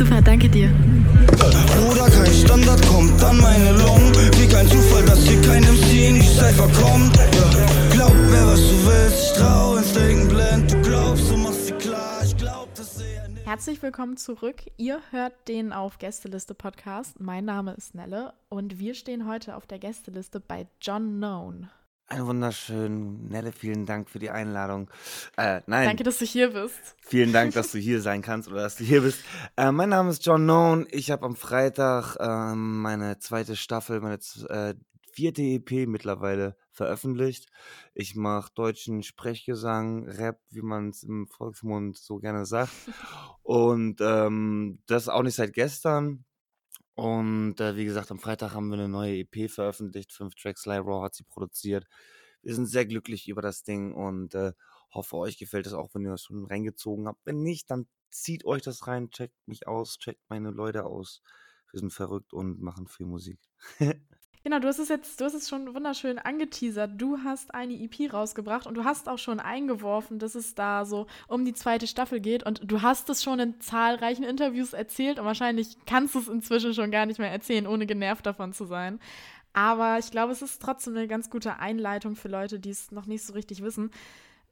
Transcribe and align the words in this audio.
Super, 0.00 0.22
danke 0.22 0.48
dir. 0.48 0.70
Bruder, 1.76 2.08
kein 2.08 2.32
Standard 2.32 2.80
kommt 2.86 3.22
an 3.22 3.36
meine 3.36 3.72
Lungen. 3.72 4.14
Wie 4.38 4.48
kein 4.48 4.66
Zufall, 4.66 5.04
dass 5.04 5.28
hier 5.28 5.38
kein 5.42 5.62
MC 5.62 6.08
in 6.08 6.14
die 6.14 6.26
Cypher 6.26 6.70
kommt. 6.82 7.14
Ja. 7.16 7.50
Glaub 7.92 8.14
mir, 8.14 8.46
was 8.46 8.60
du 8.60 8.86
willst, 8.86 9.24
ich 9.24 9.38
trau 9.38 9.76
ins 9.76 9.92
Denken 9.92 10.28
blind. 10.28 10.72
Du 10.72 10.80
glaubst, 10.80 11.30
du 11.30 11.36
machst 11.36 11.66
sie 11.66 11.74
klar, 11.74 12.22
ich 12.24 12.34
glaub, 12.34 12.74
das 12.74 12.98
eher 12.98 13.28
nicht. 13.28 13.46
Herzlich 13.46 13.82
willkommen 13.82 14.16
zurück. 14.16 14.62
Ihr 14.78 15.02
hört 15.10 15.34
den 15.48 15.70
auf 15.74 15.98
Gästeliste 15.98 16.54
Podcast. 16.54 17.20
Mein 17.20 17.44
Name 17.44 17.74
ist 17.74 17.94
Nelle 17.94 18.32
und 18.48 18.78
wir 18.78 18.94
stehen 18.94 19.28
heute 19.28 19.54
auf 19.54 19.66
der 19.66 19.78
Gästeliste 19.78 20.40
bei 20.40 20.66
John 20.80 21.18
Known. 21.18 21.68
Einen 22.12 22.26
wunderschönen, 22.26 23.28
Nelle, 23.28 23.52
vielen 23.52 23.86
Dank 23.86 24.10
für 24.10 24.18
die 24.18 24.30
Einladung. 24.30 24.90
Äh, 25.36 25.60
nein. 25.66 25.86
Danke, 25.86 26.02
dass 26.02 26.18
du 26.18 26.24
hier 26.24 26.50
bist. 26.50 26.96
Vielen 27.06 27.32
Dank, 27.32 27.54
dass 27.54 27.70
du 27.70 27.78
hier 27.78 28.00
sein 28.00 28.20
kannst 28.20 28.48
oder 28.48 28.62
dass 28.62 28.74
du 28.74 28.82
hier 28.82 29.02
bist. 29.02 29.20
Äh, 29.56 29.70
mein 29.70 29.90
Name 29.90 30.10
ist 30.10 30.26
John 30.26 30.42
Known. 30.42 30.88
Ich 30.90 31.12
habe 31.12 31.24
am 31.24 31.36
Freitag 31.36 32.16
äh, 32.18 32.54
meine 32.56 33.20
zweite 33.20 33.54
Staffel, 33.54 34.00
meine 34.00 34.18
äh, 34.48 34.74
vierte 35.12 35.42
EP 35.42 35.86
mittlerweile 35.86 36.56
veröffentlicht. 36.72 37.46
Ich 37.94 38.16
mache 38.16 38.50
deutschen 38.56 39.04
Sprechgesang, 39.04 40.08
Rap, 40.08 40.40
wie 40.50 40.62
man 40.62 40.88
es 40.88 41.04
im 41.04 41.28
Volksmund 41.28 41.96
so 41.96 42.18
gerne 42.18 42.44
sagt. 42.44 42.72
Und 43.44 44.00
ähm, 44.00 44.80
das 44.86 45.08
auch 45.08 45.22
nicht 45.22 45.36
seit 45.36 45.52
gestern. 45.52 46.24
Und 46.94 47.60
äh, 47.60 47.76
wie 47.76 47.84
gesagt, 47.84 48.10
am 48.10 48.18
Freitag 48.18 48.52
haben 48.54 48.68
wir 48.68 48.74
eine 48.74 48.88
neue 48.88 49.18
EP 49.18 49.50
veröffentlicht. 49.50 50.12
Fünf 50.12 50.34
Tracks, 50.34 50.62
Sly 50.62 50.78
Raw 50.78 51.02
hat 51.02 51.14
sie 51.14 51.24
produziert. 51.24 51.86
Wir 52.42 52.54
sind 52.54 52.66
sehr 52.66 52.86
glücklich 52.86 53.28
über 53.28 53.42
das 53.42 53.62
Ding 53.62 53.94
und 53.94 54.34
äh, 54.34 54.52
hoffe, 54.92 55.16
euch 55.16 55.38
gefällt 55.38 55.66
es 55.66 55.72
auch, 55.72 55.94
wenn 55.94 56.04
ihr 56.04 56.10
das 56.10 56.22
schon 56.24 56.44
reingezogen 56.46 57.06
habt. 57.06 57.20
Wenn 57.24 57.42
nicht, 57.42 57.70
dann 57.70 57.86
zieht 58.10 58.44
euch 58.44 58.62
das 58.62 58.86
rein, 58.86 59.10
checkt 59.10 59.36
mich 59.46 59.66
aus, 59.68 59.98
checkt 59.98 60.22
meine 60.28 60.50
Leute 60.50 60.84
aus. 60.84 61.22
Wir 61.70 61.80
sind 61.80 61.92
verrückt 61.92 62.32
und 62.32 62.60
machen 62.60 62.88
viel 62.88 63.06
Musik. 63.06 63.38
Genau, 64.42 64.58
du 64.58 64.68
hast 64.68 64.78
es 64.78 64.88
jetzt, 64.88 65.20
du 65.20 65.26
hast 65.26 65.34
es 65.34 65.50
schon 65.50 65.74
wunderschön 65.74 66.18
angeteasert. 66.18 66.92
Du 66.96 67.18
hast 67.24 67.54
eine 67.54 67.74
EP 67.74 68.10
rausgebracht 68.10 68.66
und 68.66 68.74
du 68.74 68.84
hast 68.84 69.06
auch 69.06 69.18
schon 69.18 69.38
eingeworfen, 69.38 70.18
dass 70.18 70.34
es 70.34 70.54
da 70.54 70.86
so 70.86 71.06
um 71.28 71.44
die 71.44 71.52
zweite 71.52 71.86
Staffel 71.86 72.20
geht. 72.20 72.42
Und 72.46 72.62
du 72.64 72.80
hast 72.80 73.10
es 73.10 73.22
schon 73.22 73.38
in 73.38 73.60
zahlreichen 73.60 74.24
Interviews 74.24 74.72
erzählt 74.72 75.18
und 75.18 75.26
wahrscheinlich 75.26 75.76
kannst 75.84 76.14
du 76.14 76.20
es 76.20 76.28
inzwischen 76.28 76.72
schon 76.72 76.90
gar 76.90 77.04
nicht 77.04 77.18
mehr 77.18 77.30
erzählen, 77.30 77.66
ohne 77.66 77.84
genervt 77.84 78.24
davon 78.24 78.54
zu 78.54 78.64
sein. 78.64 78.98
Aber 79.52 79.98
ich 79.98 80.10
glaube, 80.10 80.32
es 80.32 80.40
ist 80.40 80.62
trotzdem 80.62 80.96
eine 80.96 81.06
ganz 81.06 81.28
gute 81.28 81.58
Einleitung 81.58 82.16
für 82.16 82.28
Leute, 82.28 82.58
die 82.58 82.70
es 82.70 82.90
noch 82.92 83.04
nicht 83.04 83.24
so 83.24 83.34
richtig 83.34 83.62
wissen. 83.62 83.90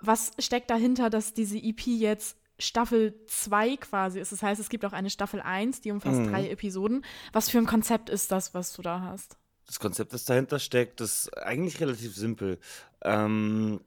Was 0.00 0.32
steckt 0.38 0.68
dahinter, 0.70 1.08
dass 1.08 1.32
diese 1.32 1.56
EP 1.56 1.86
jetzt 1.86 2.36
Staffel 2.58 3.14
2 3.26 3.76
quasi 3.78 4.20
ist? 4.20 4.32
Das 4.32 4.42
heißt, 4.42 4.60
es 4.60 4.68
gibt 4.68 4.84
auch 4.84 4.92
eine 4.92 5.08
Staffel 5.08 5.40
1, 5.40 5.80
die 5.80 5.92
umfasst 5.92 6.20
Mhm. 6.20 6.28
drei 6.30 6.50
Episoden. 6.50 7.06
Was 7.32 7.48
für 7.48 7.56
ein 7.56 7.66
Konzept 7.66 8.10
ist 8.10 8.30
das, 8.32 8.52
was 8.52 8.74
du 8.74 8.82
da 8.82 9.00
hast? 9.00 9.37
Das 9.68 9.78
Konzept, 9.78 10.14
das 10.14 10.24
dahinter 10.24 10.58
steckt, 10.58 11.02
ist 11.02 11.28
eigentlich 11.36 11.78
relativ 11.80 12.16
simpel. 12.16 12.58
Ähm, 13.02 13.80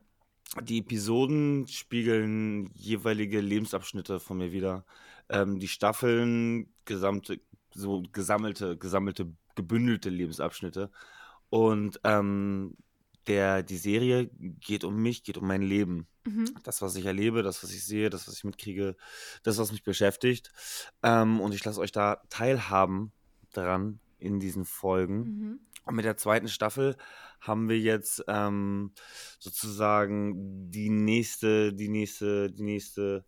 die 0.62 0.78
Episoden 0.78 1.68
spiegeln 1.68 2.70
jeweilige 2.76 3.42
Lebensabschnitte 3.42 4.20
von 4.20 4.38
mir 4.38 4.52
wieder. 4.52 4.86
Ähm, 5.28 5.60
die 5.60 5.68
Staffeln, 5.68 6.72
gesamte, 6.86 7.42
so 7.74 8.04
gesammelte, 8.12 8.78
gesammelte, 8.78 9.34
gebündelte 9.56 10.12
Lebensabschnitte. 10.12 10.92
Und 11.50 12.00
ähm, 12.04 12.78
der, 13.26 13.64
die 13.64 13.78
Serie 13.78 14.30
geht 14.60 14.84
um 14.84 15.02
mich, 15.02 15.24
geht 15.24 15.38
um 15.38 15.48
mein 15.48 15.64
Leben. 15.64 16.08
Mhm. 16.26 16.54
Das, 16.64 16.84
was 16.84 16.96
ich 16.96 17.06
erlebe, 17.06 17.42
das, 17.42 17.64
was 17.64 17.72
ich 17.72 17.84
sehe, 17.84 18.12
das, 18.12 18.28
was 18.28 18.36
ich 18.36 18.44
mitkriege, 18.44 18.96
das, 19.42 19.58
was 19.58 19.72
mich 19.72 19.84
beschäftigt. 19.84 20.52
Ähm, 21.02 21.40
und 21.40 21.56
ich 21.56 21.66
lasse 21.66 21.80
euch 21.80 21.92
da 21.92 22.22
teilhaben 22.30 23.12
daran 23.52 24.00
in 24.20 24.40
diesen 24.40 24.66
Folgen. 24.66 25.18
Mhm. 25.18 25.60
Und 25.86 25.96
mit 25.96 26.06
der 26.06 26.18
zweiten 26.18 26.48
Staffel 26.48 26.96
haben 27.40 27.70
wir 27.70 27.80
jetzt 27.80 28.24
ähm, 28.28 28.94
sozusagen 29.40 30.70
die 30.70 30.90
nächste, 30.90 31.74
die 31.74 31.90
nächste, 31.90 32.52
die 32.52 32.64
nächste, 32.64 33.26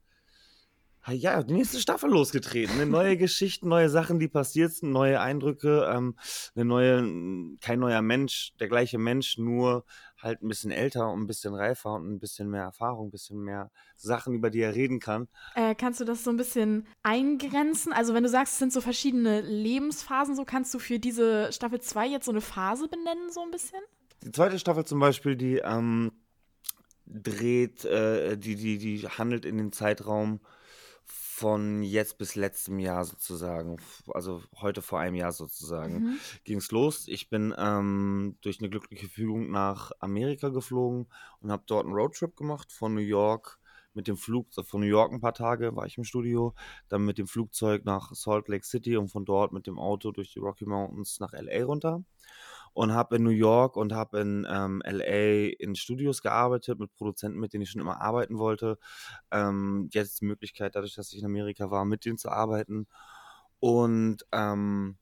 ja, 1.12 1.44
die 1.44 1.54
nächste 1.54 1.80
Staffel 1.80 2.10
losgetreten. 2.10 2.78
Ne? 2.78 2.86
Neue 2.86 3.18
Geschichten, 3.18 3.68
neue 3.68 3.90
Sachen, 3.90 4.20
die 4.20 4.30
passiert 4.30 4.72
sind, 4.74 4.92
neue 4.92 5.20
Eindrücke, 5.20 5.92
ähm, 5.94 6.16
eine 6.56 6.66
neue, 6.66 7.58
kein 7.60 7.80
neuer 7.80 8.02
Mensch, 8.02 8.54
der 8.60 8.70
gleiche 8.70 8.98
Mensch, 8.98 9.38
nur 9.38 9.86
halt 10.18 10.42
ein 10.42 10.48
bisschen 10.48 10.72
älter 10.72 11.12
und 11.12 11.22
ein 11.22 11.28
bisschen 11.28 11.54
reifer 11.54 11.94
und 11.94 12.10
ein 12.10 12.20
bisschen 12.20 12.50
mehr 12.50 12.64
Erfahrung, 12.64 13.08
ein 13.08 13.12
bisschen 13.12 13.40
mehr 13.40 13.70
Sachen, 13.98 14.34
über 14.34 14.50
die 14.50 14.62
er 14.62 14.74
reden 14.76 15.00
kann. 15.00 15.28
Äh, 15.56 15.76
kannst 15.76 16.00
du 16.00 16.06
das 16.06 16.24
so 16.24 16.30
ein 16.30 16.38
bisschen 16.38 16.88
eingrenzen? 17.04 17.92
Also, 17.92 18.14
wenn 18.14 18.24
du 18.24 18.30
sagst, 18.30 18.54
es 18.54 18.60
sind 18.60 18.72
so 18.72 18.80
verschiedene 18.80 19.42
Lebensphasen, 19.42 20.36
so 20.36 20.46
kannst 20.46 20.74
du 20.74 20.80
für 20.80 21.00
diese 21.00 21.52
Staffel 21.52 21.82
2 21.82 22.08
jetzt 22.08 22.26
so 22.26 22.32
eine 22.32 22.42
Phase 22.42 22.88
benennen, 22.88 23.30
so 23.30 23.42
ein 23.42 23.52
bisschen? 23.52 23.82
Die 24.24 24.32
zweite 24.32 24.58
Staffel 24.58 24.86
zum 24.86 25.02
Beispiel, 25.02 25.36
die 25.36 25.58
ähm, 25.58 26.14
dreht, 27.06 27.84
äh, 27.84 28.38
die, 28.38 28.56
die, 28.56 28.78
die 28.78 29.08
handelt 29.08 29.44
in 29.44 29.58
den 29.58 29.74
Zeitraum 29.74 30.40
von 31.34 31.82
jetzt 31.84 32.18
bis 32.20 32.36
letztem 32.36 32.80
Jahr 32.80 33.04
sozusagen, 33.06 33.78
also 34.08 34.44
heute 34.62 34.82
vor 34.82 35.00
einem 35.00 35.16
Jahr 35.16 35.32
sozusagen, 35.32 35.96
Mhm. 35.96 36.20
ging's 36.44 36.72
los. 36.72 37.08
Ich 37.08 37.30
bin 37.30 37.54
ähm, 37.58 38.38
durch 38.42 38.60
eine 38.60 38.70
glückliche 38.70 39.10
Fügung 39.10 39.50
nach 39.52 39.92
Amerika 40.00 40.50
geflogen 40.50 41.08
und 41.42 41.52
habe 41.52 41.64
dort 41.66 41.86
einen 41.86 41.96
Roadtrip 41.96 42.36
gemacht 42.36 42.72
von 42.72 42.94
New 42.94 43.02
York 43.02 43.60
mit 43.96 44.08
dem 44.08 44.18
Flug, 44.18 44.48
von 44.54 44.82
New 44.82 44.88
York 44.88 45.12
ein 45.12 45.22
paar 45.22 45.34
Tage 45.34 45.76
war 45.76 45.86
ich 45.86 45.98
im 45.98 46.04
Studio, 46.04 46.54
dann 46.90 47.06
mit 47.06 47.18
dem 47.18 47.28
Flugzeug 47.28 47.86
nach 47.86 48.12
Salt 48.14 48.48
Lake 48.48 48.66
City 48.66 48.98
und 48.98 49.10
von 49.10 49.26
dort 49.26 49.54
mit 49.54 49.68
dem 49.68 49.78
Auto 49.80 50.12
durch 50.12 50.34
die 50.34 50.40
Rocky 50.40 50.66
Mountains 50.66 51.20
nach 51.20 51.34
LA 51.34 51.64
runter 51.66 52.04
und 52.74 52.94
habe 52.94 53.18
in 53.18 53.24
New 53.24 53.30
York 53.30 53.78
und 53.78 53.94
habe 53.94 54.20
in 54.20 54.48
ähm, 54.50 54.82
LA 54.86 55.54
in 55.60 55.76
Studios 55.76 56.22
gearbeitet 56.22 56.80
mit 56.80 56.94
Produzenten, 56.94 57.40
mit 57.40 57.54
denen 57.54 57.64
ich 57.64 57.70
schon 57.70 57.82
immer 57.82 58.02
arbeiten 58.02 58.38
wollte. 58.38 58.78
Ähm, 59.32 59.90
jetzt 59.92 60.22
die 60.22 60.26
Möglichkeit, 60.26 60.76
dadurch, 60.76 60.96
dass 60.96 61.14
ich 61.14 61.20
in 61.20 61.26
Amerika 61.26 61.70
war, 61.72 61.86
mit 61.86 62.06
denen 62.06 62.18
zu 62.18 62.30
arbeiten. 62.30 62.88
Und 63.60 64.26
ähm, 64.32 64.98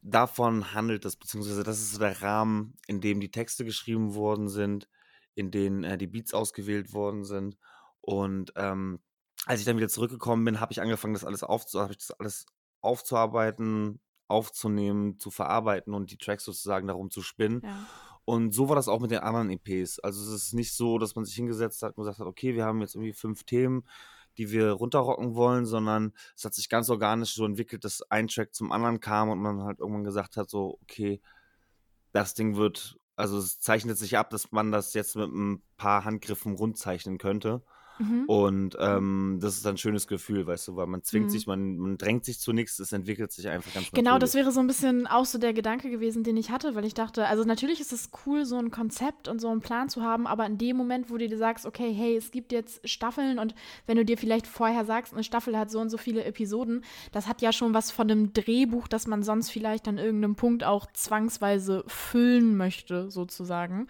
davon 0.00 0.72
handelt 0.72 1.04
es, 1.04 1.16
beziehungsweise 1.16 1.62
das 1.62 1.80
ist 1.80 2.00
der 2.00 2.22
Rahmen, 2.22 2.74
in 2.86 3.00
dem 3.00 3.20
die 3.20 3.30
Texte 3.30 3.64
geschrieben 3.64 4.14
worden 4.14 4.48
sind, 4.48 4.88
in 5.34 5.50
denen 5.50 5.84
äh, 5.84 5.98
die 5.98 6.06
Beats 6.06 6.32
ausgewählt 6.32 6.92
worden 6.94 7.24
sind. 7.24 7.58
Und 8.00 8.52
ähm, 8.56 9.00
als 9.44 9.60
ich 9.60 9.66
dann 9.66 9.76
wieder 9.76 9.88
zurückgekommen 9.88 10.44
bin, 10.44 10.60
habe 10.60 10.72
ich 10.72 10.80
angefangen, 10.80 11.14
das 11.14 11.24
alles, 11.24 11.42
aufzu 11.42 11.80
hab 11.80 11.90
ich 11.90 11.98
das 11.98 12.12
alles 12.12 12.46
aufzuarbeiten, 12.80 14.00
aufzunehmen, 14.28 15.18
zu 15.18 15.30
verarbeiten 15.30 15.94
und 15.94 16.10
die 16.10 16.18
Tracks 16.18 16.44
sozusagen 16.44 16.86
darum 16.86 17.10
zu 17.10 17.22
spinnen. 17.22 17.62
Ja. 17.64 17.86
Und 18.24 18.52
so 18.52 18.68
war 18.68 18.74
das 18.74 18.88
auch 18.88 19.00
mit 19.00 19.12
den 19.12 19.20
anderen 19.20 19.50
EPs. 19.50 20.00
Also 20.00 20.20
es 20.22 20.28
ist 20.28 20.52
nicht 20.52 20.74
so, 20.74 20.98
dass 20.98 21.14
man 21.14 21.24
sich 21.24 21.36
hingesetzt 21.36 21.82
hat 21.82 21.96
und 21.96 22.02
gesagt 22.02 22.18
hat, 22.18 22.26
okay, 22.26 22.54
wir 22.54 22.64
haben 22.64 22.80
jetzt 22.80 22.96
irgendwie 22.96 23.12
fünf 23.12 23.44
Themen, 23.44 23.84
die 24.36 24.50
wir 24.50 24.72
runterrocken 24.72 25.36
wollen, 25.36 25.64
sondern 25.64 26.12
es 26.36 26.44
hat 26.44 26.52
sich 26.52 26.68
ganz 26.68 26.90
organisch 26.90 27.34
so 27.34 27.44
entwickelt, 27.44 27.84
dass 27.84 28.02
ein 28.10 28.26
Track 28.26 28.52
zum 28.52 28.72
anderen 28.72 28.98
kam 28.98 29.30
und 29.30 29.38
man 29.38 29.62
halt 29.62 29.78
irgendwann 29.78 30.04
gesagt 30.04 30.36
hat, 30.36 30.50
so, 30.50 30.78
okay, 30.82 31.20
das 32.12 32.34
Ding 32.34 32.56
wird, 32.56 32.98
also 33.14 33.38
es 33.38 33.60
zeichnet 33.60 33.96
sich 33.96 34.18
ab, 34.18 34.30
dass 34.30 34.50
man 34.50 34.72
das 34.72 34.92
jetzt 34.94 35.14
mit 35.14 35.30
ein 35.30 35.62
paar 35.76 36.04
Handgriffen 36.04 36.56
rundzeichnen 36.56 37.18
könnte. 37.18 37.62
Mhm. 37.98 38.24
Und 38.26 38.76
ähm, 38.78 39.38
das 39.40 39.56
ist 39.56 39.66
ein 39.66 39.78
schönes 39.78 40.06
Gefühl, 40.06 40.46
weißt 40.46 40.68
du, 40.68 40.76
weil 40.76 40.86
man 40.86 41.02
zwingt 41.02 41.26
Mhm. 41.26 41.30
sich, 41.30 41.46
man, 41.46 41.76
man 41.78 41.98
drängt 41.98 42.24
sich 42.24 42.38
zu 42.38 42.52
nichts, 42.52 42.78
es 42.78 42.92
entwickelt 42.92 43.32
sich 43.32 43.48
einfach 43.48 43.72
ganz 43.72 43.90
Genau, 43.92 44.18
das 44.18 44.34
wäre 44.34 44.52
so 44.52 44.60
ein 44.60 44.66
bisschen 44.66 45.06
auch 45.06 45.24
so 45.24 45.38
der 45.38 45.52
Gedanke 45.52 45.90
gewesen, 45.90 46.22
den 46.22 46.36
ich 46.36 46.50
hatte, 46.50 46.74
weil 46.74 46.84
ich 46.84 46.94
dachte, 46.94 47.26
also 47.26 47.44
natürlich 47.44 47.80
ist 47.80 47.92
es 47.92 48.10
cool, 48.26 48.44
so 48.44 48.56
ein 48.58 48.70
Konzept 48.70 49.28
und 49.28 49.40
so 49.40 49.48
einen 49.48 49.60
Plan 49.60 49.88
zu 49.88 50.02
haben, 50.02 50.26
aber 50.26 50.44
in 50.46 50.58
dem 50.58 50.76
Moment, 50.76 51.10
wo 51.10 51.16
du 51.16 51.28
dir 51.28 51.38
sagst, 51.38 51.64
okay, 51.66 51.92
hey, 51.92 52.16
es 52.16 52.30
gibt 52.30 52.52
jetzt 52.52 52.86
Staffeln 52.88 53.38
und 53.38 53.54
wenn 53.86 53.96
du 53.96 54.04
dir 54.04 54.18
vielleicht 54.18 54.46
vorher 54.46 54.84
sagst, 54.84 55.14
eine 55.14 55.24
Staffel 55.24 55.56
hat 55.56 55.70
so 55.70 55.80
und 55.80 55.88
so 55.90 55.96
viele 55.96 56.24
Episoden, 56.24 56.84
das 57.12 57.26
hat 57.28 57.40
ja 57.42 57.52
schon 57.52 57.72
was 57.74 57.90
von 57.90 58.10
einem 58.10 58.32
Drehbuch, 58.32 58.88
das 58.88 59.06
man 59.06 59.22
sonst 59.22 59.50
vielleicht 59.50 59.88
an 59.88 59.98
irgendeinem 59.98 60.36
Punkt 60.36 60.64
auch 60.64 60.86
zwangsweise 60.92 61.84
füllen 61.86 62.56
möchte, 62.56 63.10
sozusagen. 63.10 63.86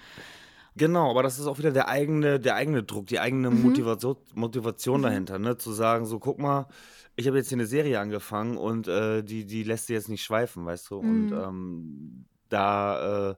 Genau, 0.76 1.10
aber 1.10 1.22
das 1.22 1.38
ist 1.38 1.46
auch 1.46 1.58
wieder 1.58 1.72
der 1.72 1.88
eigene, 1.88 2.38
der 2.38 2.54
eigene 2.54 2.82
Druck, 2.82 3.06
die 3.06 3.18
eigene 3.18 3.50
Mhm. 3.50 3.62
Motivation, 3.62 4.16
Motivation 4.34 5.02
dahinter, 5.02 5.38
ne? 5.38 5.56
Zu 5.56 5.72
sagen, 5.72 6.04
so, 6.04 6.18
guck 6.18 6.38
mal, 6.38 6.68
ich 7.16 7.26
habe 7.26 7.38
jetzt 7.38 7.48
hier 7.48 7.56
eine 7.56 7.66
Serie 7.66 7.98
angefangen 7.98 8.58
und 8.58 8.86
äh, 8.86 9.22
die, 9.22 9.46
die 9.46 9.62
lässt 9.62 9.86
sie 9.86 9.94
jetzt 9.94 10.10
nicht 10.10 10.22
schweifen, 10.22 10.66
weißt 10.66 10.90
du? 10.90 10.98
Und 10.98 11.32
Mhm. 11.32 11.36
ähm, 11.38 12.26
da 12.50 13.30
äh, 13.30 13.36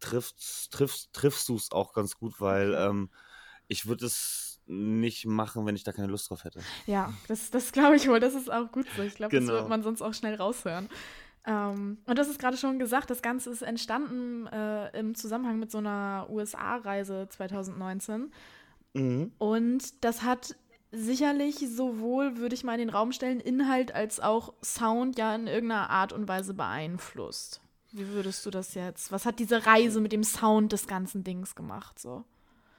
triffst, 0.00 0.72
triffst, 0.72 1.12
triffst 1.12 1.48
du 1.48 1.56
es 1.56 1.70
auch 1.72 1.92
ganz 1.92 2.16
gut, 2.16 2.40
weil 2.40 2.74
ähm, 2.74 3.10
ich 3.68 3.86
würde 3.86 4.06
es 4.06 4.60
nicht 4.66 5.24
machen, 5.26 5.66
wenn 5.66 5.76
ich 5.76 5.84
da 5.84 5.92
keine 5.92 6.08
Lust 6.08 6.30
drauf 6.30 6.44
hätte. 6.44 6.66
Ja, 6.86 7.12
das, 7.28 7.50
das 7.50 7.72
glaube 7.72 7.96
ich 7.96 8.08
wohl, 8.08 8.20
das 8.20 8.34
ist 8.34 8.50
auch 8.50 8.70
gut 8.72 8.86
so. 8.94 9.02
Ich 9.02 9.14
glaube, 9.14 9.34
das 9.34 9.46
Genau. 9.46 9.54
wird 9.54 9.68
man 9.68 9.82
sonst 9.82 10.02
auch 10.02 10.14
schnell 10.14 10.34
raushören. 10.34 10.88
Ähm, 11.46 11.98
und 12.06 12.18
das 12.18 12.28
ist 12.28 12.40
gerade 12.40 12.56
schon 12.56 12.78
gesagt, 12.78 13.10
das 13.10 13.22
Ganze 13.22 13.50
ist 13.50 13.62
entstanden 13.62 14.46
äh, 14.48 14.98
im 14.98 15.14
Zusammenhang 15.14 15.58
mit 15.58 15.70
so 15.70 15.78
einer 15.78 16.26
USA-Reise 16.28 17.28
2019. 17.30 18.32
Mhm. 18.94 19.32
Und 19.38 20.04
das 20.04 20.22
hat 20.22 20.56
sicherlich 20.90 21.58
sowohl, 21.68 22.38
würde 22.38 22.54
ich 22.54 22.64
mal 22.64 22.74
in 22.74 22.80
den 22.80 22.90
Raum 22.90 23.12
stellen, 23.12 23.40
Inhalt 23.40 23.94
als 23.94 24.18
auch 24.18 24.54
Sound 24.62 25.18
ja 25.18 25.34
in 25.34 25.46
irgendeiner 25.46 25.90
Art 25.90 26.12
und 26.12 26.26
Weise 26.26 26.54
beeinflusst. 26.54 27.60
Wie 27.92 28.08
würdest 28.08 28.44
du 28.44 28.50
das 28.50 28.74
jetzt? 28.74 29.12
Was 29.12 29.24
hat 29.24 29.38
diese 29.38 29.66
Reise 29.66 30.00
mit 30.00 30.12
dem 30.12 30.24
Sound 30.24 30.72
des 30.72 30.86
ganzen 30.86 31.22
Dings 31.22 31.54
gemacht? 31.54 31.98
So? 31.98 32.24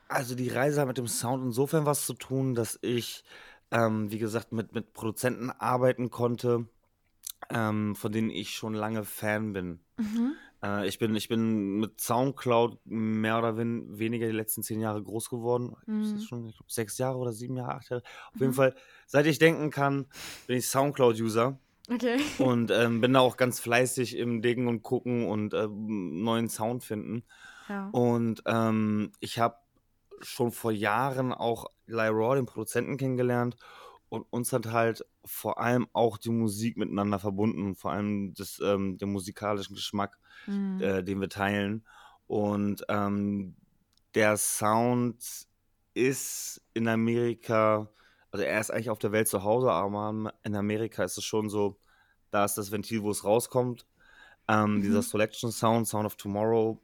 Also 0.09 0.35
die 0.35 0.49
Reise 0.49 0.81
hat 0.81 0.87
mit 0.87 0.97
dem 0.97 1.07
Sound 1.07 1.43
insofern 1.43 1.85
was 1.85 2.05
zu 2.05 2.13
tun, 2.13 2.55
dass 2.55 2.77
ich, 2.81 3.23
ähm, 3.71 4.11
wie 4.11 4.19
gesagt, 4.19 4.51
mit, 4.51 4.73
mit 4.73 4.93
Produzenten 4.93 5.49
arbeiten 5.51 6.09
konnte, 6.09 6.67
ähm, 7.49 7.95
von 7.95 8.11
denen 8.11 8.29
ich 8.29 8.51
schon 8.51 8.73
lange 8.73 9.03
Fan 9.03 9.53
bin. 9.53 9.79
Mhm. 9.97 10.33
Äh, 10.63 10.87
ich 10.87 10.99
bin. 10.99 11.15
Ich 11.15 11.27
bin 11.27 11.79
mit 11.79 12.01
Soundcloud 12.01 12.79
mehr 12.85 13.37
oder 13.37 13.57
wen, 13.57 13.97
weniger 13.97 14.27
die 14.27 14.33
letzten 14.33 14.63
zehn 14.63 14.79
Jahre 14.79 15.03
groß 15.03 15.29
geworden. 15.29 15.75
Mhm. 15.85 16.19
Schon, 16.19 16.47
ich 16.47 16.55
glaub, 16.57 16.71
sechs 16.71 16.97
Jahre 16.97 17.17
oder 17.17 17.33
sieben 17.33 17.57
Jahre, 17.57 17.75
acht 17.75 17.89
Jahre. 17.89 18.03
Auf 18.29 18.35
mhm. 18.35 18.41
jeden 18.41 18.53
Fall, 18.53 18.75
seit 19.05 19.25
ich 19.25 19.39
denken 19.39 19.69
kann, 19.69 20.07
bin 20.47 20.57
ich 20.57 20.67
Soundcloud-User. 20.67 21.59
Okay. 21.89 22.17
Und 22.39 22.71
ähm, 22.71 23.01
bin 23.01 23.13
da 23.13 23.21
auch 23.21 23.37
ganz 23.37 23.59
fleißig 23.59 24.17
im 24.17 24.41
Dingen 24.41 24.67
und 24.67 24.83
Gucken 24.83 25.25
und 25.25 25.53
äh, 25.53 25.67
neuen 25.69 26.49
Sound 26.49 26.83
finden. 26.83 27.23
Ja. 27.69 27.87
Und 27.91 28.43
ähm, 28.45 29.13
ich 29.21 29.39
habe 29.39 29.55
schon 30.21 30.51
vor 30.51 30.71
Jahren 30.71 31.31
auch 31.31 31.67
Eli 31.87 32.07
Raw, 32.07 32.35
den 32.35 32.45
Produzenten, 32.45 32.97
kennengelernt. 32.97 33.55
Und 34.09 34.25
uns 34.29 34.53
hat 34.53 34.67
halt 34.67 35.05
vor 35.25 35.59
allem 35.59 35.87
auch 35.93 36.17
die 36.17 36.29
Musik 36.29 36.77
miteinander 36.77 37.19
verbunden, 37.19 37.75
vor 37.75 37.91
allem 37.91 38.33
das, 38.33 38.59
ähm, 38.63 38.97
der 38.97 39.07
musikalischen 39.07 39.75
Geschmack, 39.75 40.17
Mhm. 40.45 40.81
äh, 40.81 41.03
den 41.03 41.19
wir 41.19 41.29
teilen. 41.29 41.85
Und 42.27 42.85
ähm, 42.89 43.55
der 44.15 44.37
Sound 44.37 45.47
ist 45.93 46.61
in 46.73 46.87
Amerika, 46.87 47.89
also 48.31 48.45
er 48.45 48.59
ist 48.59 48.71
eigentlich 48.71 48.89
auf 48.89 48.99
der 48.99 49.11
Welt 49.11 49.27
zu 49.27 49.43
Hause, 49.43 49.71
aber 49.71 50.33
in 50.43 50.55
Amerika 50.55 51.03
ist 51.03 51.17
es 51.17 51.23
schon 51.25 51.49
so, 51.49 51.77
da 52.31 52.45
ist 52.45 52.57
das 52.57 52.71
Ventil, 52.71 53.01
wo 53.03 53.11
es 53.11 53.23
rauskommt. 53.23 53.85
Ähm, 54.47 54.81
Dieser 54.81 54.99
Mhm. 54.99 55.03
Selection 55.03 55.51
Sound, 55.51 55.87
Sound 55.87 56.05
of 56.05 56.15
Tomorrow, 56.15 56.81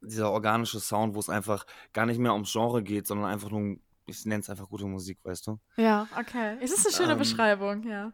dieser 0.00 0.30
organische 0.30 0.80
Sound, 0.80 1.14
wo 1.14 1.20
es 1.20 1.28
einfach 1.28 1.66
gar 1.92 2.06
nicht 2.06 2.18
mehr 2.18 2.32
ums 2.32 2.52
Genre 2.52 2.82
geht, 2.82 3.06
sondern 3.06 3.30
einfach 3.30 3.50
nur, 3.50 3.76
ich 4.12 4.24
nenne 4.26 4.40
es 4.40 4.50
einfach 4.50 4.68
gute 4.68 4.86
Musik, 4.86 5.18
weißt 5.24 5.46
du? 5.46 5.58
Ja, 5.76 6.08
okay. 6.18 6.56
Es 6.60 6.70
ist 6.72 6.86
eine 6.86 6.94
schöne 6.94 7.12
Ähm, 7.12 7.18
Beschreibung, 7.18 7.82
ja. 7.86 8.12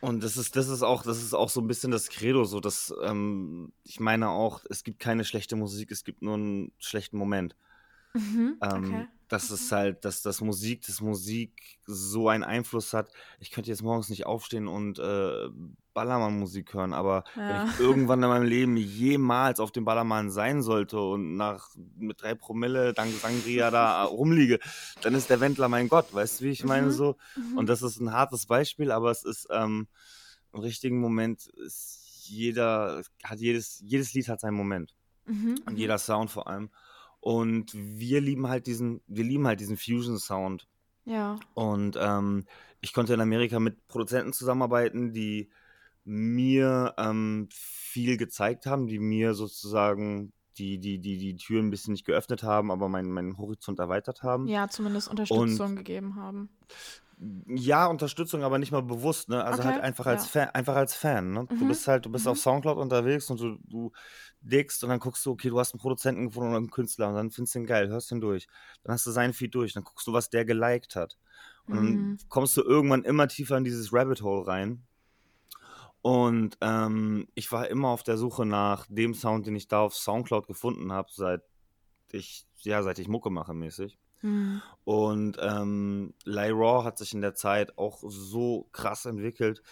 Und 0.00 0.24
das 0.24 0.36
ist, 0.36 0.56
das 0.56 0.68
ist 0.68 0.82
auch, 0.82 1.02
das 1.02 1.22
ist 1.22 1.34
auch 1.34 1.50
so 1.50 1.60
ein 1.60 1.66
bisschen 1.66 1.90
das 1.90 2.08
Credo, 2.08 2.44
so 2.44 2.60
dass, 2.60 2.92
ähm, 3.02 3.72
ich 3.84 4.00
meine 4.00 4.30
auch, 4.30 4.64
es 4.70 4.82
gibt 4.82 4.98
keine 4.98 5.24
schlechte 5.24 5.56
Musik, 5.56 5.90
es 5.90 6.04
gibt 6.04 6.22
nur 6.22 6.34
einen 6.34 6.72
schlechten 6.78 7.18
Moment. 7.18 7.54
Mhm. 8.14 8.58
Ähm, 8.62 9.06
Okay. 9.06 9.08
dass 9.28 9.50
es 9.50 9.70
halt, 9.70 10.04
dass 10.04 10.22
das 10.22 10.40
Musik, 10.40 10.84
dass 10.86 11.00
Musik 11.00 11.78
so 11.86 12.28
einen 12.28 12.42
Einfluss 12.42 12.92
hat. 12.92 13.12
Ich 13.38 13.52
könnte 13.52 13.70
jetzt 13.70 13.82
morgens 13.82 14.08
nicht 14.08 14.26
aufstehen 14.26 14.66
und 14.66 14.98
äh, 14.98 15.48
Ballermann-Musik 15.94 16.74
hören, 16.74 16.92
aber 16.92 17.22
wenn 17.46 17.56
Ja. 17.56 17.64
ich 17.64 17.64
irgendwann 17.78 18.22
in 18.22 18.28
meinem 18.28 18.42
Leben 18.46 18.76
jemals 18.76 19.60
auf 19.60 19.70
dem 19.70 19.84
Ballermann 19.84 20.30
sein 20.32 20.62
sollte 20.62 20.98
und 21.00 21.36
nach 21.36 21.68
mit 21.96 22.22
drei 22.22 22.34
Promille 22.34 22.92
dank 22.92 23.16
Sangria 23.20 23.70
da 23.70 24.02
rumliege, 24.10 24.58
dann 25.00 25.14
ist 25.14 25.30
der 25.30 25.38
Wendler 25.40 25.68
mein 25.68 25.88
Gott, 25.88 26.12
weißt 26.12 26.40
du, 26.40 26.44
wie 26.44 26.50
ich 26.50 26.64
meine 26.64 26.86
Mhm. 26.86 26.92
so? 26.92 27.16
Mhm. 27.36 27.56
Und 27.56 27.68
das 27.68 27.82
ist 27.82 28.00
ein 28.00 28.12
hartes 28.12 28.46
Beispiel, 28.46 28.90
aber 28.90 29.12
es 29.12 29.24
ist 29.24 29.46
ähm, 29.50 29.86
im 30.52 30.60
richtigen 30.60 31.00
Moment 31.00 31.46
ist 31.46 32.24
jeder, 32.26 33.02
hat 33.24 33.38
jedes, 33.38 33.80
jedes 33.84 34.12
Lied 34.14 34.28
hat 34.28 34.40
seinen 34.40 34.56
Moment. 34.56 34.96
Mhm. 35.26 35.62
Und 35.66 35.76
Mhm. 35.76 35.76
jeder 35.78 35.98
Sound 35.98 36.30
vor 36.30 36.48
allem. 36.48 36.70
Und 37.20 37.72
wir 37.74 38.20
lieben 38.20 38.48
halt 38.48 38.66
diesen, 38.66 39.02
wir 39.06 39.24
lieben 39.24 39.46
halt 39.46 39.60
diesen 39.60 39.76
Fusion-Sound. 39.76 40.66
Ja. 41.04 41.38
Und 41.54 41.98
ähm, 42.00 42.44
ich 42.80 42.92
konnte 42.92 43.14
in 43.14 43.20
Amerika 43.20 43.60
mit 43.60 43.86
Produzenten 43.88 44.32
zusammenarbeiten, 44.32 45.12
die 45.12 45.50
mir 46.04 46.94
ähm, 46.98 47.48
viel 47.52 48.16
gezeigt 48.16 48.66
haben, 48.66 48.86
die 48.86 48.98
mir 48.98 49.34
sozusagen 49.34 50.32
die, 50.56 50.78
die, 50.78 50.98
die, 50.98 51.18
die 51.18 51.36
Türen 51.36 51.66
ein 51.66 51.70
bisschen 51.70 51.92
nicht 51.92 52.04
geöffnet 52.04 52.42
haben, 52.42 52.70
aber 52.70 52.88
meinen 52.88 53.10
meinen 53.10 53.38
Horizont 53.38 53.78
erweitert 53.78 54.22
haben. 54.22 54.46
Ja, 54.46 54.68
zumindest 54.68 55.08
Unterstützung 55.08 55.76
gegeben 55.76 56.16
haben. 56.16 56.50
Ja, 57.46 57.86
Unterstützung, 57.86 58.42
aber 58.44 58.58
nicht 58.58 58.72
mal 58.72 58.82
bewusst, 58.82 59.28
ne? 59.28 59.44
Also 59.44 59.62
halt 59.64 59.76
Okay, 59.76 59.80
einfach 59.80 60.06
als 60.06 60.24
ja. 60.24 60.26
Fan, 60.26 60.48
einfach 60.50 60.74
als 60.76 60.94
Fan, 60.94 61.32
ne? 61.32 61.48
Du 61.58 61.66
Mhm, 61.66 61.66
bist 61.66 61.86
halt, 61.86 62.06
du 62.06 62.10
bist 62.10 62.26
auf 62.26 62.38
mhm. 62.38 62.40
Soundcloud 62.40 62.78
unterwegs 62.78 63.28
und 63.28 63.38
du, 63.40 63.58
du 63.62 63.92
dickst 64.40 64.82
und 64.84 64.88
dann 64.88 65.00
guckst 65.00 65.26
du, 65.26 65.32
okay, 65.32 65.50
du 65.50 65.58
hast 65.58 65.74
einen 65.74 65.80
Produzenten 65.80 66.26
gefunden 66.28 66.48
oder 66.48 66.56
einen 66.56 66.70
Künstler 66.70 67.08
und 67.08 67.16
dann 67.16 67.30
findest 67.30 67.54
du 67.54 67.58
ihn 67.58 67.66
geil, 67.66 67.88
hörst 67.90 68.10
ihn 68.10 68.22
durch. 68.22 68.46
Dann 68.84 68.94
hast 68.94 69.04
du 69.06 69.10
seinen 69.10 69.34
Feed 69.34 69.54
durch, 69.54 69.74
dann 69.74 69.84
guckst 69.84 70.06
du, 70.06 70.14
was 70.14 70.30
der 70.30 70.46
geliked 70.46 70.96
hat. 70.96 71.18
Und 71.68 71.76
dann 71.76 72.06
Mhm. 72.06 72.18
kommst 72.28 72.56
du 72.56 72.62
irgendwann 72.62 73.04
immer 73.04 73.28
tiefer 73.28 73.58
in 73.58 73.64
dieses 73.64 73.92
Rabbit 73.92 74.22
Hole 74.22 74.46
rein. 74.46 74.86
Und 76.02 76.56
ähm, 76.60 77.28
ich 77.34 77.52
war 77.52 77.68
immer 77.68 77.88
auf 77.88 78.02
der 78.02 78.16
Suche 78.16 78.46
nach 78.46 78.86
dem 78.88 79.14
Sound, 79.14 79.46
den 79.46 79.56
ich 79.56 79.68
da 79.68 79.80
auf 79.82 79.94
Soundcloud 79.94 80.46
gefunden 80.46 80.92
habe, 80.92 81.08
seit 81.12 81.42
ich, 82.12 82.46
ja, 82.60 82.82
seit 82.84 83.00
ich 83.00 83.08
Mucke 83.08 83.30
mache 83.30 83.54
mäßig. 83.54 83.99
Mhm. 84.22 84.62
Und 84.84 85.36
ähm, 85.40 86.14
Lay 86.24 86.50
Raw 86.50 86.84
hat 86.84 86.98
sich 86.98 87.14
in 87.14 87.20
der 87.20 87.34
Zeit 87.34 87.78
auch 87.78 87.98
so 88.02 88.68
krass 88.72 89.06
entwickelt, 89.06 89.62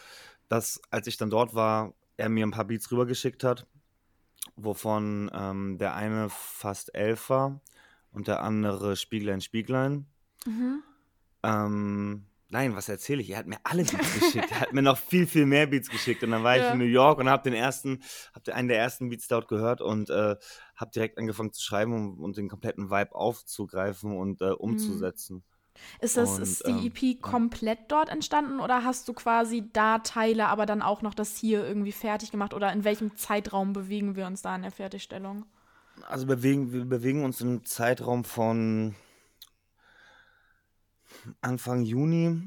dass 0.49 0.81
als 0.91 1.07
ich 1.07 1.17
dann 1.17 1.31
dort 1.31 1.55
war, 1.55 1.95
er 2.17 2.29
mir 2.29 2.47
ein 2.47 2.51
paar 2.51 2.65
Beats 2.65 2.91
rübergeschickt 2.91 3.45
hat, 3.45 3.67
wovon 4.57 5.31
ähm, 5.35 5.79
der 5.79 5.95
eine 5.95 6.29
fast 6.31 6.95
elf 6.95 7.31
war 7.31 7.61
und 8.13 8.29
der 8.29 8.43
andere 8.43 8.97
Spieglein 8.97 9.41
Spieglein. 9.41 10.07
Mhm. 10.47 10.83
Ähm, 11.43 12.27
nein, 12.51 12.75
was 12.75 12.89
erzähle 12.89 13.23
ich? 13.23 13.31
Er 13.31 13.39
hat 13.39 13.47
mir 13.47 13.59
alle 13.65 13.85
Beats 13.85 14.15
geschickt. 14.21 14.51
Er 14.51 14.61
hat 14.61 14.73
mir 14.73 14.83
noch 14.83 14.99
viel, 14.99 15.27
viel 15.27 15.47
mehr 15.47 15.67
Beats 15.67 15.91
geschickt. 15.91 16.23
Und 16.23 16.31
dann 16.31 16.43
war 16.45 16.57
ich 16.57 16.63
Ja. 16.63 16.73
in 16.73 16.79
New 16.79 16.85
York 16.85 17.19
und 17.19 17.29
habe 17.29 17.43
den 17.43 17.55
ersten, 17.55 18.03
habe 18.35 18.55
einen 18.55 18.69
der 18.69 18.79
ersten 18.79 19.09
Beats 19.09 19.29
dort 19.29 19.49
gehört 19.49 19.81
und 19.81 20.11
äh, 20.11 20.37
habe 20.77 20.91
direkt 20.95 21.19
angefangen 21.19 21.53
zu 21.53 21.63
schreiben 21.63 21.93
und, 21.95 22.19
und 22.19 22.37
den 22.37 22.49
kompletten 22.49 22.91
Vibe 22.91 23.15
aufzugreifen 23.15 24.17
und 24.17 24.41
äh, 24.41 24.51
umzusetzen. 24.51 25.45
Ist, 26.01 26.17
das, 26.17 26.37
Und, 26.37 26.43
ist 26.43 26.67
die 26.67 26.71
ähm, 26.87 26.93
EP 26.97 27.21
komplett 27.23 27.79
dort 27.89 28.09
entstanden 28.09 28.59
oder 28.61 28.85
hast 28.85 29.07
du 29.09 29.13
quasi 29.13 29.71
da 29.73 29.99
Teile, 30.01 30.49
aber 30.49 30.67
dann 30.67 30.83
auch 30.83 31.03
noch 31.03 31.15
das 31.15 31.37
hier 31.37 31.65
irgendwie 31.65 31.93
fertig 31.93 32.31
gemacht? 32.33 32.53
Oder 32.53 32.73
in 32.73 32.83
welchem 32.85 33.17
Zeitraum 33.17 33.73
bewegen 33.73 34.17
wir 34.17 34.27
uns 34.27 34.43
da 34.43 34.57
in 34.57 34.63
der 34.63 34.73
Fertigstellung? 34.73 35.47
Also 36.09 36.27
bewegen, 36.27 36.73
wir 36.73 36.85
bewegen 36.85 37.25
uns 37.25 37.41
im 37.41 37.65
Zeitraum 37.65 38.25
von 38.25 38.95
Anfang 41.41 41.83
Juni 41.83 42.41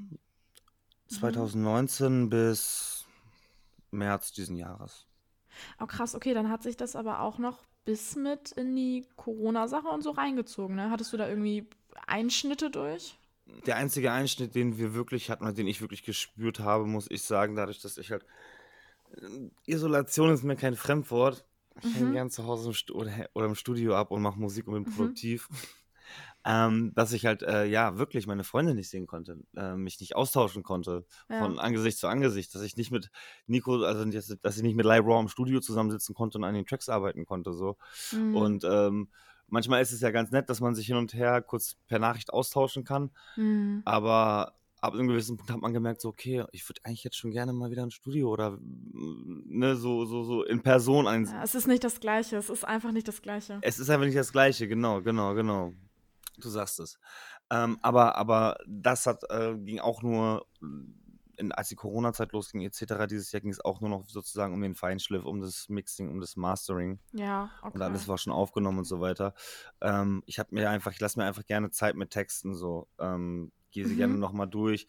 2019 1.08 2.30
bis 2.30 3.06
März 3.92 4.32
diesen 4.32 4.56
Jahres. 4.56 5.08
Oh 5.80 5.86
krass, 5.86 6.16
okay, 6.16 6.34
dann 6.34 6.50
hat 6.50 6.64
sich 6.64 6.78
das 6.78 6.96
aber 6.96 7.20
auch 7.22 7.38
noch 7.38 7.60
bis 7.86 8.16
mit 8.16 8.52
in 8.52 8.76
die 8.76 9.06
Corona-Sache 9.16 9.88
und 9.88 10.02
so 10.02 10.12
reingezogen, 10.12 10.76
ne? 10.76 10.90
Hattest 10.92 11.12
du 11.14 11.18
da 11.18 11.28
irgendwie 11.28 11.68
Einschnitte 12.08 12.70
durch? 12.70 13.18
Der 13.66 13.76
einzige 13.76 14.12
Einschnitt, 14.12 14.56
den 14.56 14.78
wir 14.78 14.94
wirklich 14.94 15.30
hatten, 15.30 15.54
den 15.54 15.68
ich 15.68 15.82
wirklich 15.82 16.04
gespürt 16.04 16.60
habe, 16.60 16.86
muss 16.86 17.08
ich 17.10 17.24
sagen, 17.24 17.56
dadurch, 17.56 17.82
dass 17.82 17.98
ich 17.98 18.12
halt. 18.12 18.26
Isolation 19.66 20.30
ist 20.32 20.44
mir 20.44 20.56
kein 20.56 20.76
Fremdwort. 20.76 21.46
Ich 21.82 21.94
hänge 21.96 22.08
Mhm. 22.08 22.14
gern 22.14 22.30
zu 22.30 22.46
Hause 22.46 22.70
im 22.70 22.96
oder, 22.96 23.12
oder 23.34 23.46
im 23.48 23.56
Studio 23.56 23.96
ab 23.96 24.12
und 24.12 24.22
mache 24.22 24.40
Musik 24.40 24.68
und 24.68 24.74
bin 24.74 24.84
Mhm. 24.84 24.96
produktiv. 24.96 25.50
Ähm, 26.46 26.92
dass 26.96 27.14
ich 27.14 27.26
halt, 27.26 27.44
äh, 27.44 27.66
ja, 27.66 27.98
wirklich 27.98 28.26
meine 28.28 28.44
Freunde 28.44 28.74
nicht 28.74 28.90
sehen 28.90 29.08
konnte, 29.08 29.38
äh, 29.56 29.76
mich 29.76 30.00
nicht 30.00 30.16
austauschen 30.16 30.64
konnte, 30.64 31.06
Ja. 31.30 31.40
von 31.40 31.60
Angesicht 31.60 31.98
zu 31.98 32.08
Angesicht, 32.08 32.54
dass 32.56 32.62
ich 32.64 32.78
nicht 32.78 32.92
mit 32.92 33.12
Nico, 33.48 33.84
also 33.84 34.04
dass, 34.06 34.58
ich 34.58 34.64
nicht 34.64 34.76
mit 34.76 34.86
Live 34.86 35.06
Raw 35.06 35.20
im 35.22 35.28
Studio 35.28 35.60
zusammensitzen 35.60 36.16
konnte 36.16 36.38
und 36.38 36.44
an 36.44 36.54
den 36.56 36.66
Tracks 36.66 36.90
arbeiten 36.90 37.26
konnte, 37.26 37.54
so. 37.54 37.78
Mhm. 38.12 38.36
Und 38.36 38.64
ähm, 38.64 39.10
manchmal 39.48 39.82
ist 39.82 39.92
es 39.92 40.02
ja 40.02 40.12
ganz 40.12 40.32
nett, 40.32 40.50
dass 40.50 40.62
man 40.62 40.74
sich 40.76 40.88
hin 40.88 40.96
und 40.98 41.14
her 41.14 41.42
kurz 41.42 41.76
per 41.88 42.00
Nachricht 42.00 42.34
austauschen 42.34 42.84
kann, 42.84 43.12
Mhm. 43.38 43.82
aber 43.86 44.54
ab 44.84 44.94
einem 44.96 45.08
gewissen 45.10 45.38
Punkt 45.38 45.52
hat 45.52 45.62
man 45.62 45.74
gemerkt, 45.74 46.02
so, 46.02 46.10
okay, 46.10 46.44
ich 46.54 46.68
würde 46.68 46.82
eigentlich 46.84 47.04
jetzt 47.04 47.16
schon 47.16 47.30
gerne 47.30 47.54
mal 47.54 47.70
wieder 47.70 47.84
ein 47.84 47.92
Studio 47.92 48.30
oder 48.32 48.58
mm, 48.58 49.44
ne, 49.46 49.76
so, 49.76 50.06
so, 50.06 50.24
so 50.24 50.44
in 50.44 50.64
Person 50.64 51.08
ein. 51.08 51.26
Ja, 51.26 51.44
es 51.44 51.54
ist 51.54 51.68
nicht 51.68 51.84
das 51.84 52.00
Gleiche, 52.00 52.36
es 52.38 52.50
ist 52.50 52.66
einfach 52.66 52.92
nicht 52.92 53.08
das 53.08 53.22
Gleiche. 53.22 53.60
Es 53.62 53.78
ist 53.78 53.92
einfach 53.92 54.06
nicht 54.08 54.18
das 54.18 54.32
Gleiche, 54.32 54.68
genau, 54.68 55.04
genau, 55.04 55.36
genau. 55.36 55.74
Du 56.42 56.50
sagst 56.50 56.80
es. 56.80 57.00
Ähm, 57.50 57.78
aber, 57.82 58.16
aber 58.16 58.58
das 58.68 59.06
hat, 59.08 59.24
äh, 59.30 59.56
ging 59.58 59.80
auch 59.80 60.02
nur, 60.02 60.46
in, 61.38 61.52
als 61.52 61.70
die 61.70 61.76
Corona-Zeit 61.76 62.34
losging, 62.34 62.62
etc., 62.62 63.08
dieses 63.08 63.32
Jahr 63.32 63.42
ging 63.42 63.52
es 63.52 63.64
auch 63.64 63.82
nur 63.82 63.90
noch 63.90 64.08
sozusagen 64.08 64.54
um 64.54 64.62
den 64.62 64.76
Feinschliff, 64.76 65.26
um 65.26 65.42
das 65.42 65.70
Mixing, 65.70 66.10
um 66.10 66.20
das 66.20 66.36
Mastering. 66.36 67.00
Ja, 67.14 67.50
okay. 67.62 67.76
Und 67.76 67.82
alles 67.82 68.08
war 68.08 68.18
schon 68.18 68.34
aufgenommen 68.34 68.80
und 68.80 68.86
so 68.86 69.00
weiter. 69.02 69.34
Ähm, 69.82 70.24
ich 70.26 70.40
habe 70.40 70.54
mir 70.54 70.70
einfach, 70.70 70.92
ich 70.92 71.00
lasse 71.00 71.18
mir 71.20 71.26
einfach 71.26 71.46
gerne 71.46 71.72
Zeit 71.72 71.96
mit 71.96 72.12
Texten 72.12 72.54
so. 72.56 72.88
Ähm, 73.00 73.52
Gehe 73.72 73.88
sie 73.88 73.96
gerne 73.96 74.14
Mhm. 74.16 74.20
nochmal 74.20 74.48
durch. 74.50 74.86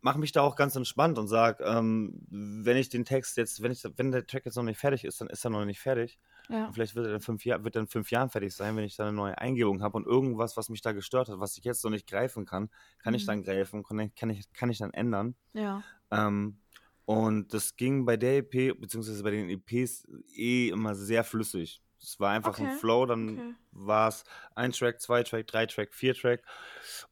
mache 0.00 0.18
mich 0.18 0.32
da 0.32 0.40
auch 0.40 0.56
ganz 0.56 0.74
entspannt 0.76 1.18
und 1.18 1.26
sage, 1.28 1.64
ähm, 1.64 2.22
wenn 2.30 2.76
ich 2.76 2.88
den 2.88 3.04
Text 3.04 3.36
jetzt, 3.36 3.60
wenn 3.62 3.72
ich, 3.72 3.82
wenn 3.96 4.12
der 4.12 4.26
Track 4.26 4.46
jetzt 4.46 4.56
noch 4.56 4.62
nicht 4.62 4.78
fertig 4.78 5.04
ist, 5.04 5.20
dann 5.20 5.28
ist 5.28 5.44
er 5.44 5.50
noch 5.50 5.64
nicht 5.64 5.80
fertig. 5.80 6.18
Ja. 6.48 6.70
Vielleicht 6.72 6.94
wird 6.94 7.06
er 7.06 7.14
in 7.14 7.20
fünf, 7.20 7.44
Jahr, 7.44 7.64
wird 7.64 7.76
fünf 7.90 8.10
Jahren 8.10 8.30
fertig 8.30 8.54
sein, 8.54 8.76
wenn 8.76 8.84
ich 8.84 8.96
da 8.96 9.04
eine 9.04 9.12
neue 9.16 9.36
Eingebung 9.38 9.82
habe 9.82 9.96
und 9.96 10.06
irgendwas, 10.06 10.56
was 10.56 10.68
mich 10.68 10.80
da 10.82 10.92
gestört 10.92 11.28
hat, 11.28 11.40
was 11.40 11.56
ich 11.58 11.64
jetzt 11.64 11.82
noch 11.84 11.90
nicht 11.90 12.06
greifen 12.06 12.44
kann, 12.46 12.70
kann 12.98 13.14
ich 13.14 13.22
Mhm. 13.22 13.26
dann 13.26 13.42
greifen, 13.42 13.82
kann, 13.82 14.14
kann, 14.14 14.30
ich, 14.30 14.52
kann 14.52 14.70
ich 14.70 14.78
dann 14.78 14.92
ändern. 14.92 15.34
Ja. 15.52 15.82
Ähm, 16.10 16.58
und 17.04 17.54
das 17.54 17.76
ging 17.76 18.04
bei 18.04 18.16
der 18.16 18.38
EP, 18.38 18.72
beziehungsweise 18.80 19.22
bei 19.22 19.30
den 19.30 19.48
EPs, 19.48 20.06
eh 20.34 20.68
immer 20.70 20.94
sehr 20.94 21.22
flüssig. 21.24 21.82
Es 22.00 22.20
war 22.20 22.32
einfach 22.32 22.58
ein 22.58 22.66
Okay, 22.66 22.76
Flow, 22.78 23.06
dann 23.06 23.28
okay. 23.30 23.54
war 23.72 24.08
es 24.08 24.24
ein 24.54 24.72
Track, 24.72 25.00
zwei 25.00 25.22
Track, 25.22 25.46
drei 25.46 25.66
Track, 25.66 25.94
vier 25.94 26.14
Track. 26.14 26.42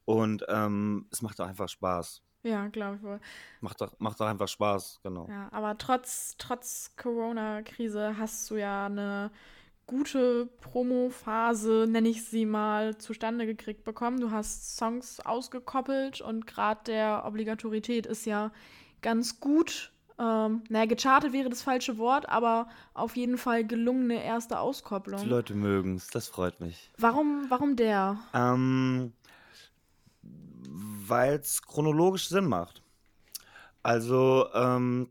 Und 0.04 0.44
ähm, 0.48 1.06
es 1.10 1.22
macht 1.22 1.40
auch 1.40 1.46
einfach 1.46 1.68
Spaß. 1.68 2.22
Ja, 2.44 2.68
glaube 2.68 2.96
ich 2.96 3.02
wohl. 3.02 3.20
Macht 3.60 3.80
doch, 3.80 3.92
macht 3.98 4.20
doch 4.20 4.26
einfach 4.26 4.48
Spaß, 4.48 5.00
genau. 5.02 5.26
Ja, 5.28 5.48
aber 5.50 5.76
trotz, 5.78 6.36
trotz 6.38 6.92
Corona-Krise 6.96 8.16
hast 8.18 8.50
du 8.50 8.56
ja 8.56 8.86
eine 8.86 9.30
gute 9.86 10.46
Promo-Phase, 10.60 11.86
nenne 11.88 12.08
ich 12.08 12.24
sie 12.24 12.46
mal, 12.46 12.96
zustande 12.98 13.46
gekriegt 13.46 13.84
bekommen. 13.84 14.20
Du 14.20 14.30
hast 14.30 14.76
Songs 14.76 15.20
ausgekoppelt 15.20 16.20
und 16.20 16.46
gerade 16.46 16.80
der 16.86 17.24
Obligatorität 17.26 18.06
ist 18.06 18.26
ja 18.26 18.52
ganz 19.00 19.40
gut. 19.40 19.90
Ähm, 20.18 20.62
naja, 20.68 20.86
gechartet 20.86 21.32
wäre 21.32 21.48
das 21.48 21.62
falsche 21.62 21.98
Wort, 21.98 22.28
aber 22.28 22.68
auf 22.92 23.16
jeden 23.16 23.36
Fall 23.36 23.66
gelungene 23.66 24.22
erste 24.22 24.54
Die 24.54 24.60
Auskopplung. 24.60 25.26
Leute 25.28 25.54
mögen 25.54 25.96
es, 25.96 26.08
das 26.08 26.28
freut 26.28 26.60
mich. 26.60 26.92
Warum, 26.98 27.46
warum 27.48 27.74
der? 27.74 28.18
Ähm, 28.32 29.12
Weil 31.06 31.34
es 31.34 31.62
chronologisch 31.62 32.28
Sinn 32.28 32.46
macht. 32.46 32.82
Also, 33.82 34.46
ähm, 34.54 35.10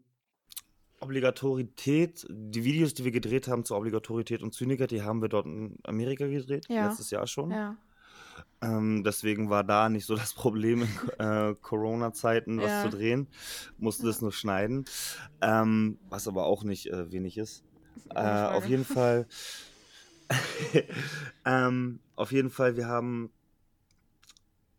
Obligatorität, 0.99 2.25
die 2.29 2.63
Videos, 2.63 2.93
die 2.93 3.03
wir 3.03 3.11
gedreht 3.11 3.47
haben 3.47 3.65
zur 3.65 3.77
Obligatorität 3.77 4.41
und 4.41 4.53
Zyniker, 4.53 4.87
die 4.87 5.01
haben 5.01 5.21
wir 5.21 5.29
dort 5.29 5.45
in 5.45 5.77
Amerika 5.83 6.25
gedreht, 6.27 6.65
Ja. 6.69 6.87
letztes 6.87 7.11
Jahr 7.11 7.27
schon. 7.27 7.51
Ja. 7.51 7.75
Ähm, 8.61 9.03
deswegen 9.03 9.49
war 9.49 9.63
da 9.63 9.89
nicht 9.89 10.05
so 10.05 10.15
das 10.15 10.33
Problem 10.33 10.83
in 10.83 10.89
äh, 11.19 11.55
Corona-Zeiten, 11.61 12.59
was 12.61 12.71
Ja. 12.71 12.81
zu 12.81 12.89
drehen. 12.89 13.27
Mussten 13.77 14.05
das 14.05 14.21
nur 14.21 14.31
schneiden. 14.31 14.85
Ähm, 15.41 15.99
was 16.09 16.27
aber 16.27 16.45
auch 16.45 16.63
nicht 16.63 16.87
äh, 16.87 17.11
wenig 17.11 17.37
ist. 17.37 17.63
Äh, 18.15 18.21
auf 18.21 18.67
jeden 18.67 18.85
Fall. 18.85 19.27
ähm, 21.45 21.99
auf 22.15 22.31
jeden 22.31 22.49
Fall, 22.49 22.77
wir 22.77 22.87
haben 22.87 23.31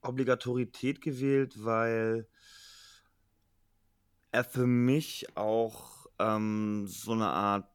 Obligatorität 0.04 1.00
gewählt, 1.00 1.64
weil 1.64 2.26
er 4.30 4.44
für 4.44 4.66
mich 4.66 5.36
auch 5.36 6.06
ähm, 6.18 6.86
so 6.88 7.12
eine 7.12 7.28
Art 7.28 7.73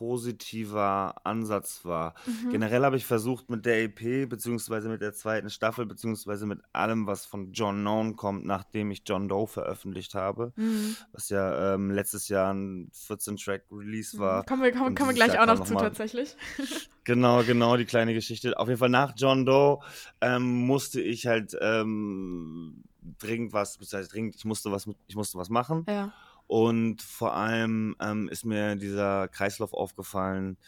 positiver 0.00 1.14
Ansatz 1.24 1.84
war. 1.84 2.14
Mhm. 2.26 2.50
Generell 2.52 2.84
habe 2.84 2.96
ich 2.96 3.04
versucht 3.04 3.50
mit 3.50 3.66
der 3.66 3.82
EP, 3.84 4.26
beziehungsweise 4.28 4.88
mit 4.88 5.02
der 5.02 5.12
zweiten 5.12 5.50
Staffel, 5.50 5.84
beziehungsweise 5.84 6.46
mit 6.46 6.60
allem, 6.72 7.06
was 7.06 7.26
von 7.26 7.52
John 7.52 7.80
Known 7.80 8.16
kommt, 8.16 8.46
nachdem 8.46 8.90
ich 8.90 9.02
John 9.04 9.28
Doe 9.28 9.46
veröffentlicht 9.46 10.14
habe, 10.14 10.52
Mhm. 10.56 10.96
was 11.12 11.28
ja 11.28 11.74
ähm, 11.74 11.90
letztes 11.90 12.28
Jahr 12.28 12.52
ein 12.54 12.90
14-Track-Release 12.94 14.18
war. 14.18 14.44
Kommen 14.46 14.62
wir, 14.62 14.72
kommen, 14.72 14.94
kommen 14.94 15.10
wir 15.10 15.14
gleich 15.14 15.34
Jahr 15.34 15.42
auch 15.42 15.46
noch 15.46 15.56
kam 15.58 15.66
zu 15.66 15.74
noch 15.74 15.80
mal- 15.82 15.88
tatsächlich. 15.88 16.36
Genau, 17.04 17.42
genau, 17.42 17.76
die 17.78 17.86
kleine 17.86 18.12
Geschichte. 18.14 18.56
Auf 18.58 18.68
jeden 18.68 18.78
Fall 18.78 18.90
nach 18.90 19.14
John 19.16 19.44
Doe 19.46 19.80
ähm, 20.20 20.42
musste 20.66 21.00
ich 21.00 21.26
halt 21.26 21.56
ähm, 21.60 22.84
dringend 23.18 23.52
was, 23.52 23.78
beziehungsweise 23.78 24.10
dringend, 24.10 24.36
ich 24.36 24.44
musste 24.44 24.70
was, 24.70 24.88
ich 25.08 25.16
musste 25.16 25.38
was 25.38 25.48
machen. 25.48 25.84
Ja. 25.88 26.12
Und 26.50 27.00
vor 27.00 27.36
allem 27.36 27.94
ähm, 28.00 28.28
ist 28.28 28.44
mir 28.44 28.74
dieser 28.74 29.28
Kreislauf 29.28 29.72
aufgefallen, 29.72 30.58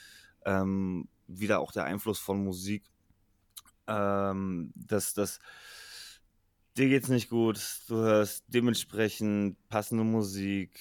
ähm, 0.44 1.08
wieder 1.26 1.58
auch 1.58 1.72
der 1.72 1.86
Einfluss 1.86 2.20
von 2.20 2.44
Musik. 2.44 2.84
Ähm, 3.88 4.72
dass 4.76 5.12
das 5.12 5.40
dir 6.76 6.88
geht's 6.88 7.08
nicht 7.08 7.28
gut, 7.28 7.58
du 7.88 7.96
hörst 7.96 8.44
dementsprechend 8.46 9.56
passende 9.68 10.04
Musik 10.04 10.78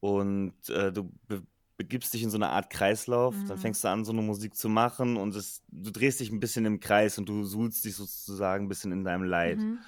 und 0.00 0.68
äh, 0.68 0.92
du 0.92 1.10
be 1.26 1.42
begibst 1.78 2.12
dich 2.12 2.22
in 2.22 2.28
so 2.30 2.36
eine 2.36 2.50
Art 2.50 2.68
Kreislauf, 2.68 3.34
dann 3.44 3.56
Mhm. 3.56 3.60
fängst 3.62 3.82
du 3.82 3.88
an, 3.88 4.04
so 4.04 4.12
eine 4.12 4.20
Musik 4.20 4.54
zu 4.54 4.68
machen 4.68 5.16
und 5.16 5.34
es, 5.34 5.62
du 5.68 5.90
drehst 5.90 6.20
dich 6.20 6.30
ein 6.30 6.38
bisschen 6.38 6.66
im 6.66 6.80
Kreis 6.80 7.16
und 7.16 7.30
du 7.30 7.44
suhlst 7.44 7.82
dich 7.86 7.96
sozusagen 7.96 8.66
ein 8.66 8.68
bisschen 8.68 8.92
in 8.92 9.04
deinem 9.04 9.24
Leid 9.24 9.58
Mhm. 9.60 9.78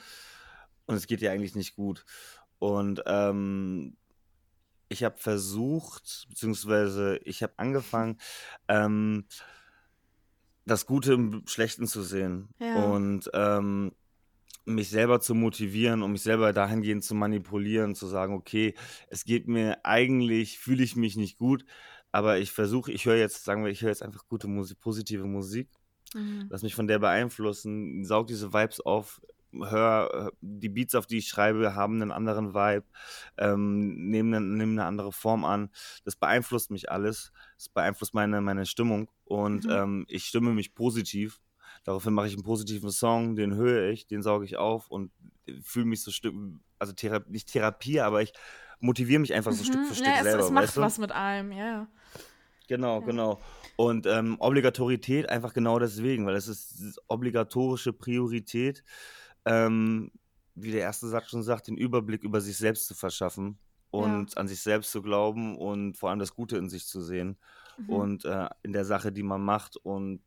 und 0.86 0.94
es 0.94 1.06
geht 1.06 1.20
dir 1.20 1.30
eigentlich 1.30 1.54
nicht 1.54 1.76
gut. 1.76 2.06
Und 2.58 3.02
ähm, 3.04 3.98
ich 4.88 5.04
habe 5.04 5.18
versucht, 5.18 6.26
beziehungsweise 6.28 7.18
ich 7.24 7.42
habe 7.42 7.54
angefangen, 7.58 8.18
ähm, 8.68 9.26
das 10.66 10.86
Gute 10.86 11.12
im 11.14 11.42
Schlechten 11.46 11.86
zu 11.86 12.02
sehen 12.02 12.48
Ja. 12.58 12.72
und 12.74 13.30
ähm, 13.34 13.92
mich 14.66 14.88
selber 14.90 15.20
zu 15.20 15.34
motivieren 15.34 16.02
und 16.02 16.12
mich 16.12 16.22
selber 16.22 16.52
dahingehend 16.52 17.04
zu 17.04 17.14
manipulieren, 17.14 17.94
zu 17.94 18.06
sagen, 18.06 18.34
okay, 18.34 18.74
es 19.08 19.24
geht 19.24 19.46
mir 19.46 19.84
eigentlich, 19.84 20.58
fühle 20.58 20.82
ich 20.82 20.96
mich 20.96 21.16
nicht 21.16 21.36
gut, 21.38 21.66
aber 22.12 22.38
ich 22.38 22.52
versuche, 22.52 22.92
ich 22.92 23.04
höre 23.04 23.16
jetzt, 23.16 23.44
sagen 23.44 23.64
wir, 23.64 23.70
ich 23.70 23.82
höre 23.82 23.90
jetzt 23.90 24.02
einfach 24.02 24.26
gute 24.26 24.48
Musik, 24.48 24.80
positive 24.80 25.24
Musik 25.26 25.68
Mhm. 26.14 26.46
lass 26.48 26.62
mich 26.62 26.74
von 26.76 26.86
der 26.86 27.00
beeinflussen, 27.00 28.04
saug 28.04 28.28
diese 28.28 28.52
Vibes 28.52 28.80
auf, 28.80 29.20
hör, 29.62 30.28
äh, 30.28 30.36
die 30.40 30.68
Beats, 30.68 30.94
auf 30.94 31.06
die 31.06 31.18
ich 31.18 31.28
schreibe, 31.28 31.74
haben 31.74 32.00
einen 32.00 32.12
anderen 32.12 32.54
Vibe, 32.54 32.86
ähm, 33.38 34.08
nehmen, 34.10 34.34
eine, 34.34 34.44
nehmen 34.46 34.78
eine 34.78 34.86
andere 34.88 35.12
Form 35.12 35.44
an. 35.44 35.70
Das 36.04 36.16
beeinflusst 36.16 36.70
mich 36.70 36.90
alles, 36.90 37.32
das 37.56 37.68
beeinflusst 37.68 38.14
meine, 38.14 38.40
meine 38.40 38.66
Stimmung 38.66 39.10
und 39.24 39.64
Mhm. 39.64 39.70
ähm, 39.70 40.04
ich 40.08 40.24
stimme 40.26 40.52
mich 40.52 40.74
positiv. 40.74 41.40
Daraufhin 41.84 42.14
mache 42.14 42.28
ich 42.28 42.34
einen 42.34 42.44
positiven 42.44 42.90
Song, 42.90 43.36
den 43.36 43.54
höre 43.54 43.90
ich, 43.90 44.06
den 44.06 44.22
sauge 44.22 44.44
ich 44.46 44.56
auf 44.56 44.88
und 44.90 45.12
fühle 45.62 45.86
mich 45.86 46.02
so 46.02 46.10
Stück, 46.10 46.34
also 46.78 46.92
Thera 46.94 47.22
nicht 47.28 47.48
Therapie, 47.52 48.00
aber 48.00 48.22
ich 48.22 48.32
motiviere 48.80 49.20
mich 49.20 49.34
einfach 49.34 49.52
so 49.52 49.64
Stück 49.64 49.80
Mhm. 49.80 49.84
für 49.86 49.94
Stück 49.94 50.06
ja, 50.06 50.16
es, 50.16 50.22
selber. 50.22 50.44
es 50.44 50.50
macht 50.50 50.64
weißt 50.64 50.76
du? 50.76 50.80
was 50.80 50.98
mit 50.98 51.12
allem, 51.12 51.52
ja. 51.52 51.88
Genau, 52.68 53.00
Ja. 53.00 53.06
genau. 53.06 53.40
Und 53.76 54.06
ähm, 54.06 54.36
Obligatorität 54.38 55.28
einfach 55.28 55.52
genau 55.52 55.78
deswegen, 55.78 56.24
weil 56.26 56.36
es 56.36 56.48
ist 56.48 56.98
obligatorische 57.08 57.92
Priorität, 57.92 58.84
ähm, 59.44 60.10
wie 60.54 60.70
der 60.72 60.80
erste 60.82 61.08
Satz 61.08 61.28
schon 61.30 61.42
sagt, 61.42 61.68
den 61.68 61.76
Überblick 61.76 62.22
über 62.24 62.40
sich 62.40 62.56
selbst 62.56 62.86
zu 62.86 62.94
verschaffen 62.94 63.58
und 63.90 64.36
an 64.38 64.48
sich 64.48 64.60
selbst 64.62 64.90
zu 64.92 65.02
glauben 65.02 65.56
und 65.58 65.96
vor 65.96 66.10
allem 66.10 66.18
das 66.18 66.34
Gute 66.34 66.56
in 66.58 66.68
sich 66.70 66.86
zu 66.86 67.02
sehen 67.02 67.38
Mhm. 67.76 67.90
und 67.90 68.24
äh, 68.24 68.48
in 68.62 68.72
der 68.72 68.84
Sache, 68.84 69.12
die 69.12 69.22
man 69.24 69.42
macht 69.44 69.76
und 69.76 70.22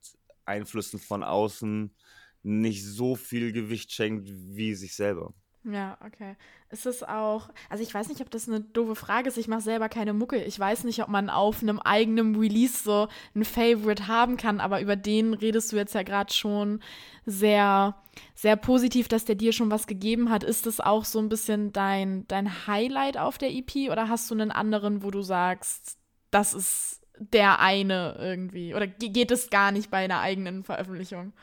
Einflüssen 0.46 1.00
von 1.00 1.24
außen 1.24 1.96
nicht 2.44 2.86
so 2.86 3.16
viel 3.16 3.52
Gewicht 3.54 3.92
schenkt 3.92 4.30
wie 4.30 4.76
sich 4.76 4.96
selber. 4.96 5.34
Ja, 5.70 5.98
okay. 6.06 6.38
Ist 6.70 6.86
es 6.86 7.04
auch, 7.04 7.50
also 7.70 7.84
ich 7.84 7.94
weiß 7.94 8.08
nicht, 8.08 8.22
ob 8.22 8.32
das 8.32 8.48
eine 8.48 8.62
doofe 8.62 8.96
Frage 8.96 9.28
ist. 9.28 9.38
Ich 9.38 9.50
mache 9.50 9.60
selber 9.62 9.90
keine 9.90 10.14
Mucke. 10.14 10.42
Ich 10.42 10.58
weiß 10.58 10.86
nicht, 10.86 11.04
ob 11.04 11.10
man 11.10 11.30
auf 11.30 11.62
einem 11.62 11.80
eigenen 11.80 12.36
Release 12.38 12.84
so 12.84 13.10
ein 13.36 13.44
Favorite 13.44 14.08
haben 14.08 14.38
kann, 14.38 14.62
aber 14.62 14.80
über 14.80 14.96
den 14.96 15.34
redest 15.34 15.72
du 15.74 15.76
jetzt 15.76 15.94
ja 15.94 16.04
gerade 16.04 16.34
schon 16.34 16.80
sehr, 17.26 17.96
sehr 18.34 18.56
positiv, 18.56 19.10
dass 19.10 19.26
der 19.26 19.36
dir 19.36 19.52
schon 19.52 19.70
was 19.70 19.88
gegeben 19.88 20.30
hat. 20.30 20.46
Ist 20.46 20.68
das 20.68 20.80
auch 20.80 21.04
so 21.04 21.20
ein 21.20 21.28
bisschen 21.28 21.74
dein, 21.74 22.26
dein 22.30 22.66
Highlight 22.68 23.18
auf 23.18 23.38
der 23.38 23.52
EP 23.52 23.92
oder 23.92 24.08
hast 24.08 24.32
du 24.32 24.36
einen 24.36 24.52
anderen, 24.52 25.04
wo 25.04 25.12
du 25.12 25.22
sagst, 25.22 25.98
das 26.32 26.54
ist 26.54 27.02
der 27.20 27.60
eine 27.60 28.16
irgendwie? 28.20 28.74
Oder 28.74 28.88
ge- 28.88 29.10
geht 29.10 29.32
es 29.32 29.50
gar 29.50 29.74
nicht 29.74 29.92
bei 29.92 29.98
einer 30.06 30.22
eigenen 30.22 30.64
Veröffentlichung? 30.64 31.34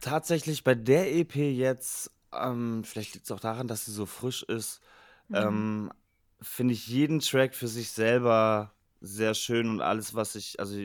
Tatsächlich 0.00 0.64
bei 0.64 0.74
der 0.74 1.14
EP 1.14 1.36
jetzt, 1.36 2.10
ähm, 2.32 2.84
vielleicht 2.84 3.14
liegt 3.14 3.26
es 3.26 3.32
auch 3.32 3.40
daran, 3.40 3.68
dass 3.68 3.84
sie 3.86 3.92
so 3.92 4.06
frisch 4.06 4.42
ist, 4.44 4.80
Mhm. 5.28 5.38
ähm, 5.38 5.92
finde 6.40 6.74
ich 6.74 6.86
jeden 6.88 7.20
Track 7.20 7.54
für 7.54 7.68
sich 7.68 7.90
selber 7.90 8.74
sehr 9.00 9.34
schön 9.34 9.68
und 9.68 9.80
alles, 9.80 10.14
was 10.14 10.34
ich, 10.36 10.60
also 10.60 10.76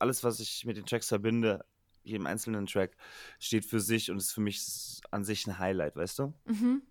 alles, 0.00 0.24
was 0.24 0.40
ich 0.40 0.64
mit 0.64 0.76
den 0.76 0.86
Tracks 0.86 1.08
verbinde, 1.08 1.64
jedem 2.02 2.26
einzelnen 2.26 2.66
Track, 2.66 2.96
steht 3.38 3.64
für 3.66 3.80
sich 3.80 4.10
und 4.10 4.18
ist 4.18 4.32
für 4.32 4.40
mich 4.40 5.00
an 5.10 5.24
sich 5.24 5.46
ein 5.46 5.58
Highlight, 5.58 5.96
weißt 5.96 6.18
du? 6.20 6.34
Mhm. 6.46 6.82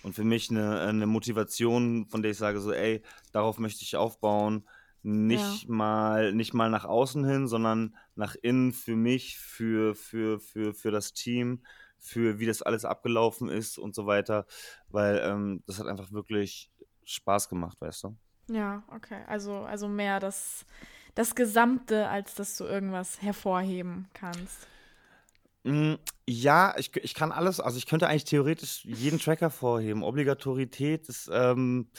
Und 0.00 0.14
für 0.14 0.24
mich 0.24 0.50
eine, 0.50 0.80
eine 0.80 1.06
Motivation, 1.06 2.06
von 2.06 2.22
der 2.22 2.30
ich 2.30 2.38
sage 2.38 2.60
so, 2.60 2.72
ey, 2.72 3.02
darauf 3.32 3.58
möchte 3.58 3.82
ich 3.82 3.96
aufbauen. 3.96 4.68
Nicht 5.02 5.68
mal, 5.68 6.32
nicht 6.32 6.54
mal 6.54 6.70
nach 6.70 6.84
außen 6.84 7.24
hin, 7.24 7.46
sondern 7.46 7.96
nach 8.14 8.34
innen 8.40 8.72
für 8.72 8.96
mich, 8.96 9.38
für, 9.38 9.94
für, 9.94 10.40
für, 10.40 10.74
für 10.74 10.90
das 10.90 11.12
Team, 11.12 11.62
für 11.98 12.38
wie 12.38 12.46
das 12.46 12.62
alles 12.62 12.84
abgelaufen 12.84 13.48
ist 13.48 13.78
und 13.78 13.94
so 13.94 14.06
weiter. 14.06 14.46
Weil 14.88 15.20
ähm, 15.24 15.62
das 15.66 15.78
hat 15.78 15.86
einfach 15.86 16.12
wirklich 16.12 16.70
Spaß 17.04 17.48
gemacht, 17.48 17.80
weißt 17.80 18.04
du? 18.04 18.16
Ja, 18.50 18.82
okay. 18.88 19.22
Also, 19.26 19.58
also 19.60 19.88
mehr 19.88 20.20
das, 20.20 20.64
das 21.14 21.34
Gesamte, 21.34 22.08
als 22.08 22.34
dass 22.34 22.56
du 22.56 22.64
irgendwas 22.64 23.20
hervorheben 23.22 24.08
kannst. 24.14 24.66
Mm, 25.64 25.94
ja, 26.26 26.74
ich, 26.78 26.96
ich 26.96 27.14
kann 27.14 27.32
alles, 27.32 27.60
also 27.60 27.78
ich 27.78 27.86
könnte 27.86 28.08
eigentlich 28.08 28.24
theoretisch 28.24 28.84
jeden 28.84 29.18
Track 29.18 29.40
hervorheben. 29.40 30.02
Obligatorität 30.02 31.08
ist, 31.08 31.28
ähm, 31.32 31.90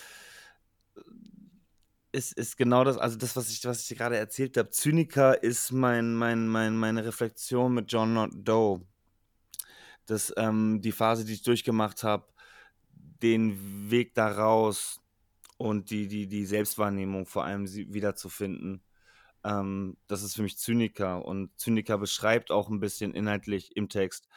ist, 2.12 2.34
ist 2.34 2.58
genau 2.58 2.84
das, 2.84 2.98
also 2.98 3.18
das, 3.18 3.36
was 3.36 3.50
ich, 3.50 3.64
was 3.66 3.82
ich 3.82 3.88
dir 3.88 3.98
gerade 3.98 4.18
erzählt 4.18 4.58
habe. 4.58 4.70
Zyniker 4.70 5.44
ist 5.44 5.72
mein, 5.72 6.16
mein, 6.16 6.48
mein, 6.48 6.76
meine 6.78 7.06
Reflexion 7.06 7.74
mit 7.74 7.92
John 7.92 8.14
Not 8.14 8.32
Doe. 8.34 8.82
Das, 10.10 10.34
ähm, 10.38 10.82
die 10.82 10.92
Phase, 10.92 11.24
die 11.24 11.34
ich 11.34 11.44
durchgemacht 11.44 12.04
habe, 12.04 12.26
den 13.22 13.92
Weg 13.92 14.14
daraus 14.16 15.02
und 15.58 15.92
die, 15.92 16.08
die, 16.08 16.28
die 16.28 16.46
Selbstwahrnehmung 16.46 17.26
vor 17.26 17.44
allem 17.44 17.68
wiederzufinden. 17.68 18.82
Ähm, 19.44 19.98
das 20.08 20.24
ist 20.24 20.36
für 20.36 20.42
mich 20.42 20.58
Zyniker. 20.58 21.24
Und 21.26 21.52
Zyniker 21.60 21.98
beschreibt 21.98 22.50
auch 22.50 22.70
ein 22.70 22.80
bisschen 22.80 23.14
inhaltlich 23.14 23.76
im 23.76 23.90
Text, 23.90 24.28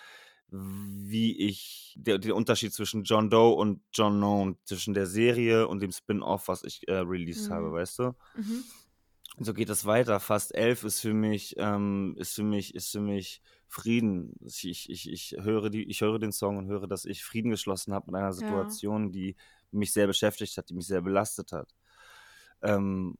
wie 0.48 1.38
ich, 1.48 1.94
der, 1.96 2.18
der 2.18 2.36
Unterschied 2.36 2.74
zwischen 2.74 3.04
John 3.04 3.30
Doe 3.30 3.54
und 3.54 3.80
John 3.92 4.18
Known, 4.18 4.58
zwischen 4.64 4.92
der 4.92 5.06
Serie 5.06 5.68
und 5.68 5.80
dem 5.80 5.92
Spin-off, 5.92 6.48
was 6.48 6.64
ich 6.64 6.86
äh, 6.88 6.96
released 6.96 7.48
mhm. 7.48 7.54
habe, 7.54 7.72
weißt 7.72 7.98
du? 8.00 8.14
Mhm. 8.36 8.64
So 9.38 9.54
geht 9.54 9.70
es 9.70 9.86
weiter. 9.86 10.20
Fast 10.20 10.54
elf 10.54 10.84
ist 10.84 11.00
für 11.00 11.14
mich, 11.14 11.54
ähm, 11.56 12.14
ist 12.18 12.34
für 12.34 12.42
mich, 12.42 12.74
ist 12.74 12.90
für 12.90 13.00
mich 13.00 13.40
Frieden. 13.72 14.34
Ich, 14.44 14.90
ich, 14.90 15.10
ich, 15.10 15.36
höre 15.40 15.70
die, 15.70 15.84
ich 15.84 16.02
höre 16.02 16.18
den 16.18 16.30
Song 16.30 16.58
und 16.58 16.66
höre, 16.66 16.86
dass 16.86 17.06
ich 17.06 17.24
Frieden 17.24 17.50
geschlossen 17.50 17.94
habe 17.94 18.12
mit 18.12 18.20
einer 18.20 18.34
Situation, 18.34 19.06
ja. 19.06 19.10
die 19.10 19.36
mich 19.70 19.94
sehr 19.94 20.06
beschäftigt 20.06 20.58
hat, 20.58 20.68
die 20.68 20.74
mich 20.74 20.86
sehr 20.86 21.00
belastet 21.00 21.52
hat. 21.52 21.74
Ähm, 22.60 23.16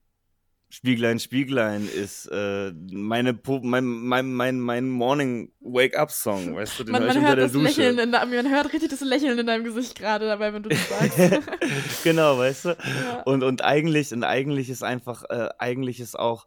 Spieglein, 0.69 1.19
Spieglein 1.19 1.89
ist 1.89 2.27
äh, 2.27 2.71
meine 2.91 3.39
mein, 3.63 3.85
mein, 3.85 4.33
mein, 4.33 4.61
mein 4.61 4.91
Morning 4.91 5.53
Wake-up-Song, 5.61 6.55
weißt 6.55 6.81
du, 6.81 6.85
den 6.85 6.93
man, 6.93 7.07
man 7.07 7.27
hört 7.27 7.39
das 7.39 7.53
Dusche. 7.53 7.65
Lächeln 7.65 7.99
in, 7.99 8.11
man 8.11 8.51
hört 8.51 8.73
richtig 8.75 8.91
das 8.91 9.01
Lächeln 9.01 9.39
in 9.39 9.47
deinem 9.47 9.65
Gesicht 9.65 9.95
gerade 9.95 10.27
dabei, 10.27 10.53
wenn 10.53 10.63
du 10.63 10.69
das 10.69 10.89
sagst. 10.89 11.19
genau, 12.05 12.37
weißt 12.37 12.67
du? 12.67 12.69
Ja. 12.69 13.23
Und, 13.23 13.43
und 13.43 13.63
eigentlich, 13.63 14.13
und 14.13 14.25
eigentlich 14.25 14.69
ist 14.69 14.83
einfach, 14.83 15.25
äh, 15.31 15.49
eigentlich 15.59 15.99
ist 15.99 16.19
auch, 16.19 16.47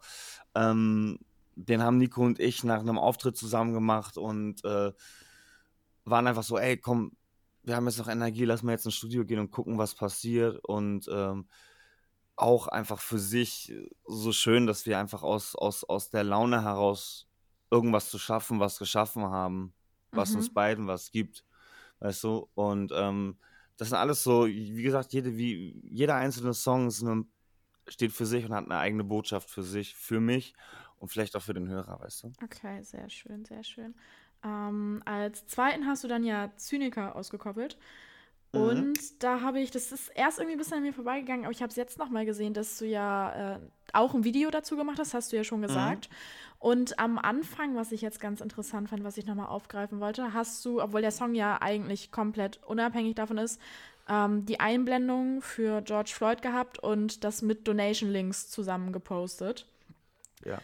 ähm, 0.56 1.18
den 1.56 1.82
haben 1.82 1.98
Nico 1.98 2.24
und 2.24 2.40
ich 2.40 2.64
nach 2.64 2.80
einem 2.80 2.98
Auftritt 2.98 3.38
zusammen 3.38 3.74
gemacht 3.74 4.18
und 4.18 4.64
äh, 4.66 4.92
waren 6.04 6.28
einfach 6.28 6.44
so, 6.44 6.58
ey, 6.58 6.78
komm, 6.78 7.14
wir 7.64 7.76
haben 7.76 7.88
jetzt 7.88 7.98
noch 7.98 8.08
Energie, 8.08 8.46
lass 8.46 8.62
mal 8.62 8.74
jetzt 8.74 8.86
ins 8.86 8.96
Studio 8.96 9.26
gehen 9.26 9.40
und 9.40 9.52
gucken, 9.52 9.78
was 9.78 9.96
passiert 9.96 10.64
und 10.64 11.10
ähm, 11.12 11.48
auch 12.36 12.68
einfach 12.68 13.00
für 13.00 13.18
sich 13.18 13.74
so 14.06 14.32
schön, 14.32 14.68
dass 14.68 14.86
wir 14.86 15.00
einfach 15.00 15.24
aus, 15.24 15.56
aus, 15.56 15.84
aus 15.84 16.10
der 16.10 16.24
Laune 16.24 16.64
heraus 16.64 17.28
irgendwas 17.72 18.10
zu 18.10 18.20
schaffen, 18.20 18.60
was 18.60 18.78
geschaffen 18.78 19.24
haben, 19.24 19.74
was 20.12 20.32
mhm. 20.32 20.38
uns 20.38 20.54
beiden 20.54 20.88
was 20.88 21.12
gibt. 21.12 21.46
Weißt 22.00 22.24
du? 22.26 22.50
Und 22.54 22.92
ähm, 22.94 23.38
das 23.78 23.90
sind 23.90 23.98
alles 23.98 24.24
so, 24.24 24.48
wie 24.48 24.84
gesagt, 24.84 25.14
jede, 25.14 25.38
wie, 25.38 25.80
jeder 25.84 26.16
einzelne 26.16 26.54
Song 26.54 26.92
eine, 27.02 27.24
steht 27.88 28.12
für 28.12 28.26
sich 28.26 28.46
und 28.46 28.54
hat 28.54 28.66
eine 28.66 28.78
eigene 28.78 29.04
Botschaft 29.04 29.50
für 29.50 29.64
sich, 29.64 29.96
für 29.96 30.20
mich 30.20 30.54
und 31.06 31.10
vielleicht 31.12 31.36
auch 31.36 31.44
für 31.44 31.54
den 31.54 31.68
Hörer, 31.68 32.00
weißt 32.02 32.24
du? 32.24 32.32
Okay, 32.44 32.82
sehr 32.82 33.08
schön, 33.12 33.46
sehr 33.46 33.64
schön. 33.64 33.94
Ähm, 34.44 35.04
als 35.06 35.46
zweiten 35.46 35.86
hast 35.86 36.04
du 36.04 36.08
dann 36.08 36.24
ja 36.24 36.50
Zyniker 36.58 37.16
ausgekoppelt. 37.16 37.78
Mhm. 38.54 38.60
Und 38.60 39.24
da 39.24 39.42
habe 39.42 39.60
ich, 39.60 39.70
das 39.70 39.92
ist 39.92 40.10
erst 40.16 40.40
irgendwie 40.40 40.56
ein 40.56 40.58
bisschen 40.58 40.78
an 40.78 40.82
mir 40.82 40.94
vorbeigegangen, 40.94 41.46
aber 41.46 41.52
ich 41.52 41.62
habe 41.62 41.70
es 41.70 41.76
jetzt 41.76 42.00
nochmal 42.00 42.26
gesehen, 42.26 42.56
dass 42.56 42.80
du 42.80 42.88
ja 42.88 43.58
äh, 43.58 43.60
auch 43.94 44.16
ein 44.16 44.24
Video 44.24 44.50
dazu 44.50 44.76
gemacht 44.76 44.98
hast, 44.98 45.14
hast 45.14 45.32
du 45.32 45.36
ja 45.36 45.44
schon 45.44 45.60
mhm. 45.60 45.68
gesagt. 45.68 46.10
Mhm. 46.10 46.16
Und 46.58 46.98
am 46.98 47.20
Anfang, 47.20 47.76
was 47.76 47.92
ich 47.92 48.02
jetzt 48.02 48.20
ganz 48.20 48.42
interessant 48.42 48.90
fand, 48.90 49.04
was 49.04 49.18
ich 49.18 49.28
nochmal 49.28 49.46
aufgreifen 49.46 50.00
wollte, 50.00 50.34
hast 50.34 50.66
du, 50.66 50.82
obwohl 50.82 51.02
der 51.02 51.12
Song 51.12 51.36
ja 51.36 51.62
eigentlich 51.62 52.12
komplett 52.12 52.64
unabhängig 52.64 53.14
davon 53.14 53.38
ist, 53.38 53.62
ähm, 54.10 54.48
die 54.48 54.60
Einblendung 54.60 55.44
für 55.44 55.84
George 55.84 56.14
Floyd 56.16 56.42
gehabt 56.42 56.80
und 56.80 57.24
das 57.24 57.44
mit 57.44 57.68
Donation 57.68 58.10
Links 58.10 58.50
zusammen 58.50 58.92
gepostet. 58.92 59.68
Ja. 60.44 60.58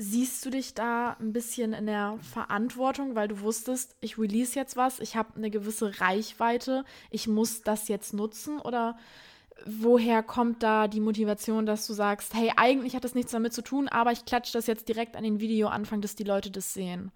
Siehst 0.00 0.46
du 0.46 0.50
dich 0.50 0.74
da 0.74 1.16
ein 1.18 1.32
bisschen 1.32 1.72
in 1.72 1.86
der 1.86 2.20
Verantwortung, 2.22 3.16
weil 3.16 3.26
du 3.26 3.40
wusstest, 3.40 3.96
ich 4.00 4.16
release 4.16 4.54
jetzt 4.54 4.76
was, 4.76 5.00
ich 5.00 5.16
habe 5.16 5.34
eine 5.34 5.50
gewisse 5.50 6.00
Reichweite, 6.00 6.84
ich 7.10 7.26
muss 7.26 7.62
das 7.62 7.88
jetzt 7.88 8.14
nutzen? 8.14 8.60
Oder 8.60 8.96
woher 9.66 10.22
kommt 10.22 10.62
da 10.62 10.86
die 10.86 11.00
Motivation, 11.00 11.66
dass 11.66 11.84
du 11.88 11.94
sagst, 11.94 12.32
hey, 12.34 12.52
eigentlich 12.56 12.94
hat 12.94 13.02
das 13.02 13.16
nichts 13.16 13.32
damit 13.32 13.52
zu 13.52 13.60
tun, 13.60 13.88
aber 13.88 14.12
ich 14.12 14.24
klatsche 14.24 14.52
das 14.52 14.68
jetzt 14.68 14.88
direkt 14.88 15.16
an 15.16 15.24
den 15.24 15.40
Videoanfang, 15.40 16.00
dass 16.00 16.14
die 16.14 16.22
Leute 16.22 16.52
das 16.52 16.72
sehen? 16.72 17.10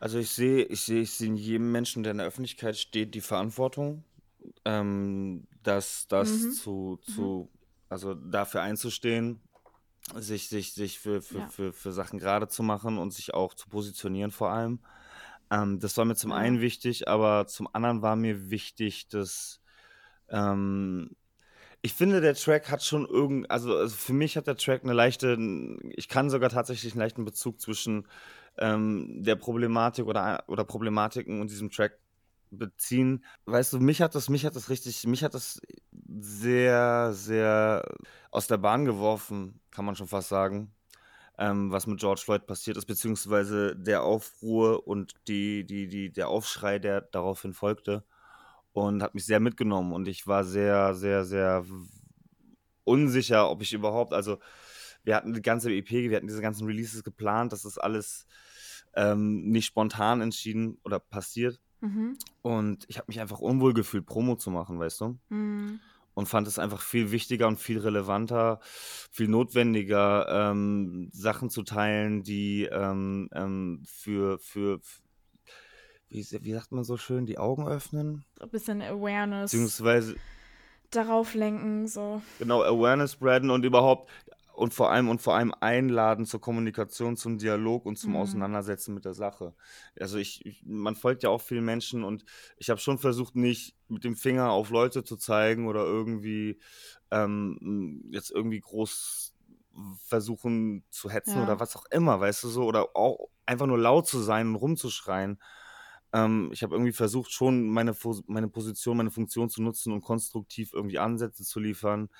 Also 0.00 0.18
ich 0.18 0.30
sehe, 0.30 0.64
ich 0.64 0.82
sehe, 0.82 1.00
ich 1.00 1.12
sehe 1.12 1.28
in 1.28 1.36
jedem 1.36 1.72
Menschen, 1.72 2.02
der 2.02 2.12
in 2.12 2.18
der 2.18 2.26
Öffentlichkeit 2.26 2.76
steht, 2.76 3.14
die 3.14 3.22
Verantwortung, 3.22 4.04
ähm, 4.66 5.46
das, 5.62 6.08
das 6.08 6.30
mhm. 6.30 6.52
zu, 6.52 7.00
zu, 7.06 7.48
mhm. 7.50 7.58
also 7.88 8.12
dafür 8.12 8.60
einzustehen 8.60 9.40
sich, 10.16 10.48
sich, 10.48 10.74
sich 10.74 10.98
für, 10.98 11.22
für, 11.22 11.38
ja. 11.38 11.48
für, 11.48 11.72
für 11.72 11.92
Sachen 11.92 12.18
gerade 12.18 12.48
zu 12.48 12.62
machen 12.62 12.98
und 12.98 13.12
sich 13.12 13.34
auch 13.34 13.54
zu 13.54 13.68
positionieren 13.68 14.30
vor 14.30 14.50
allem. 14.50 14.80
Ähm, 15.50 15.80
das 15.80 15.96
war 15.96 16.04
mir 16.04 16.16
zum 16.16 16.32
einen 16.32 16.60
wichtig, 16.60 17.08
aber 17.08 17.46
zum 17.46 17.68
anderen 17.72 18.02
war 18.02 18.16
mir 18.16 18.50
wichtig, 18.50 19.08
dass 19.08 19.60
ähm, 20.28 21.10
ich 21.82 21.94
finde, 21.94 22.20
der 22.20 22.34
Track 22.34 22.70
hat 22.70 22.82
schon 22.84 23.06
irgend, 23.06 23.50
also, 23.50 23.74
also, 23.76 23.96
für 23.96 24.12
mich 24.12 24.36
hat 24.36 24.46
der 24.46 24.56
Track 24.56 24.84
eine 24.84 24.92
leichte, 24.92 25.38
ich 25.96 26.08
kann 26.08 26.28
sogar 26.28 26.50
tatsächlich 26.50 26.92
einen 26.92 27.00
leichten 27.00 27.24
Bezug 27.24 27.60
zwischen 27.60 28.06
ähm, 28.58 29.22
der 29.22 29.36
Problematik 29.36 30.06
oder, 30.06 30.44
oder 30.46 30.64
Problematiken 30.64 31.40
und 31.40 31.50
diesem 31.50 31.70
Track 31.70 31.98
beziehen. 32.50 33.24
Weißt 33.46 33.72
du, 33.72 33.80
mich 33.80 34.02
hat 34.02 34.14
das, 34.14 34.28
mich 34.28 34.44
hat 34.44 34.56
das 34.56 34.68
richtig, 34.68 35.06
mich 35.06 35.24
hat 35.24 35.34
das 35.34 35.60
sehr, 36.18 37.12
sehr 37.12 37.84
aus 38.30 38.46
der 38.46 38.58
Bahn 38.58 38.84
geworfen, 38.84 39.60
kann 39.70 39.84
man 39.84 39.96
schon 39.96 40.08
fast 40.08 40.28
sagen, 40.28 40.72
ähm, 41.38 41.70
was 41.70 41.86
mit 41.86 42.00
George 42.00 42.22
Floyd 42.24 42.46
passiert 42.46 42.76
ist, 42.76 42.86
beziehungsweise 42.86 43.76
der 43.76 44.02
Aufruhr 44.02 44.86
und 44.86 45.14
die, 45.28 45.64
die, 45.64 45.88
die, 45.88 46.12
der 46.12 46.28
Aufschrei, 46.28 46.78
der 46.78 47.00
daraufhin 47.00 47.54
folgte. 47.54 48.04
Und 48.72 49.02
hat 49.02 49.14
mich 49.14 49.26
sehr 49.26 49.40
mitgenommen 49.40 49.92
und 49.92 50.06
ich 50.06 50.28
war 50.28 50.44
sehr, 50.44 50.94
sehr, 50.94 51.24
sehr 51.24 51.64
unsicher, 52.84 53.50
ob 53.50 53.62
ich 53.62 53.72
überhaupt, 53.72 54.12
also 54.12 54.38
wir 55.02 55.16
hatten 55.16 55.32
die 55.32 55.42
ganze 55.42 55.72
EP, 55.72 55.90
wir 55.90 56.16
hatten 56.16 56.28
diese 56.28 56.40
ganzen 56.42 56.66
Releases 56.66 57.02
geplant, 57.02 57.52
das 57.52 57.64
ist 57.64 57.78
alles 57.78 58.26
ähm, 58.94 59.48
nicht 59.50 59.66
spontan 59.66 60.20
entschieden 60.20 60.78
oder 60.84 61.00
passiert. 61.00 61.60
Mhm. 61.80 62.16
Und 62.42 62.84
ich 62.88 62.98
habe 62.98 63.06
mich 63.08 63.20
einfach 63.20 63.40
unwohl 63.40 63.74
gefühlt, 63.74 64.06
Promo 64.06 64.36
zu 64.36 64.50
machen, 64.50 64.78
weißt 64.78 65.00
du? 65.00 65.18
Mhm. 65.30 65.80
Und 66.20 66.26
fand 66.26 66.46
es 66.46 66.58
einfach 66.58 66.82
viel 66.82 67.12
wichtiger 67.12 67.48
und 67.48 67.58
viel 67.58 67.78
relevanter, 67.78 68.60
viel 69.10 69.26
notwendiger, 69.26 70.26
ähm, 70.28 71.08
Sachen 71.14 71.48
zu 71.48 71.62
teilen, 71.62 72.22
die 72.22 72.64
ähm, 72.70 73.30
ähm, 73.32 73.82
für, 73.86 74.38
für, 74.38 74.80
wie, 76.10 76.18
wie 76.18 76.52
sagt 76.52 76.72
man 76.72 76.84
so 76.84 76.98
schön, 76.98 77.24
die 77.24 77.38
Augen 77.38 77.66
öffnen? 77.66 78.26
Ein 78.38 78.50
bisschen 78.50 78.82
Awareness. 78.82 79.52
Beziehungsweise 79.52 80.16
darauf 80.90 81.32
lenken, 81.32 81.88
so. 81.88 82.20
Genau, 82.38 82.62
Awareness 82.64 83.12
spreaden 83.12 83.48
und 83.48 83.64
überhaupt 83.64 84.10
und 84.60 84.74
vor 84.74 84.90
allem 84.90 85.08
und 85.08 85.22
vor 85.22 85.34
allem 85.34 85.54
einladen 85.60 86.26
zur 86.26 86.40
Kommunikation, 86.40 87.16
zum 87.16 87.38
Dialog 87.38 87.86
und 87.86 87.96
zum 87.96 88.10
mhm. 88.10 88.18
Auseinandersetzen 88.18 88.92
mit 88.92 89.06
der 89.06 89.14
Sache. 89.14 89.54
Also 89.98 90.18
ich, 90.18 90.44
ich, 90.44 90.62
man 90.66 90.94
folgt 90.94 91.22
ja 91.22 91.30
auch 91.30 91.40
vielen 91.40 91.64
Menschen 91.64 92.04
und 92.04 92.26
ich 92.58 92.68
habe 92.68 92.78
schon 92.78 92.98
versucht, 92.98 93.36
nicht 93.36 93.74
mit 93.88 94.04
dem 94.04 94.16
Finger 94.16 94.50
auf 94.50 94.68
Leute 94.68 95.02
zu 95.02 95.16
zeigen 95.16 95.66
oder 95.66 95.84
irgendwie 95.84 96.60
ähm, 97.10 98.04
jetzt 98.10 98.30
irgendwie 98.30 98.60
groß 98.60 99.34
versuchen 100.04 100.84
zu 100.90 101.08
hetzen 101.08 101.36
ja. 101.36 101.44
oder 101.44 101.58
was 101.58 101.74
auch 101.74 101.86
immer, 101.90 102.20
weißt 102.20 102.44
du 102.44 102.48
so, 102.48 102.64
oder 102.64 102.94
auch 102.94 103.28
einfach 103.46 103.66
nur 103.66 103.78
laut 103.78 104.06
zu 104.06 104.18
sein 104.20 104.48
und 104.48 104.56
rumzuschreien. 104.56 105.38
Ähm, 106.12 106.50
ich 106.52 106.62
habe 106.62 106.74
irgendwie 106.74 106.92
versucht, 106.92 107.32
schon 107.32 107.68
meine, 107.68 107.94
meine 108.26 108.48
Position, 108.48 108.96
meine 108.96 109.10
Funktion 109.10 109.48
zu 109.48 109.62
nutzen 109.62 109.92
und 109.92 110.02
konstruktiv 110.02 110.72
irgendwie 110.74 110.98
Ansätze 110.98 111.44
zu 111.44 111.60
liefern, 111.60 112.10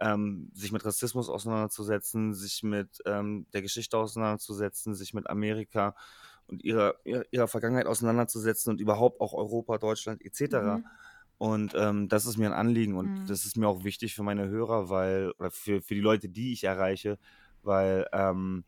ähm, 0.00 0.50
sich 0.54 0.72
mit 0.72 0.84
Rassismus 0.84 1.28
auseinanderzusetzen, 1.28 2.34
sich 2.34 2.62
mit 2.62 3.02
ähm, 3.06 3.46
der 3.52 3.62
Geschichte 3.62 3.96
auseinanderzusetzen, 3.98 4.94
sich 4.94 5.14
mit 5.14 5.28
Amerika 5.28 5.94
und 6.46 6.62
ihrer, 6.64 6.94
ihrer, 7.04 7.48
Vergangenheit 7.48 7.86
auseinanderzusetzen 7.86 8.70
und 8.70 8.80
überhaupt 8.80 9.20
auch 9.20 9.34
Europa, 9.34 9.78
Deutschland 9.78 10.24
etc. 10.24 10.56
Mhm. 10.56 10.86
Und 11.36 11.74
ähm, 11.76 12.08
das 12.08 12.26
ist 12.26 12.36
mir 12.36 12.46
ein 12.46 12.52
Anliegen 12.52 12.96
und 12.96 13.20
mhm. 13.20 13.26
das 13.26 13.44
ist 13.44 13.56
mir 13.56 13.68
auch 13.68 13.84
wichtig 13.84 14.14
für 14.14 14.22
meine 14.22 14.48
Hörer, 14.48 14.88
weil, 14.88 15.32
oder 15.38 15.50
für, 15.50 15.82
für 15.82 15.94
die 15.94 16.00
Leute, 16.00 16.28
die 16.28 16.52
ich 16.52 16.64
erreiche, 16.64 17.18
weil 17.62 18.06
ähm, 18.12 18.64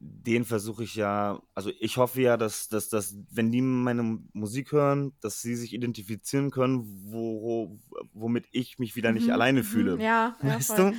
den 0.00 0.44
versuche 0.44 0.84
ich 0.84 0.94
ja, 0.94 1.40
also 1.54 1.70
ich 1.80 1.96
hoffe 1.96 2.20
ja, 2.22 2.36
dass, 2.36 2.68
dass, 2.68 2.88
dass, 2.88 3.16
wenn 3.30 3.50
die 3.52 3.62
meine 3.62 4.20
Musik 4.32 4.72
hören, 4.72 5.12
dass 5.20 5.40
sie 5.40 5.54
sich 5.54 5.72
identifizieren 5.72 6.50
können, 6.50 6.84
wo, 7.04 7.78
womit 8.12 8.46
ich 8.50 8.78
mich 8.78 8.96
wieder 8.96 9.12
nicht 9.12 9.26
mhm, 9.26 9.32
alleine 9.32 9.60
mhm. 9.60 9.64
fühle. 9.64 10.02
Ja, 10.02 10.36
weißt 10.42 10.78
ja, 10.78 10.90
du? 10.90 10.96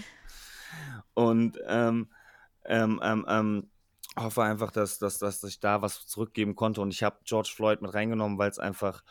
Und 1.14 1.60
ähm, 1.68 2.08
ähm, 2.66 3.00
ähm, 3.04 3.26
ähm, 3.28 3.70
hoffe 4.18 4.44
einfach, 4.44 4.72
dass, 4.72 4.98
dass, 5.00 5.20
dass 5.20 5.44
ich 5.44 5.60
da 5.60 5.82
was 5.82 6.08
zurückgeben 6.08 6.56
konnte. 6.56 6.82
Und 6.82 6.92
ich 6.92 7.04
habe 7.04 7.18
George 7.26 7.52
Floyd 7.54 7.82
mit 7.82 7.94
reingenommen, 7.94 8.38
weil 8.38 8.50
es 8.50 8.60
einfach 8.60 9.04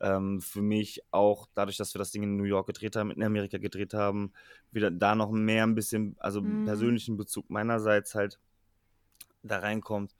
ähm, 0.00 0.40
für 0.40 0.62
mich 0.62 1.02
auch 1.10 1.48
dadurch, 1.54 1.76
dass 1.76 1.94
wir 1.94 1.98
das 1.98 2.10
Ding 2.10 2.22
in 2.22 2.36
New 2.36 2.44
York 2.44 2.66
gedreht 2.66 2.96
haben, 2.96 3.10
in 3.10 3.22
Amerika 3.22 3.58
gedreht 3.58 3.94
haben, 3.94 4.32
wieder 4.70 4.90
da 4.90 5.14
noch 5.14 5.30
mehr 5.30 5.64
ein 5.64 5.74
bisschen, 5.74 6.16
also 6.18 6.40
Mhm. 6.40 6.64
persönlichen 6.64 7.16
Bezug 7.16 7.50
meinerseits 7.50 8.14
halt 8.14 8.38
da 9.48 9.58
reinkommt. 9.58 10.14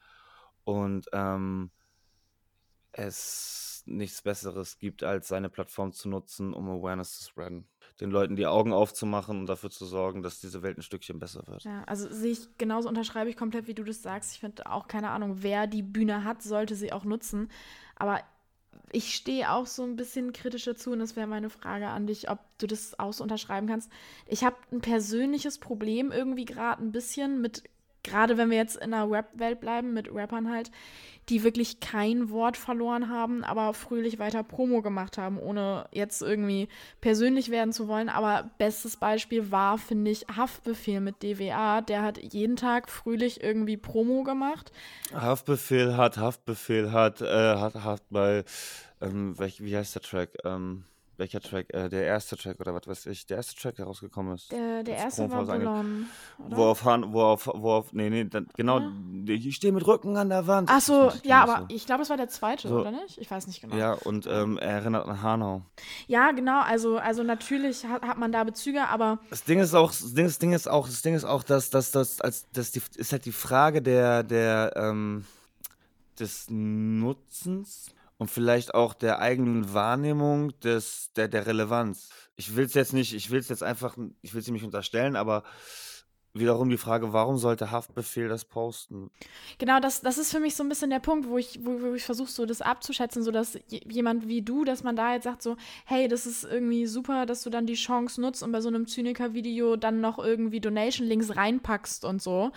Und 0.65 1.07
ähm, 1.13 1.71
es 2.93 3.83
nichts 3.87 4.23
Besseres 4.23 4.79
gibt, 4.79 5.03
als 5.03 5.29
seine 5.29 5.51
Plattform 5.51 5.93
zu 5.93 6.09
nutzen, 6.09 6.55
um 6.55 6.69
Awareness 6.69 7.19
zu 7.19 7.29
spreaden. 7.29 7.69
Den 8.01 8.11
Leuten 8.11 8.37
die 8.37 8.47
Augen 8.47 8.73
aufzumachen 8.73 9.39
und 9.39 9.47
dafür 9.47 9.71
zu 9.71 9.85
sorgen, 9.85 10.23
dass 10.23 10.41
diese 10.41 10.63
Welt 10.63 10.79
ein 10.79 10.83
Stückchen 10.83 11.19
besser 11.19 11.47
wird. 11.47 11.65
Ja, 11.65 11.85
also 11.85 12.11
sehe 12.11 12.33
ich 12.33 12.57
genauso 12.57 12.89
unterschreibe 12.89 13.29
ich 13.29 13.37
komplett, 13.37 13.67
wie 13.67 13.75
du 13.75 13.85
das 13.85 14.03
sagst. 14.03 14.33
Ich 14.33 14.41
finde 14.41 14.71
auch 14.71 14.89
keine 14.89 15.11
Ahnung, 15.11 15.43
wer 15.43 15.67
die 15.67 15.83
Bühne 15.83 16.25
hat, 16.25 16.43
sollte 16.43 16.77
sie 16.77 16.93
auch 16.93 17.05
nutzen. 17.05 17.51
Aber 17.97 18.21
ich 18.91 19.15
stehe 19.15 19.51
auch 19.51 19.67
so 19.67 19.83
ein 19.83 19.97
bisschen 19.97 20.33
kritisch 20.33 20.65
dazu 20.65 20.93
und 20.93 21.01
das 21.01 21.17
wäre 21.17 21.27
meine 21.27 21.51
Frage 21.51 21.89
an 21.89 22.07
dich, 22.07 22.31
ob 22.31 22.39
du 22.59 22.67
das 22.67 22.99
auch 22.99 23.13
so 23.13 23.23
unterschreiben 23.23 23.67
kannst. 23.67 23.91
Ich 24.27 24.45
habe 24.45 24.57
ein 24.73 24.81
persönliches 24.81 25.59
Problem 25.59 26.13
irgendwie 26.13 26.45
gerade 26.45 26.83
ein 26.83 26.93
bisschen 26.93 27.41
mit, 27.41 27.65
gerade 28.05 28.37
wenn 28.37 28.51
wir 28.51 28.59
jetzt 28.59 28.77
in 28.77 28.93
der 28.93 29.11
Rap-Welt 29.11 29.61
bleiben, 29.61 29.93
mit 29.93 30.15
Rappern 30.15 30.51
halt, 30.51 30.71
die 31.29 31.43
wirklich 31.43 31.81
kein 31.81 32.29
Wort 32.31 32.57
verloren 32.57 33.09
haben, 33.09 33.45
aber 33.45 33.73
fröhlich 33.73 34.19
weiter 34.19 34.43
Promo 34.43 34.83
gemacht 34.83 35.17
haben, 35.17 35.39
ohne 35.39 35.87
jetzt 35.91 36.21
irgendwie 36.21 36.69
persönlich 37.01 37.51
werden 37.51 37.73
zu 37.73 37.89
wollen. 37.89 38.11
Aber 38.11 38.51
bestes 38.59 38.97
Beispiel 38.99 39.51
war, 39.51 39.79
finde 39.79 40.11
ich, 40.11 40.27
Haftbefehl 40.29 41.01
mit 41.01 41.23
DWA. 41.23 41.81
Der 41.81 42.03
hat 42.03 42.19
jeden 42.19 42.57
Tag 42.57 42.91
fröhlich 42.91 43.43
irgendwie 43.43 43.79
Promo 43.79 44.23
gemacht. 44.23 44.71
Haftbefehl 45.15 45.97
hat, 45.97 46.19
Haftbefehl 46.19 46.93
hat, 46.93 47.23
äh, 47.23 47.57
hat, 47.57 47.75
hat 47.77 48.03
bei, 48.11 48.45
ähm, 49.01 49.39
welch, 49.39 49.65
wie 49.65 49.77
heißt 49.77 49.95
der 49.95 50.03
Track? 50.03 50.37
Ähm, 50.45 50.85
welcher 51.17 51.41
Track? 51.41 51.73
Äh, 51.73 51.89
der 51.89 52.05
erste 52.05 52.37
Track 52.37 52.61
oder 52.61 52.75
was 52.75 52.87
weiß 52.87 53.07
ich? 53.07 53.27
Der 53.27 53.37
erste 53.39 53.55
Track, 53.55 53.77
der 53.77 53.87
rausgekommen 53.87 54.35
ist. 54.35 54.51
Der, 54.53 54.83
der 54.83 54.97
erste 54.97 55.31
war 55.31 55.45
Boulogne, 55.45 56.07
oder? 56.47 56.57
Wo 56.57 56.65
auf, 56.65 56.85
Han- 56.85 57.13
wo 57.13 57.23
auf, 57.23 57.47
wo 57.53 57.73
auf, 57.73 57.93
nee, 57.93 58.11
nee, 58.11 58.25
dann, 58.25 58.49
genau, 58.57 58.81
ich 59.27 59.55
stehe 59.57 59.73
mit 59.73 59.87
Rücken 59.87 60.17
an 60.17 60.29
der 60.29 60.47
Wand. 60.47 60.69
Ach 60.73 60.81
so, 60.81 61.11
ja, 61.23 61.43
aber 61.43 61.67
ich 61.69 61.87
glaube, 61.87 62.03
es 62.03 62.11
war 62.11 62.17
der 62.17 62.29
zweite, 62.29 62.69
So. 62.69 62.81
oder 62.81 62.91
nicht? 62.91 63.19
Ich 63.19 63.31
weiß 63.31 63.47
nicht 63.47 63.61
genau. 63.61 63.77
Ja, 63.77 63.93
und 63.93 64.27
ähm, 64.27 64.59
er 64.59 64.71
erinnert 64.71 65.07
an 65.07 65.23
Hanau. 65.23 65.63
Ja, 66.07 66.33
genau, 66.33 66.61
also, 66.63 66.99
also 66.99 67.23
natürlich 67.23 67.85
hat, 67.87 68.03
hat 68.03 68.19
man 68.19 68.33
da 68.33 68.45
Bezüge, 68.45 68.87
aber 68.89 69.19
Das 69.31 69.45
Ding 69.45 69.61
ist 69.61 69.75
auch, 69.75 69.91
das 69.91 70.15
Ding, 70.15 70.27
das 70.27 70.39
Ding 70.39 70.53
ist 70.53 70.69
auch, 70.69 70.87
das 70.87 71.03
Ding 71.03 71.15
ist 71.15 71.25
auch, 71.25 71.43
dass, 71.43 71.71
dass, 71.71 71.91
dass, 71.91 72.21
als, 72.21 72.47
dass 72.53 72.71
die, 72.73 72.83
ist 72.97 73.13
halt 73.13 73.25
die 73.25 73.33
Frage 73.33 73.83
der, 73.83 74.23
der, 74.23 74.73
ähm, 74.77 75.25
des 76.19 76.47
Nutzens 76.49 77.87
und 78.25 78.31
vielleicht 78.31 78.73
auch 78.73 78.95
der 78.95 79.19
eigenen 79.19 79.75
Wahrnehmung 79.75 80.59
des, 80.61 81.13
der, 81.13 81.29
der 81.29 81.47
Relevanz. 81.47 82.09
Ich 82.37 82.57
will 82.57 82.65
es 82.65 82.73
jetzt 82.73 82.95
nicht, 82.95 83.13
ich 83.13 83.31
will 83.31 83.39
es 83.39 83.51
jetzt 83.51 83.63
einfach, 83.63 83.99
ich 84.23 84.33
will 84.33 84.41
es 84.41 84.49
nicht 84.49 84.65
unterstellen, 84.65 85.15
aber 85.15 85.43
wiederum 86.33 86.71
die 86.71 86.79
Frage, 86.79 87.13
warum 87.13 87.37
sollte 87.37 87.71
Haftbefehl 87.71 88.29
das 88.29 88.47
posten? 88.47 89.11
Genau, 89.59 89.79
das, 89.79 90.01
das 90.01 90.17
ist 90.17 90.31
für 90.31 90.41
mich 90.41 90.57
so 90.57 90.63
ein 90.63 90.71
bisschen 90.71 90.89
der 90.89 91.01
Punkt, 91.01 91.29
wo 91.29 91.37
ich, 91.37 91.61
wo, 91.67 91.83
wo 91.83 91.93
ich 91.93 92.05
versuche, 92.05 92.31
so 92.31 92.47
das 92.47 92.63
abzuschätzen, 92.63 93.23
so 93.23 93.31
dass 93.31 93.59
jemand 93.69 94.27
wie 94.27 94.41
du, 94.41 94.65
dass 94.65 94.83
man 94.83 94.97
da 94.97 95.13
jetzt 95.13 95.25
sagt, 95.25 95.43
so, 95.43 95.59
hey, 95.85 96.09
das 96.09 96.25
ist 96.25 96.45
irgendwie 96.45 96.87
super, 96.87 97.27
dass 97.27 97.43
du 97.43 97.51
dann 97.51 97.67
die 97.67 97.75
Chance 97.75 98.23
nutzt 98.23 98.43
und 98.43 98.53
bei 98.53 98.63
so 98.63 98.69
einem 98.69 98.87
Zyniker-Video 98.87 99.77
dann 99.77 100.01
noch 100.01 100.19
irgendwie 100.19 100.61
Donation-Links 100.61 101.37
reinpackst 101.37 102.07
und 102.07 102.23
so. 102.23 102.53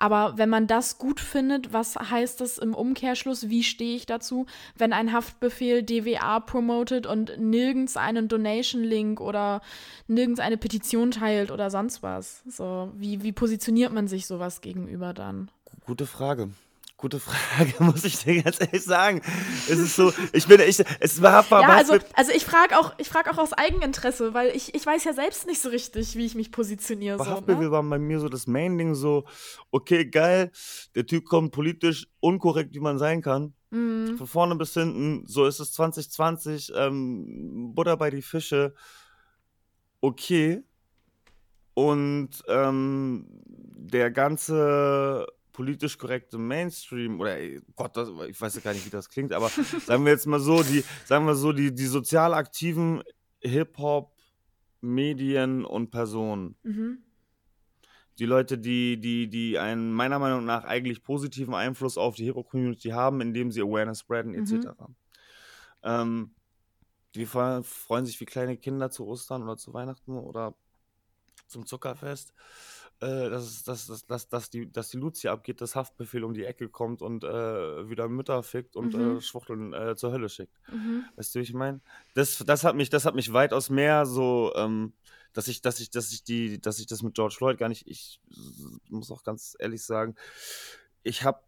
Aber 0.00 0.38
wenn 0.38 0.48
man 0.48 0.66
das 0.66 0.96
gut 0.96 1.20
findet, 1.20 1.74
was 1.74 1.94
heißt 1.94 2.40
das 2.40 2.56
im 2.56 2.74
Umkehrschluss? 2.74 3.50
Wie 3.50 3.62
stehe 3.62 3.94
ich 3.94 4.06
dazu, 4.06 4.46
wenn 4.76 4.94
ein 4.94 5.12
Haftbefehl 5.12 5.82
DWA 5.82 6.40
promotet 6.40 7.06
und 7.06 7.38
nirgends 7.38 7.98
einen 7.98 8.26
Donation-Link 8.26 9.20
oder 9.20 9.60
nirgends 10.08 10.40
eine 10.40 10.56
Petition 10.56 11.10
teilt 11.10 11.50
oder 11.50 11.68
sonst 11.68 12.02
was? 12.02 12.42
So, 12.48 12.90
wie, 12.96 13.22
wie 13.22 13.32
positioniert 13.32 13.92
man 13.92 14.08
sich 14.08 14.26
sowas 14.26 14.62
gegenüber 14.62 15.12
dann? 15.12 15.50
Gute 15.84 16.06
Frage. 16.06 16.48
Gute 17.00 17.18
Frage, 17.18 17.72
muss 17.82 18.04
ich 18.04 18.18
dir 18.18 18.42
ganz 18.42 18.60
ehrlich 18.60 18.84
sagen. 18.84 19.22
Es 19.70 19.78
ist 19.78 19.96
so, 19.96 20.12
ich 20.34 20.46
bin, 20.46 20.60
ich, 20.60 20.84
es 21.00 21.22
war, 21.22 21.50
war 21.50 21.62
Ja, 21.62 21.68
also, 21.70 21.94
also 22.12 22.30
ich 22.30 22.44
frage 22.44 22.78
auch, 22.78 22.92
ich 22.98 23.10
auch 23.10 23.38
aus 23.38 23.54
Eigeninteresse, 23.54 24.34
weil 24.34 24.54
ich, 24.54 24.74
ich 24.74 24.84
weiß 24.84 25.04
ja 25.04 25.14
selbst 25.14 25.46
nicht 25.46 25.62
so 25.62 25.70
richtig, 25.70 26.14
wie 26.16 26.26
ich 26.26 26.34
mich 26.34 26.52
positioniere. 26.52 27.16
Bei 27.16 27.24
So, 27.24 27.40
ne? 27.40 27.70
war 27.70 27.82
bei 27.82 27.98
mir 27.98 28.20
so 28.20 28.28
das 28.28 28.46
Main-Ding 28.46 28.94
so, 28.94 29.24
okay, 29.70 30.04
geil, 30.04 30.50
der 30.94 31.06
Typ 31.06 31.24
kommt 31.24 31.52
politisch 31.52 32.06
unkorrekt, 32.20 32.74
wie 32.74 32.80
man 32.80 32.98
sein 32.98 33.22
kann. 33.22 33.54
Mhm. 33.70 34.18
Von 34.18 34.26
vorne 34.26 34.56
bis 34.56 34.74
hinten, 34.74 35.26
so 35.26 35.46
ist 35.46 35.58
es 35.58 35.72
2020, 35.72 36.72
ähm, 36.76 37.72
Butter 37.74 37.96
bei 37.96 38.10
die 38.10 38.20
Fische, 38.20 38.74
okay. 40.02 40.62
Und 41.72 42.42
ähm, 42.46 43.24
der 43.46 44.10
ganze 44.10 45.26
politisch 45.60 45.98
korrekte 45.98 46.38
Mainstream, 46.38 47.20
oder 47.20 47.36
ey, 47.36 47.60
Gott, 47.76 47.94
das, 47.94 48.08
ich 48.26 48.40
weiß 48.40 48.54
ja 48.54 48.60
gar 48.62 48.72
nicht, 48.72 48.86
wie 48.86 48.90
das 48.90 49.10
klingt, 49.10 49.34
aber 49.34 49.48
sagen 49.86 50.06
wir 50.06 50.12
jetzt 50.12 50.26
mal 50.26 50.40
so, 50.40 50.62
die, 50.62 50.82
sagen 51.04 51.26
wir 51.26 51.34
so, 51.34 51.52
die, 51.52 51.74
die 51.74 51.84
sozial 51.84 52.32
aktiven 52.32 53.02
Hip-Hop, 53.42 54.16
Medien 54.80 55.66
und 55.66 55.90
Personen 55.90 56.56
Mhm. 56.62 57.02
die 58.18 58.24
Leute, 58.24 58.56
die, 58.56 58.98
die, 58.98 59.28
die 59.28 59.58
einen 59.58 59.92
meiner 59.92 60.18
Meinung 60.18 60.46
nach 60.46 60.64
eigentlich 60.64 61.02
positiven 61.02 61.52
Einfluss 61.52 61.98
auf 61.98 62.16
die 62.16 62.24
Hero-Community 62.24 62.88
haben, 62.88 63.20
indem 63.20 63.50
sie 63.52 63.60
Awareness 63.60 64.00
spreaden, 64.00 64.32
etc. 64.34 64.68
Ähm, 65.82 66.34
die 67.14 67.26
fre- 67.26 67.62
freuen 67.62 68.06
sich 68.06 68.18
wie 68.18 68.24
kleine 68.24 68.56
Kinder 68.56 68.90
zu 68.90 69.06
Ostern 69.06 69.42
oder 69.42 69.58
zu 69.58 69.74
Weihnachten 69.74 70.16
oder 70.16 70.54
zum 71.48 71.66
Zuckerfest, 71.66 72.32
äh, 73.00 73.30
dass, 73.30 73.62
dass, 73.64 73.86
dass, 73.86 74.06
dass, 74.06 74.28
dass, 74.28 74.50
die, 74.50 74.70
dass 74.70 74.90
die 74.90 74.98
Lucia 74.98 75.32
abgeht, 75.32 75.60
das 75.60 75.74
Haftbefehl 75.74 76.22
um 76.24 76.34
die 76.34 76.44
Ecke 76.44 76.68
kommt 76.68 77.00
und 77.02 77.24
äh, 77.24 77.88
wieder 77.88 78.08
Mütter 78.08 78.42
fickt 78.42 78.76
und 78.76 78.94
Mhm. 78.94 79.16
äh, 79.16 79.20
Schwuchteln 79.20 79.72
äh, 79.72 79.96
zur 79.96 80.12
Hölle 80.12 80.28
schickt. 80.28 80.54
Mhm. 80.70 81.04
Weißt 81.16 81.34
du, 81.34 81.38
wie 81.38 81.42
ich 81.44 81.54
meine? 81.54 81.80
Das, 82.14 82.38
das 82.46 82.64
hat 82.64 82.76
mich, 82.76 82.90
das 82.90 83.04
hat 83.06 83.14
mich 83.14 83.32
weitaus 83.32 83.70
mehr 83.70 84.04
so, 84.06 84.52
ähm, 84.54 84.92
dass 85.32 85.48
ich, 85.48 85.62
dass 85.62 85.80
ich, 85.80 85.90
dass 85.90 86.12
ich 86.12 86.24
die, 86.24 86.60
dass 86.60 86.78
ich 86.78 86.86
das 86.86 87.02
mit 87.02 87.14
George 87.14 87.34
Floyd 87.36 87.56
gar 87.58 87.68
nicht, 87.68 87.86
ich 87.86 88.20
äh, 88.30 88.90
muss 88.90 89.10
auch 89.10 89.22
ganz 89.22 89.56
ehrlich 89.58 89.82
sagen, 89.84 90.14
ich 91.02 91.22
habe 91.24 91.40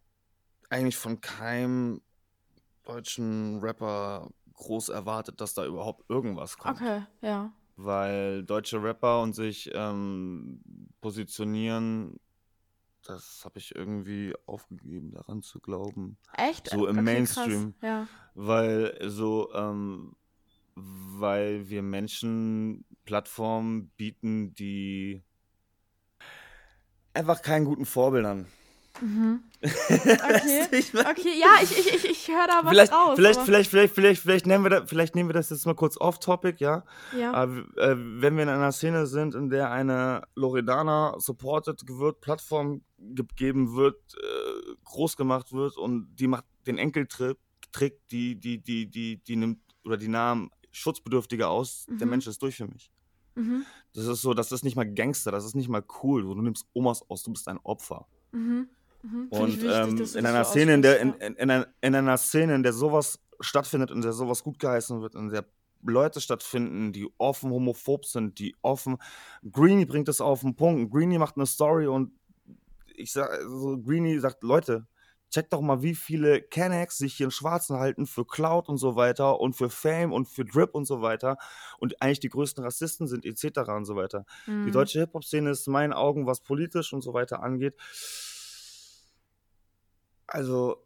eigentlich 0.71 0.97
von 0.97 1.21
keinem 1.21 2.01
deutschen 2.85 3.61
Rapper 3.61 4.31
groß 4.55 4.89
erwartet, 4.89 5.41
dass 5.41 5.55
da 5.55 5.67
überhaupt 5.67 6.09
irgendwas 6.09 6.57
kommt. 6.57 6.81
Okay, 6.81 7.05
ja. 7.21 7.53
Weil 7.77 8.45
deutsche 8.45 8.83
Rapper 8.83 9.23
und 9.23 9.35
sich 9.35 9.71
ähm, 9.75 10.61
positionieren, 11.01 12.21
das 13.03 13.43
habe 13.45 13.59
ich 13.59 13.75
irgendwie 13.75 14.35
aufgegeben, 14.47 15.11
daran 15.11 15.43
zu 15.43 15.59
glauben 15.59 16.19
Echt? 16.37 16.69
So 16.71 16.87
im 16.87 16.99
Okay, 16.99 17.03
Mainstream. 17.03 17.75
Krass. 17.81 17.91
Ja. 17.91 18.09
weil 18.35 18.99
so, 19.11 19.53
ähm, 19.55 20.15
weil 20.75 21.69
wir 21.69 21.83
Menschen 21.83 22.85
Plattformen 23.05 23.89
bieten, 23.97 24.55
die 24.55 25.23
einfach 27.15 27.43
keinen 27.43 27.65
guten 27.65 27.85
Vorbildern. 27.85 28.47
Mhm. 29.01 29.43
Okay. 29.63 30.83
Okay, 30.93 31.41
ja, 31.41 31.55
ich, 31.63 31.71
ich, 31.79 31.95
ich, 31.95 32.05
ich 32.11 32.29
höre 32.29 32.47
da 32.47 32.61
was 32.65 32.71
vielleicht, 32.71 32.93
raus. 32.93 33.13
vielleicht, 33.17 33.41
vielleicht, 33.41 33.71
vielleicht, 33.71 33.95
vielleicht, 33.95 34.23
vielleicht, 34.23 34.47
nehmen 34.47 34.65
wir 34.65 34.71
da, 34.71 34.87
vielleicht 34.87 35.15
nehmen 35.15 35.29
wir 35.29 35.35
das 35.35 35.51
jetzt 35.51 35.67
mal 35.67 35.75
kurz 35.75 35.97
off-topic, 35.99 36.57
ja. 36.61 36.85
Ja. 37.17 37.33
Aber 37.33 37.59
äh, 37.77 37.95
wenn 37.97 38.37
wir 38.37 38.43
in 38.43 38.49
einer 38.49 38.73
Szene 38.73 39.07
sind, 39.07 39.35
in 39.35 39.51
der 39.51 39.71
eine 39.71 40.23
Loredana 40.35 41.15
supported 41.19 41.81
wird, 41.89 42.21
Plattform 42.21 42.83
gegeben 42.99 43.75
wird, 43.75 43.97
äh, 44.17 44.75
groß 44.85 45.17
gemacht 45.17 45.53
wird 45.53 45.77
und 45.77 46.15
die 46.17 46.27
macht 46.27 46.45
den 46.67 46.79
Enkeltrick, 46.79 47.39
Trick, 47.73 48.07
die, 48.09 48.35
die, 48.39 48.59
die, 48.59 48.87
die, 48.91 49.17
die 49.19 49.37
nimmt 49.37 49.59
oder 49.85 49.97
die 49.97 50.09
Namen 50.09 50.51
Schutzbedürftige 50.73 51.49
aus, 51.49 51.87
der 51.89 52.07
Mhm. 52.07 52.11
Mensch 52.11 52.27
ist 52.27 52.43
durch 52.43 52.57
für 52.57 52.67
mich. 52.67 52.91
Mhm. 53.35 53.65
Das 53.95 54.07
ist 54.07 54.23
so, 54.23 54.35
das 54.35 54.53
ist 54.53 54.65
nicht 54.65 54.77
mal 54.77 54.91
Gangster, 54.91 55.31
das 55.31 55.45
ist 55.45 55.55
nicht 55.55 55.69
mal 55.69 55.83
cool. 56.03 56.23
Du 56.23 56.35
nimmst 56.35 56.67
Omas 56.75 57.03
aus, 57.09 57.23
du 57.23 57.33
bist 57.33 57.49
ein 57.49 57.59
Opfer. 57.63 58.07
Mhm. 58.33 58.69
Mhm. 59.03 59.27
Und 59.31 59.49
wichtig, 59.63 59.71
ähm, 59.73 59.91
du 59.91 59.91
in 59.91 59.99
das 59.99 60.15
einer 60.17 60.45
so 60.45 60.51
Szene, 60.51 60.75
in 60.75 60.83
der, 60.83 61.01
in, 61.01 61.13
in, 61.15 61.35
in, 61.35 61.51
einer, 61.51 61.67
in 61.81 61.95
einer 61.95 62.17
Szene, 62.17 62.55
in 62.55 62.63
der 62.63 62.73
sowas 62.73 63.19
stattfindet, 63.41 63.91
in 63.91 64.01
der 64.01 64.13
sowas 64.13 64.43
gut 64.43 64.59
geheißen 64.59 65.01
wird, 65.01 65.15
in 65.15 65.29
der 65.29 65.45
Leute 65.85 66.21
stattfinden, 66.21 66.93
die 66.93 67.09
offen 67.19 67.51
homophob 67.51 68.05
sind, 68.05 68.39
die 68.39 68.55
offen. 68.63 68.99
Greenie 69.51 69.85
bringt 69.85 70.09
es 70.09 70.21
auf 70.21 70.43
den 70.43 70.55
Punkt. 70.55 70.93
Greenie 70.93 71.19
macht 71.19 71.37
eine 71.37 71.47
Story 71.47 71.89
und 71.89 72.13
ich 72.95 73.13
sag, 73.13 73.31
also 73.31 73.79
Greenie 73.83 74.19
sagt, 74.21 74.45
Leute, 74.45 74.87
checkt 75.31 75.53
doch 75.53 75.63
mal, 75.63 75.83
wie 75.83 75.95
viele 75.95 76.43
Kennex 76.43 76.99
sich 76.99 77.15
hier 77.15 77.25
in 77.25 77.31
Schwarzen 77.31 77.79
halten 77.79 78.07
für 78.07 78.25
Cloud 78.27 78.69
und 78.69 78.77
so 78.77 78.97
weiter 78.97 79.41
und 79.41 79.57
für 79.57 79.71
Fame 79.71 80.13
und 80.13 80.29
für 80.29 80.45
Drip 80.45 80.75
und 80.75 80.85
so 80.85 81.01
weiter 81.01 81.39
und 81.79 82.01
eigentlich 82.03 82.21
die 82.21 82.29
größten 82.29 82.63
Rassisten 82.63 83.09
sind 83.09 83.25
etc. 83.25 83.71
und 83.71 83.87
so 83.87 83.97
weiter. 83.97 84.25
ja. 84.47 84.53
Die 84.53 84.69
Mhm. 84.69 84.73
deutsche 84.73 85.01
Hip-Hop-Szene 85.01 85.51
ist 85.51 85.67
in 85.67 85.73
meinen 85.73 85.95
Augen, 85.95 86.27
was 86.27 86.41
politisch 86.43 86.93
und 86.93 87.01
so 87.01 87.15
weiter 87.15 87.43
angeht, 87.43 87.75
Also, 90.27 90.79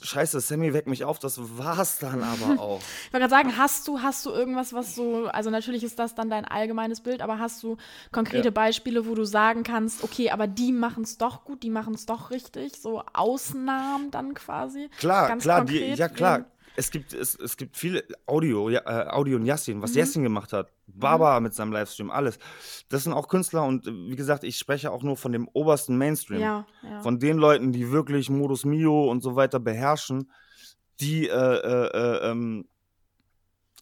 scheiße, 0.00 0.40
Sammy 0.40 0.72
weckt 0.74 0.88
mich 0.88 1.04
auf, 1.04 1.18
das 1.18 1.38
war's 1.58 1.98
dann 1.98 2.22
aber 2.22 2.58
auch. 2.60 2.80
Ich 3.06 3.12
wollte 3.12 3.28
gerade 3.28 3.30
sagen, 3.30 3.58
hast 3.58 3.88
du, 3.88 4.00
hast 4.00 4.24
du 4.26 4.30
irgendwas, 4.30 4.72
was 4.72 4.94
so, 4.94 5.26
also 5.26 5.50
natürlich 5.50 5.82
ist 5.84 5.98
das 5.98 6.14
dann 6.14 6.30
dein 6.30 6.44
allgemeines 6.44 7.00
Bild, 7.00 7.20
aber 7.20 7.38
hast 7.38 7.62
du 7.62 7.76
konkrete 8.12 8.48
Ja. 8.48 8.50
Beispiele, 8.50 9.06
wo 9.06 9.14
du 9.14 9.24
sagen 9.24 9.62
kannst, 9.62 10.04
okay, 10.04 10.30
aber 10.30 10.46
die 10.46 10.72
machen 10.72 11.04
es 11.04 11.18
doch 11.18 11.44
gut, 11.44 11.62
die 11.62 11.70
machen 11.70 11.94
es 11.94 12.06
doch 12.06 12.30
richtig, 12.30 12.80
so 12.80 13.02
Ausnahmen 13.12 14.10
dann 14.10 14.34
quasi? 14.34 14.88
Klar, 14.98 15.36
klar, 15.38 15.64
die, 15.64 15.94
ja 15.94 16.08
klar. 16.08 16.44
Es 16.80 16.92
gibt, 16.92 17.12
es, 17.12 17.34
es 17.34 17.56
gibt 17.56 17.76
viele 17.76 18.04
Audio, 18.26 18.68
äh, 18.70 18.78
Audio 19.10 19.36
und 19.36 19.44
Yassin, 19.46 19.82
was 19.82 19.92
Mhm. 19.94 19.98
Yassin 19.98 20.22
gemacht 20.22 20.52
hat, 20.52 20.70
Baba 20.86 21.40
mit 21.40 21.52
seinem 21.52 21.72
Livestream, 21.72 22.08
alles. 22.12 22.38
Das 22.88 23.02
sind 23.02 23.12
auch 23.14 23.26
Künstler 23.26 23.64
und 23.64 23.88
äh, 23.88 23.90
wie 23.92 24.14
gesagt, 24.14 24.44
ich 24.44 24.56
spreche 24.56 24.92
auch 24.92 25.02
nur 25.02 25.16
von 25.16 25.32
dem 25.32 25.48
obersten 25.54 25.98
Mainstream. 25.98 26.40
Ja, 26.40 26.66
ja. 26.84 27.00
Von 27.00 27.18
den 27.18 27.36
Leuten, 27.38 27.72
die 27.72 27.90
wirklich 27.90 28.30
Modus 28.30 28.64
Mio 28.64 29.10
und 29.10 29.22
so 29.24 29.34
weiter 29.34 29.58
beherrschen, 29.58 30.30
die, 31.00 31.26
äh, 31.28 31.32
äh, 31.32 31.86
äh, 31.88 32.30
ähm, 32.30 32.68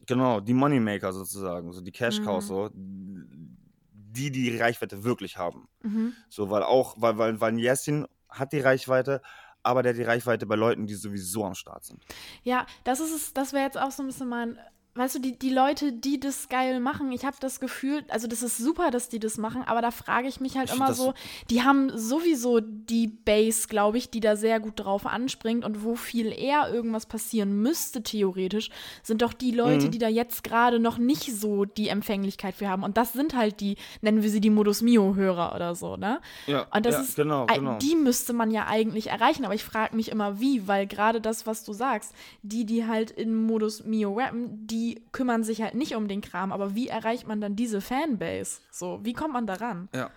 genau, 0.06 0.40
die 0.40 0.54
Moneymaker 0.54 1.12
sozusagen, 1.12 1.72
so 1.72 1.82
die 1.82 1.92
Cash 1.92 2.22
Cows, 2.22 2.44
Mhm. 2.44 2.48
so, 2.48 2.70
die 2.72 4.30
die 4.30 4.56
Reichweite 4.56 5.04
wirklich 5.04 5.36
haben. 5.36 5.68
mhm. 5.82 6.14
So, 6.30 6.48
weil 6.48 6.62
auch, 6.62 6.96
weil, 6.98 7.18
weil, 7.18 7.40
weil 7.42 7.58
Yassin 7.58 8.06
hat 8.30 8.52
die 8.54 8.60
Reichweite, 8.60 9.20
aber 9.66 9.82
der 9.82 9.92
hat 9.92 9.98
die 9.98 10.04
Reichweite 10.04 10.46
bei 10.46 10.54
Leuten, 10.54 10.86
die 10.86 10.94
sowieso 10.94 11.44
am 11.44 11.54
Start 11.54 11.84
sind. 11.84 12.02
Ja, 12.42 12.66
das 12.84 13.00
ist 13.00 13.14
es, 13.14 13.34
das 13.34 13.52
wäre 13.52 13.64
jetzt 13.64 13.78
auch 13.78 13.90
so 13.90 14.02
ein 14.02 14.06
bisschen 14.06 14.28
mein, 14.28 14.58
weißt 14.96 15.16
du, 15.16 15.18
die, 15.20 15.38
die 15.38 15.50
Leute, 15.50 15.92
die 15.92 16.18
das 16.20 16.48
geil 16.48 16.80
machen, 16.80 17.12
ich 17.12 17.24
habe 17.24 17.36
das 17.40 17.60
Gefühl, 17.60 18.04
also 18.08 18.26
das 18.26 18.42
ist 18.42 18.56
super, 18.58 18.90
dass 18.90 19.08
die 19.08 19.18
das 19.18 19.36
machen, 19.38 19.62
aber 19.66 19.82
da 19.82 19.90
frage 19.90 20.28
ich 20.28 20.40
mich 20.40 20.56
halt 20.56 20.72
immer 20.72 20.88
das 20.88 20.96
so, 20.96 21.14
die 21.50 21.62
haben 21.62 21.90
sowieso 21.96 22.60
die 22.60 23.06
Base, 23.08 23.68
glaube 23.68 23.98
ich, 23.98 24.10
die 24.10 24.20
da 24.20 24.36
sehr 24.36 24.60
gut 24.60 24.74
drauf 24.76 25.06
anspringt 25.06 25.64
und 25.64 25.82
wo 25.84 25.94
viel 25.96 26.32
eher 26.32 26.72
irgendwas 26.72 27.06
passieren 27.06 27.60
müsste, 27.62 28.02
theoretisch, 28.02 28.70
sind 29.02 29.22
doch 29.22 29.32
die 29.32 29.50
Leute, 29.50 29.86
Mhm. 29.86 29.90
die 29.90 29.98
da 29.98 30.08
jetzt 30.08 30.44
gerade 30.44 30.78
noch 30.78 30.98
nicht 30.98 31.34
so 31.36 31.64
die 31.64 31.88
Empfänglichkeit 31.88 32.54
für 32.54 32.68
haben. 32.68 32.82
Und 32.82 32.96
das 32.96 33.12
sind 33.12 33.34
halt 33.34 33.60
die, 33.60 33.76
nennen 34.00 34.22
wir 34.22 34.30
sie 34.30 34.40
die 34.40 34.50
Modus 34.50 34.82
Mio-Hörer 34.82 35.54
oder 35.54 35.74
so, 35.74 35.96
ne? 35.96 36.20
Ja, 36.46 36.66
Und 36.74 36.86
das 36.86 36.94
ja, 36.94 37.00
ist, 37.02 37.16
genau, 37.16 37.46
genau. 37.46 37.78
die 37.78 37.94
müsste 37.96 38.32
man 38.32 38.50
ja 38.50 38.66
eigentlich 38.66 39.08
erreichen, 39.08 39.44
aber 39.44 39.54
ich 39.54 39.64
frage 39.64 39.96
mich 39.96 40.10
immer 40.10 40.40
wie, 40.40 40.66
weil 40.68 40.86
gerade 40.86 41.20
das, 41.20 41.46
was 41.46 41.64
du 41.64 41.72
sagst, 41.72 42.12
die, 42.42 42.64
die 42.64 42.86
halt 42.86 43.10
in 43.10 43.34
Modus 43.34 43.84
Mio 43.84 44.12
rappen, 44.14 44.66
die 44.66 44.85
kümmern 45.12 45.44
sich 45.44 45.62
halt 45.62 45.74
nicht 45.74 45.94
um 45.94 46.08
den 46.08 46.20
Kram, 46.20 46.52
aber 46.52 46.74
wie 46.74 46.88
erreicht 46.88 47.26
man 47.26 47.40
dann 47.40 47.56
diese 47.56 47.80
Fanbase? 47.80 48.60
So, 48.70 49.00
wie 49.02 49.12
kommt 49.12 49.32
man 49.32 49.46
daran? 49.46 49.88
Ja, 49.94 50.10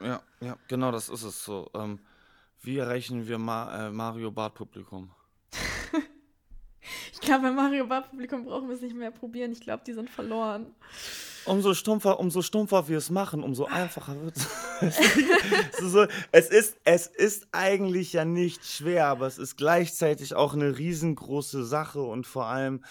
ja, 0.00 0.20
ja, 0.40 0.56
genau 0.68 0.92
das 0.92 1.08
ist 1.08 1.22
es 1.22 1.44
so. 1.44 1.70
Ähm, 1.74 2.00
wie 2.62 2.78
erreichen 2.78 3.26
wir 3.26 3.38
Ma 3.38 3.86
äh, 3.86 3.90
Mario 3.90 4.30
Bart 4.30 4.54
Publikum? 4.54 5.10
Ich 7.12 7.20
glaube, 7.20 7.42
beim 7.42 7.56
Mario 7.56 7.86
Bart 7.86 8.10
Publikum 8.10 8.44
brauchen 8.44 8.68
wir 8.68 8.76
es 8.76 8.80
nicht 8.82 8.94
mehr 8.94 9.10
probieren. 9.10 9.50
Ich 9.50 9.60
glaube, 9.60 9.82
die 9.84 9.92
sind 9.92 10.08
verloren. 10.08 10.66
Umso 11.46 11.74
stumpfer, 11.74 12.18
umso 12.18 12.42
stumpfer 12.42 12.88
wir 12.88 12.98
es 12.98 13.10
machen, 13.10 13.42
umso 13.42 13.66
einfacher 13.66 14.20
wird 14.20 14.36
es. 14.36 14.46
so, 15.80 16.06
es, 16.32 16.48
ist, 16.50 16.76
es 16.84 17.06
ist 17.06 17.48
eigentlich 17.52 18.12
ja 18.12 18.24
nicht 18.24 18.64
schwer, 18.64 19.06
aber 19.06 19.26
es 19.26 19.38
ist 19.38 19.56
gleichzeitig 19.56 20.34
auch 20.34 20.54
eine 20.54 20.76
riesengroße 20.76 21.64
Sache 21.64 22.02
und 22.02 22.26
vor 22.26 22.46
allem 22.46 22.84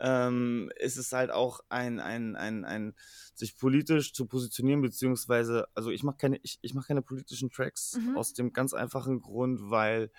ähm, 0.00 0.70
ist 0.76 0.96
es 0.96 1.12
halt 1.12 1.30
auch 1.30 1.60
ein, 1.68 2.00
ein, 2.00 2.34
ein, 2.36 2.64
ein 2.64 2.94
sich 3.34 3.56
politisch 3.56 4.12
zu 4.12 4.26
positionieren, 4.26 4.82
beziehungsweise, 4.82 5.68
also 5.74 5.90
ich 5.90 6.02
mache 6.02 6.16
keine, 6.16 6.38
ich, 6.42 6.58
ich 6.62 6.74
mach 6.74 6.86
keine 6.86 7.02
politischen 7.02 7.50
Tracks 7.50 7.96
Mhm. 7.96 8.16
aus 8.16 8.32
dem 8.32 8.52
ganz 8.52 8.74
einfachen 8.74 9.20
Grund, 9.20 9.60
weil 9.70 10.10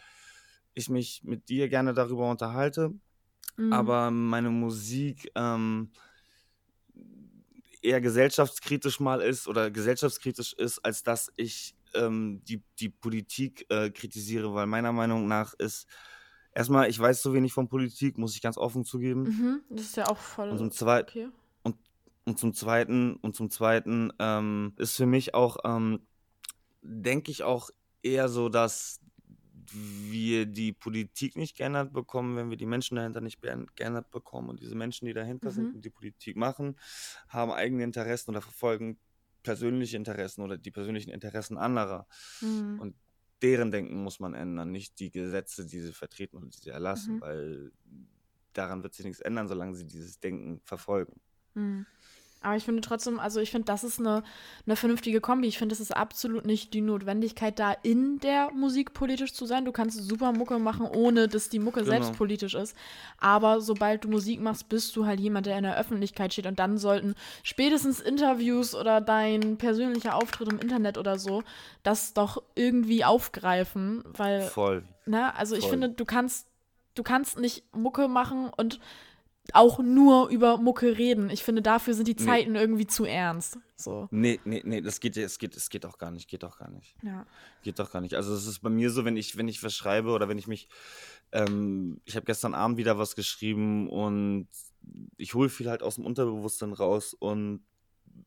ich 0.73 0.89
mich 0.89 1.21
mit 1.23 1.49
dir 1.49 1.67
gerne 1.67 1.93
darüber 1.93 2.29
unterhalte, 2.31 2.93
Mhm. 3.57 3.73
aber 3.73 4.11
meine 4.11 4.49
Musik 4.49 5.29
ähm, 5.35 5.91
eher 7.81 8.01
gesellschaftskritisch 8.01 8.99
mal 8.99 9.21
ist 9.21 9.47
oder 9.47 9.71
gesellschaftskritisch 9.71 10.53
ist, 10.53 10.79
als 10.79 11.03
dass 11.03 11.31
ich 11.35 11.75
ähm, 11.93 12.41
die, 12.47 12.63
die 12.79 12.89
Politik 12.89 13.65
äh, 13.69 13.89
kritisiere, 13.89 14.53
weil 14.53 14.67
meiner 14.67 14.91
Meinung 14.91 15.27
nach 15.27 15.53
ist 15.53 15.87
erstmal, 16.53 16.89
ich 16.89 16.99
weiß 16.99 17.21
so 17.21 17.33
wenig 17.33 17.53
von 17.53 17.67
Politik, 17.67 18.17
muss 18.17 18.35
ich 18.35 18.41
ganz 18.41 18.57
offen 18.57 18.83
zugeben. 18.83 19.23
Mhm, 19.23 19.61
das 19.69 19.81
ist 19.81 19.97
ja 19.97 20.07
auch 20.07 20.17
voll 20.17 20.49
Und 20.49 20.57
zum 20.57 20.71
Zweiten, 20.71 21.33
okay. 21.63 21.75
und 22.25 22.39
zum 22.39 22.53
zweiten, 22.53 23.15
und 23.15 23.35
zum 23.35 23.49
zweiten 23.49 24.11
ähm, 24.19 24.73
ist 24.77 24.95
für 24.95 25.05
mich 25.05 25.33
auch, 25.33 25.57
ähm, 25.63 25.99
denke 26.81 27.31
ich 27.31 27.43
auch 27.43 27.69
eher 28.03 28.29
so, 28.29 28.49
dass 28.49 28.99
wir 29.71 30.45
die 30.45 30.73
Politik 30.73 31.35
nicht 31.35 31.57
geändert 31.57 31.93
bekommen, 31.93 32.35
wenn 32.35 32.49
wir 32.49 32.57
die 32.57 32.65
Menschen 32.65 32.95
dahinter 32.95 33.21
nicht 33.21 33.41
geändert 33.75 34.09
bekommen. 34.11 34.49
Und 34.49 34.61
diese 34.61 34.75
Menschen, 34.75 35.05
die 35.05 35.13
dahinter 35.13 35.51
sind 35.51 35.69
Mhm. 35.69 35.75
und 35.75 35.85
die 35.85 35.89
Politik 35.89 36.35
machen, 36.35 36.77
haben 37.27 37.51
eigene 37.51 37.83
Interessen 37.83 38.31
oder 38.31 38.41
verfolgen 38.41 38.97
persönliche 39.43 39.97
Interessen 39.97 40.41
oder 40.41 40.57
die 40.57 40.71
persönlichen 40.71 41.09
Interessen 41.09 41.57
anderer. 41.57 42.07
Mhm. 42.41 42.79
Und 42.79 42.95
deren 43.41 43.71
Denken 43.71 44.03
muss 44.03 44.19
man 44.19 44.33
ändern, 44.35 44.71
nicht 44.71 44.99
die 44.99 45.09
Gesetze, 45.09 45.65
die 45.65 45.79
sie 45.79 45.93
vertreten 45.93 46.37
und 46.37 46.53
die 46.55 46.59
sie 46.59 46.69
erlassen, 46.69 47.15
Mhm. 47.15 47.21
weil 47.21 47.71
daran 48.53 48.83
wird 48.83 48.93
sich 48.93 49.05
nichts 49.05 49.21
ändern, 49.21 49.47
solange 49.47 49.73
sie 49.75 49.87
dieses 49.87 50.19
Denken 50.19 50.61
verfolgen. 50.63 51.19
Aber 52.43 52.55
ich 52.55 52.63
finde 52.63 52.81
trotzdem, 52.81 53.19
also 53.19 53.39
ich 53.39 53.51
finde, 53.51 53.65
das 53.65 53.83
ist 53.83 53.99
eine, 53.99 54.23
eine 54.65 54.75
vernünftige 54.75 55.21
Kombi. 55.21 55.47
Ich 55.47 55.57
finde, 55.59 55.73
es 55.73 55.79
ist 55.79 55.95
absolut 55.95 56.45
nicht 56.45 56.73
die 56.73 56.81
Notwendigkeit, 56.81 57.59
da 57.59 57.71
in 57.83 58.19
der 58.19 58.49
Musik 58.51 58.93
politisch 58.93 59.33
zu 59.33 59.45
sein. 59.45 59.63
Du 59.63 59.71
kannst 59.71 60.03
super 60.07 60.31
Mucke 60.31 60.57
machen, 60.57 60.87
ohne 60.87 61.27
dass 61.27 61.49
die 61.49 61.59
Mucke 61.59 61.81
Genau. 61.81 61.91
selbst 61.91 62.13
politisch 62.17 62.55
ist. 62.55 62.75
Aber 63.19 63.61
sobald 63.61 64.03
du 64.03 64.09
Musik 64.09 64.41
machst, 64.41 64.69
bist 64.69 64.95
du 64.95 65.05
halt 65.05 65.19
jemand, 65.19 65.45
der 65.45 65.57
in 65.57 65.63
der 65.63 65.77
Öffentlichkeit 65.77 66.33
steht. 66.33 66.47
Und 66.47 66.57
dann 66.57 66.77
sollten 66.79 67.13
spätestens 67.43 67.99
Interviews 67.99 68.73
oder 68.73 69.01
dein 69.01 69.57
persönlicher 69.57 70.15
Auftritt 70.15 70.51
im 70.51 70.57
Internet 70.59 70.97
oder 70.97 71.19
so 71.19 71.43
das 71.83 72.13
doch 72.13 72.41
irgendwie 72.55 73.05
aufgreifen. 73.05 74.03
Weil 74.05 74.41
Voll. 74.41 74.83
Ne? 75.05 75.33
Also 75.35 75.55
ich 75.55 75.61
Voll. 75.61 75.71
finde, 75.71 75.89
du 75.89 76.05
kannst, 76.05 76.47
du 76.95 77.03
kannst 77.03 77.39
nicht 77.39 77.63
Mucke 77.75 78.07
machen 78.07 78.49
und 78.57 78.79
auch 79.53 79.79
nur 79.79 80.29
über 80.29 80.57
Mucke 80.57 80.97
reden. 80.97 81.29
Ich 81.29 81.43
finde, 81.43 81.61
dafür 81.61 81.93
sind 81.93 82.07
die 82.07 82.15
Nee. 82.15 82.25
Zeiten 82.25 82.55
irgendwie 82.55 82.87
zu 82.87 83.05
ernst. 83.05 83.57
So. 83.75 84.07
Nee, 84.11 84.39
nee, 84.45 84.61
nee, 84.63 84.81
das 84.81 84.99
geht, 84.99 85.17
es 85.17 85.39
geht, 85.39 85.55
es 85.57 85.69
geht 85.69 85.85
auch 85.85 85.97
gar 85.97 86.11
nicht, 86.11 86.29
geht 86.29 86.43
auch 86.43 86.57
gar 86.57 86.69
nicht. 86.69 86.95
Ja. 87.01 87.25
Geht 87.63 87.79
doch 87.79 87.91
gar 87.91 88.01
nicht. 88.01 88.15
Also 88.15 88.33
es 88.33 88.45
ist 88.45 88.59
bei 88.59 88.69
mir 88.69 88.91
so, 88.91 89.03
wenn 89.03 89.17
ich, 89.17 89.37
wenn 89.37 89.47
ich 89.47 89.63
was 89.63 89.73
schreibe 89.75 90.11
oder 90.11 90.29
wenn 90.29 90.37
ich 90.37 90.47
mich, 90.47 90.69
ähm, 91.31 91.99
ich 92.05 92.15
habe 92.15 92.25
gestern 92.25 92.53
Abend 92.53 92.77
wieder 92.77 92.97
was 92.99 93.15
geschrieben 93.15 93.89
und 93.89 94.47
ich 95.17 95.33
hole 95.33 95.49
viel 95.49 95.69
halt 95.69 95.83
aus 95.83 95.95
dem 95.95 96.05
Unterbewusstsein 96.05 96.73
raus 96.73 97.13
und 97.13 97.63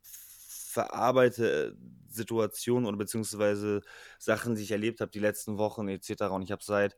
verarbeite 0.02 1.76
Situationen 2.08 2.86
oder 2.86 2.96
beziehungsweise 2.96 3.82
Sachen, 4.18 4.56
die 4.56 4.62
ich 4.62 4.72
erlebt 4.72 5.00
habe 5.00 5.10
die 5.10 5.20
letzten 5.20 5.58
Wochen 5.58 5.88
etc. 5.88 6.24
Und 6.30 6.42
ich 6.42 6.52
habe 6.52 6.62
seit 6.64 6.96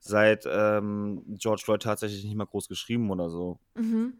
seit 0.00 0.44
ähm, 0.46 1.22
George 1.38 1.62
Floyd 1.64 1.82
tatsächlich 1.82 2.24
nicht 2.24 2.34
mal 2.34 2.46
groß 2.46 2.68
geschrieben 2.68 3.10
oder 3.10 3.30
so. 3.30 3.58
Mhm. 3.74 4.14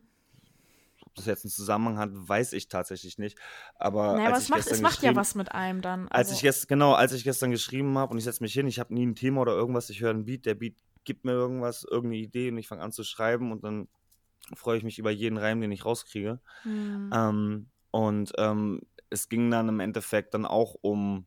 Ob 1.04 1.14
das 1.14 1.26
jetzt 1.26 1.44
einen 1.44 1.50
Zusammenhang 1.50 1.98
hat, 1.98 2.10
weiß 2.12 2.52
ich 2.52 2.68
tatsächlich 2.68 3.18
nicht. 3.18 3.38
Aber 3.76 4.12
Naja, 4.12 4.26
aber 4.26 4.34
als 4.34 4.44
es 4.44 4.48
macht, 4.50 4.66
es 4.66 4.80
macht 4.80 5.02
ja 5.02 5.16
was 5.16 5.34
mit 5.34 5.52
einem 5.52 5.80
dann. 5.80 6.08
als 6.08 6.28
Also, 6.28 6.34
ich 6.34 6.42
gestern, 6.42 6.68
genau, 6.68 6.92
als 6.92 7.12
ich 7.12 7.24
gestern 7.24 7.50
geschrieben 7.50 7.96
habe 7.98 8.12
und 8.12 8.18
ich 8.18 8.24
setze 8.24 8.42
mich 8.42 8.52
hin, 8.52 8.68
ich 8.68 8.78
habe 8.78 8.94
nie 8.94 9.06
ein 9.06 9.14
Thema 9.16 9.40
oder 9.40 9.52
irgendwas, 9.52 9.90
ich 9.90 10.00
höre 10.00 10.10
einen 10.10 10.26
Beat, 10.26 10.46
der 10.46 10.54
Beat 10.54 10.76
gibt 11.04 11.24
mir 11.24 11.32
irgendwas, 11.32 11.84
irgendeine 11.84 12.22
Idee 12.22 12.50
und 12.50 12.58
ich 12.58 12.68
fange 12.68 12.82
an 12.82 12.92
zu 12.92 13.02
schreiben 13.02 13.50
und 13.50 13.64
dann 13.64 13.88
freue 14.54 14.76
ich 14.76 14.84
mich 14.84 14.98
über 14.98 15.10
jeden 15.10 15.38
Reim, 15.38 15.60
den 15.60 15.72
ich 15.72 15.84
rauskriege. 15.84 16.40
hm. 16.62 17.10
Ähm, 17.12 17.70
und 17.90 18.32
ähm, 18.38 18.82
es 19.08 19.28
ging 19.28 19.50
dann 19.50 19.68
im 19.68 19.80
Endeffekt 19.80 20.34
dann 20.34 20.46
auch 20.46 20.76
um 20.80 21.26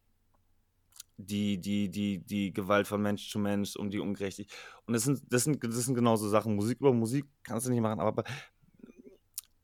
die, 1.17 1.59
die, 1.59 1.89
die, 1.89 2.19
die 2.19 2.53
Gewalt 2.53 2.87
von 2.87 3.01
Mensch 3.01 3.29
zu 3.29 3.39
Mensch, 3.39 3.75
um 3.75 3.89
die 3.89 3.99
Ungerechtigkeit. 3.99 4.57
Und 4.85 4.93
das 4.93 5.03
sind, 5.03 5.21
das 5.29 5.43
sind, 5.43 5.63
das 5.63 5.85
sind 5.85 5.95
genauso 5.95 6.27
Sachen. 6.29 6.55
Musik 6.55 6.79
über 6.79 6.93
Musik 6.93 7.25
kannst 7.43 7.67
du 7.67 7.71
nicht 7.71 7.81
machen, 7.81 7.99
aber 7.99 8.23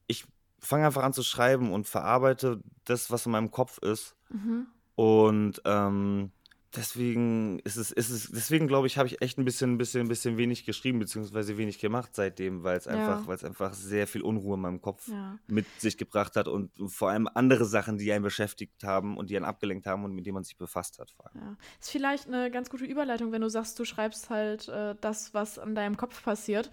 ich 0.07 0.25
fange 0.59 0.85
einfach 0.85 1.03
an 1.03 1.13
zu 1.13 1.23
schreiben 1.23 1.71
und 1.71 1.87
verarbeite 1.87 2.61
das, 2.85 3.11
was 3.11 3.25
in 3.25 3.31
meinem 3.31 3.51
Kopf 3.51 3.77
ist. 3.79 4.15
mhm. 4.29 4.67
Und 4.95 5.61
ähm, 5.63 6.31
deswegen 6.75 7.59
ist 7.59 7.77
es, 7.77 7.91
ist 7.91 8.09
es, 8.09 8.29
deswegen 8.31 8.67
glaube 8.67 8.87
ich, 8.87 8.97
habe 8.97 9.07
ich 9.07 9.21
echt 9.21 9.37
ein 9.37 9.45
bisschen, 9.45 9.73
ein 9.73 9.77
bisschen, 9.77 10.01
ein 10.01 10.07
bisschen 10.07 10.37
wenig 10.37 10.65
geschrieben, 10.65 10.99
beziehungsweise 10.99 11.57
wenig 11.57 11.79
gemacht 11.79 12.11
seitdem, 12.13 12.63
weil 12.63 12.77
es 12.77 12.85
Ja. 12.85 12.91
einfach, 12.93 13.27
weil 13.27 13.35
es 13.35 13.43
einfach 13.43 13.73
sehr 13.73 14.07
viel 14.07 14.21
Unruhe 14.21 14.55
in 14.55 14.61
meinem 14.61 14.81
Kopf 14.81 15.07
Ja. 15.07 15.37
mit 15.47 15.65
sich 15.79 15.97
gebracht 15.97 16.35
hat 16.35 16.47
und 16.47 16.71
vor 16.91 17.09
allem 17.09 17.27
andere 17.33 17.65
Sachen, 17.65 17.97
die 17.97 18.11
einen 18.11 18.23
beschäftigt 18.23 18.83
haben 18.83 19.17
und 19.17 19.29
die 19.29 19.35
einen 19.35 19.45
abgelenkt 19.45 19.85
haben 19.87 20.03
und 20.05 20.13
mit 20.13 20.25
denen 20.25 20.35
man 20.35 20.43
sich 20.43 20.57
befasst 20.57 20.99
hat. 20.99 21.11
Vor 21.11 21.25
allem. 21.27 21.35
Ja. 21.41 21.57
Ist 21.79 21.89
vielleicht 21.91 22.27
eine 22.27 22.51
ganz 22.51 22.69
gute 22.69 22.85
Überleitung, 22.85 23.31
wenn 23.31 23.41
du 23.41 23.49
sagst, 23.49 23.77
du 23.79 23.85
schreibst 23.85 24.29
halt 24.29 24.67
äh, 24.69 24.95
das, 25.01 25.33
was 25.33 25.59
an 25.59 25.75
deinem 25.75 25.97
Kopf 25.97 26.23
passiert. 26.23 26.71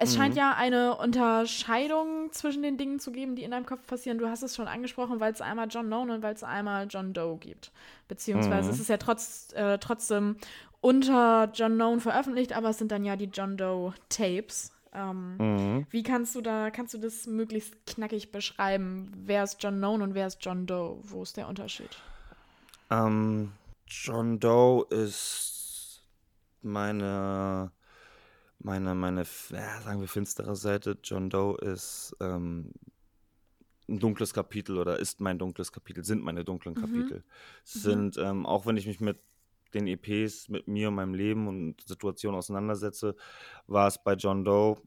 Es 0.00 0.14
scheint 0.14 0.34
Mhm. 0.34 0.38
ja 0.38 0.54
eine 0.56 0.96
Unterscheidung 0.96 2.30
zwischen 2.32 2.62
den 2.62 2.78
Dingen 2.78 3.00
zu 3.00 3.10
geben, 3.10 3.34
die 3.34 3.42
in 3.42 3.50
deinem 3.50 3.66
Kopf 3.66 3.84
passieren. 3.86 4.18
Du 4.18 4.28
hast 4.28 4.42
es 4.42 4.54
schon 4.54 4.68
angesprochen, 4.68 5.18
weil 5.18 5.32
es 5.32 5.40
einmal 5.40 5.66
John 5.68 5.88
Nolan 5.88 6.10
und 6.10 6.22
weil 6.22 6.34
es 6.34 6.44
einmal 6.44 6.86
John 6.88 7.12
Doe 7.12 7.36
gibt. 7.38 7.72
Beziehungsweise 8.06 8.68
Mhm. 8.68 8.74
es 8.74 8.80
ist 8.80 8.88
ja 8.88 8.96
trotz, 8.96 9.52
äh, 9.54 9.78
trotzdem 9.78 10.36
unter 10.80 11.50
John 11.52 11.76
Nolan 11.76 12.00
veröffentlicht, 12.00 12.52
aber 12.56 12.68
es 12.70 12.78
sind 12.78 12.92
dann 12.92 13.04
ja 13.04 13.16
die 13.16 13.24
John 13.32 13.56
Doe 13.56 13.92
Tapes. 14.08 14.72
Ähm, 14.94 15.36
Mhm. 15.36 15.86
Wie 15.90 16.02
kannst 16.04 16.34
du 16.36 16.40
da, 16.42 16.70
kannst 16.70 16.94
du 16.94 16.98
das 16.98 17.26
möglichst 17.26 17.74
knackig 17.86 18.30
beschreiben? 18.30 19.12
Wer 19.24 19.42
ist 19.42 19.60
John 19.62 19.80
Nolan 19.80 20.02
und 20.02 20.14
wer 20.14 20.28
ist 20.28 20.38
John 20.44 20.66
Doe? 20.66 20.98
Wo 21.02 21.22
ist 21.24 21.36
der 21.36 21.48
Unterschied? 21.48 21.90
Ähm, 22.90 23.52
John 23.88 24.38
Doe 24.38 24.86
ist 24.90 26.02
meine, 26.62 27.70
meine, 28.60 28.94
meine, 28.94 29.24
ja, 29.50 29.80
sagen 29.82 30.00
wir 30.00 30.08
finstere 30.08 30.56
Seite. 30.56 30.98
John 31.02 31.30
Doe 31.30 31.56
ist 31.58 32.16
ähm, 32.20 32.72
ein 33.88 33.98
dunkles 33.98 34.34
Kapitel 34.34 34.78
oder 34.78 34.98
ist 34.98 35.20
mein 35.20 35.38
dunkles 35.38 35.72
Kapitel, 35.72 36.04
sind 36.04 36.22
meine 36.22 36.44
dunklen 36.44 36.74
Mhm. 36.74 36.80
Kapitel. 36.80 37.24
Sind, 37.64 38.16
ähm, 38.18 38.46
auch 38.46 38.66
wenn 38.66 38.76
ich 38.76 38.86
mich 38.86 39.00
mit 39.00 39.20
den 39.74 39.86
EPs, 39.86 40.48
mit 40.48 40.66
mir 40.66 40.88
und 40.88 40.94
meinem 40.94 41.14
Leben 41.14 41.46
und 41.46 41.80
Situationen 41.86 42.38
auseinandersetze, 42.38 43.14
war 43.66 43.86
es 43.86 44.02
bei 44.02 44.14
John 44.14 44.44
Doe 44.44 44.80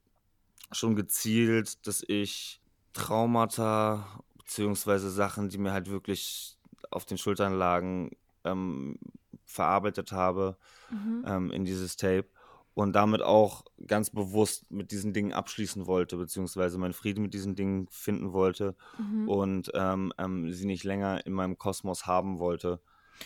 schon 0.72 0.96
gezielt, 0.96 1.86
dass 1.88 2.04
ich 2.08 2.62
Traumata 2.94 4.22
beziehungsweise 4.38 5.10
Sachen, 5.10 5.50
die 5.50 5.58
mir 5.58 5.72
halt 5.72 5.90
wirklich 5.90 6.58
auf 6.90 7.06
den 7.06 7.18
Schultern 7.18 7.54
lagen, 7.58 8.12
ähm, 8.44 8.98
verarbeitet 9.46 10.12
habe 10.12 10.58
Mhm. 10.90 11.24
ähm, 11.26 11.52
in 11.52 11.66
dieses 11.66 11.96
Tape 11.96 12.28
und 12.74 12.94
damit 12.94 13.22
auch 13.22 13.66
ganz 13.88 14.10
bewusst 14.10 14.70
mit 14.72 14.92
diesen 14.92 15.14
Dingen 15.14 15.34
abschließen 15.34 15.88
wollte, 15.88 16.18
beziehungsweise 16.18 16.78
meinen 16.78 16.94
Frieden 16.94 17.22
mit 17.24 17.34
diesen 17.34 17.56
Dingen 17.56 17.88
finden 17.92 18.32
wollte 18.34 18.76
Mhm. 18.98 19.28
und 19.30 19.72
ähm, 19.74 20.14
ähm, 20.18 20.52
sie 20.54 20.66
nicht 20.66 20.84
länger 20.84 21.26
in 21.26 21.34
meinem 21.34 21.58
Kosmos 21.58 22.06
haben 22.06 22.40
wollte. 22.40 22.80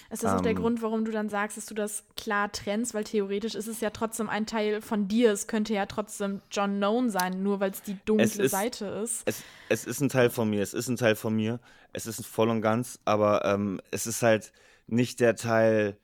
Ist 0.10 0.24
das 0.24 0.34
auch 0.34 0.42
der 0.42 0.52
Ähm, 0.52 0.58
Grund, 0.58 0.82
warum 0.82 1.06
du 1.06 1.12
dann 1.12 1.30
sagst, 1.30 1.56
dass 1.58 1.68
du 1.68 1.74
das 1.74 2.04
klar 2.18 2.52
trennst? 2.52 2.94
Weil 2.94 3.06
theoretisch 3.06 3.56
ist 3.56 3.68
es 3.68 3.80
ja 3.80 3.92
trotzdem 3.92 4.28
ein 4.30 4.46
Teil 4.46 4.82
von 4.82 5.08
dir. 5.08 5.32
Es 5.32 5.48
könnte 5.48 5.74
ja 5.74 5.86
trotzdem 5.86 6.42
John 6.52 6.78
Known 6.78 7.10
sein, 7.10 7.44
nur 7.44 7.60
weil 7.62 7.72
es 7.72 7.82
die 7.82 7.98
dunkle 8.06 8.44
ist- 8.44 8.52
Seite 8.52 8.86
ist. 8.88 9.22
Es, 9.26 9.42
es 9.70 9.86
ist 9.86 10.02
ein 10.02 10.10
Teil 10.10 10.30
von 10.30 10.50
mir, 10.50 10.62
es 10.64 10.74
ist 10.74 10.90
ein 10.90 10.98
Teil 10.98 11.16
von 11.16 11.34
mir, 11.36 11.60
es 11.94 12.08
ist 12.08 12.26
voll 12.26 12.50
und 12.50 12.62
ganz, 12.62 13.00
aber 13.06 13.46
ähm, 13.46 13.80
es 13.92 14.06
ist 14.06 14.22
halt 14.22 14.52
nicht 14.88 15.20
der 15.22 15.36
Teil, 15.36 15.98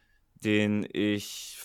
den 0.44 0.88
ich. 0.92 1.58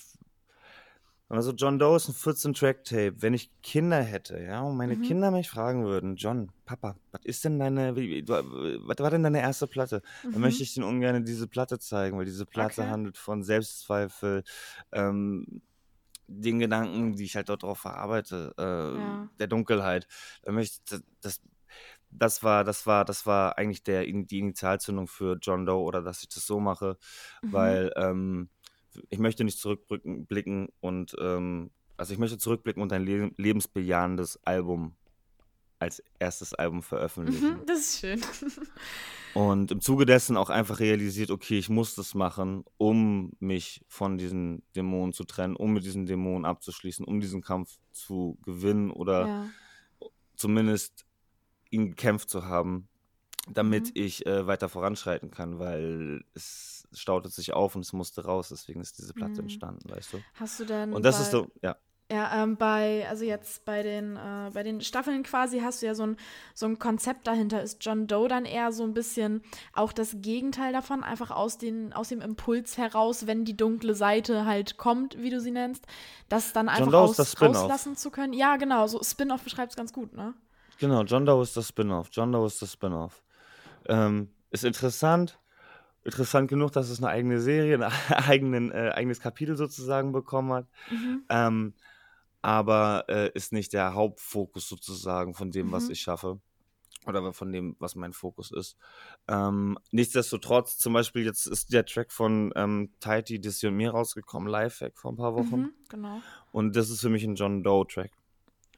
Also 1.29 1.53
John 1.53 1.79
Doe 1.81 1.97
ist 1.97 2.09
ein 2.09 2.15
14-Track-Tape. 2.15 3.21
Wenn 3.21 3.35
ich 3.35 3.51
Kinder 3.62 4.01
hätte, 4.01 4.41
ja, 4.41 4.61
und 4.62 4.77
meine 4.77 4.97
Mhm. 4.97 4.97
Kinder 4.97 5.33
mich 5.33 5.49
fragen 5.51 5.85
würden, 5.85 6.15
John, 6.17 6.53
Papa, 6.65 6.97
was 7.11 7.21
ist 7.25 7.45
denn 7.45 7.59
deine, 7.59 7.97
was 7.97 8.99
war 9.01 9.11
denn 9.11 9.25
deine 9.25 9.41
erste 9.41 9.67
Platte? 9.67 10.03
Dann 10.31 10.41
Mhm. 10.41 10.41
möchte 10.41 10.62
ich 10.62 10.75
denen 10.75 10.87
ungern 10.87 11.25
diese 11.25 11.49
Platte 11.49 11.81
zeigen, 11.81 12.17
weil 12.17 12.27
diese 12.27 12.47
Platte 12.47 12.87
Okay. 12.87 12.89
handelt 12.89 13.19
von 13.19 13.43
Selbstzweifel, 13.43 14.45
ähm, 14.93 15.62
den 16.29 16.59
Gedanken, 16.61 17.17
die 17.17 17.25
ich 17.25 17.37
halt 17.37 17.49
dort 17.49 17.62
drauf 17.65 17.81
verarbeite, 17.81 18.55
äh, 18.59 18.95
Ja. 18.95 19.29
der 19.39 19.47
Dunkelheit. 19.49 20.09
Da 20.43 20.53
möchte 20.53 21.03
das, 21.23 21.41
das 22.11 22.43
war, 22.43 22.65
das 22.65 22.87
war, 22.87 23.05
das 23.05 23.27
war 23.27 23.59
eigentlich 23.59 23.83
der, 23.83 24.05
die 24.05 24.39
Initialzündung 24.39 25.09
für 25.09 25.37
John 25.43 25.67
Doe 25.67 25.83
oder 25.83 26.03
dass 26.03 26.23
ich 26.23 26.29
das 26.29 26.47
so 26.47 26.61
mache, 26.61 26.99
Mhm. 27.43 27.51
weil 27.51 27.93
ähm, 27.97 28.51
ich 29.11 29.18
möchte 29.18 29.44
nicht 29.44 29.59
zurückblicken 29.59 30.26
blicken 30.26 30.68
und 30.80 31.14
ähm, 31.18 31.70
also 31.96 32.12
ich 32.12 32.18
möchte 32.18 32.38
zurückblicken 32.38 32.82
und 32.82 32.92
ein 32.92 33.04
le 33.04 33.30
lebensbejahendes 33.37 34.40
Album 34.44 34.94
als 35.78 36.02
erstes 36.18 36.54
Album 36.54 36.82
veröffentlichen. 36.82 37.59
Mhm, 37.59 37.66
das 37.66 37.80
ist 37.80 38.00
schön. 38.00 38.20
Und 39.35 39.70
im 39.70 39.82
Zuge 39.82 40.06
dessen 40.06 40.38
auch 40.38 40.48
einfach 40.48 40.80
realisiert, 40.80 41.30
okay, 41.30 41.59
ich 41.59 41.68
muss 41.68 41.94
das 41.94 42.14
machen, 42.14 42.64
um 42.78 43.32
mich 43.38 43.85
von 43.87 44.16
diesen 44.16 44.62
Dämonen 44.74 45.12
zu 45.12 45.24
trennen, 45.24 45.56
um 45.56 45.74
mit 45.74 45.85
diesen 45.85 46.06
Dämonen 46.06 46.46
abzuschließen, 46.46 47.04
um 47.04 47.20
diesen 47.20 47.42
Kampf 47.42 47.76
zu 47.92 48.38
gewinnen 48.42 48.90
oder 48.90 49.26
ja. 49.26 49.50
zumindest 50.37 51.04
ihn 51.68 51.90
gekämpft 51.90 52.30
zu 52.30 52.46
haben, 52.46 52.88
damit 53.46 53.88
Mhm. 53.88 53.92
ich 54.02 54.24
äh, 54.24 54.46
weiter 54.46 54.70
voranschreiten 54.70 55.30
kann, 55.30 55.59
weil 55.59 56.24
es 56.32 56.86
staute 56.98 57.28
sich 57.28 57.52
auf 57.52 57.74
und 57.76 57.82
es 57.85 57.92
musste 57.92 58.24
raus, 58.24 58.48
deswegen 58.50 58.80
ist 58.80 58.98
diese 58.98 59.12
Platte 59.14 59.35
Mhm. 59.35 59.40
entstanden, 59.48 59.90
weißt 59.90 60.14
du? 60.14 60.18
Hast 60.35 60.61
du 60.61 60.64
denn 60.64 60.92
Und 60.92 61.04
das 61.04 61.16
bei, 61.16 61.22
ist 61.22 61.30
so, 61.30 61.46
ja. 61.62 61.76
Ja, 62.09 62.40
ähm, 62.40 62.56
bei, 62.56 63.04
also 63.09 63.24
jetzt 63.24 63.64
bei 63.64 63.82
den, 63.82 64.14
äh, 64.14 64.50
bei 64.54 64.62
den 64.62 64.80
Staffeln 64.80 65.24
quasi 65.24 65.59
hast 65.59 65.82
du 65.82 65.87
ja 65.87 65.94
so 65.96 66.04
ein, 66.04 66.16
so 66.54 66.66
ein 66.66 66.78
Konzept 66.78 67.26
dahinter. 67.26 67.61
Ist 67.61 67.85
John 67.85 68.06
Doe 68.06 68.28
dann 68.28 68.44
eher 68.44 68.70
so 68.70 68.85
ein 68.85 68.94
bisschen 68.94 69.42
auch 69.72 69.92
das 69.92 70.14
Gegenteil 70.20 70.72
davon, 70.72 71.02
einfach 71.02 71.32
aus, 71.32 71.59
den, 71.59 71.92
aus 71.92 72.11
dem 72.11 72.20
Impuls 72.20 72.78
heraus, 72.78 73.26
wenn 73.26 73.44
die 73.44 73.56
dunkle 73.56 73.96
Seite 73.96 74.44
halt 74.44 74.76
kommt, 74.76 75.20
wie 75.20 75.30
du 75.30 75.40
sie 75.40 75.50
nennst, 75.50 75.85
das 76.28 76.52
dann 76.52 76.68
einfach 76.68 76.92
aus, 76.92 77.42
rauslassen 77.42 77.96
zu 77.96 78.11
können? 78.11 78.32
Ja, 78.35 78.56
genau, 78.56 78.87
so 78.87 79.02
Spin-off 79.02 79.42
beschreibt 79.42 79.72
es 79.72 79.76
ganz 79.76 79.92
gut, 79.92 80.12
ne? 80.12 80.32
Genau, 80.78 81.02
John 81.02 81.26
Doe 81.26 81.42
ist 81.42 81.56
das 81.56 81.68
Spin-off. 81.68 82.11
John 82.12 82.30
Doe 82.30 82.46
ist 82.46 82.62
das 82.62 82.72
Spin-off. 82.72 83.24
Ähm, 83.88 84.30
ist 84.52 84.64
interessant. 84.64 85.40
Interessant 86.07 86.49
genug, 86.49 86.73
dass 86.73 86.88
es 86.88 86.99
eine 86.99 87.09
eigene 87.09 87.40
Serie, 87.40 87.75
ein 87.77 87.83
eigenen, 88.31 88.71
äh, 88.73 88.92
eigenes 88.95 89.21
Kapitel 89.21 89.57
sozusagen 89.57 90.12
bekommen 90.12 90.53
hat. 90.53 90.66
Mhm. 90.90 91.25
Ähm, 91.29 91.75
aber 92.42 93.05
äh, 93.09 93.31
ist 93.35 93.53
nicht 93.53 93.73
der 93.73 93.95
Hauptfokus 93.95 94.69
sozusagen 94.69 95.35
von 95.35 95.51
dem, 95.51 95.73
was 95.73 95.87
Mhm. 95.87 95.90
ich 95.92 96.01
schaffe. 96.01 96.40
Oder 97.07 97.33
von 97.33 97.53
dem, 97.53 97.77
was 97.79 97.95
mein 97.95 98.12
Fokus 98.12 98.51
ist. 98.51 98.77
Ähm, 99.29 99.79
nichtsdestotrotz, 99.92 100.77
zum 100.77 100.92
Beispiel 100.92 101.25
jetzt 101.25 101.47
ist 101.47 101.73
der 101.73 101.85
Track 101.87 102.11
von 102.11 102.53
ähm, 102.57 102.90
Taiti, 102.99 103.38
Dizzy 103.40 103.69
und 103.69 103.77
mir 103.77 103.90
rausgekommen, 103.92 104.49
Lifehack 104.49 104.99
vor 104.99 105.12
ein 105.12 105.16
paar 105.16 105.35
Wochen. 105.35 105.57
Mhm, 105.61 105.71
genau. 105.88 106.21
Und 106.51 106.75
das 106.75 106.90
ist 106.90 107.01
für 107.01 107.09
mich 107.09 107.23
ein 107.23 107.37
John 107.37 107.62
Doe-Track. 107.62 108.11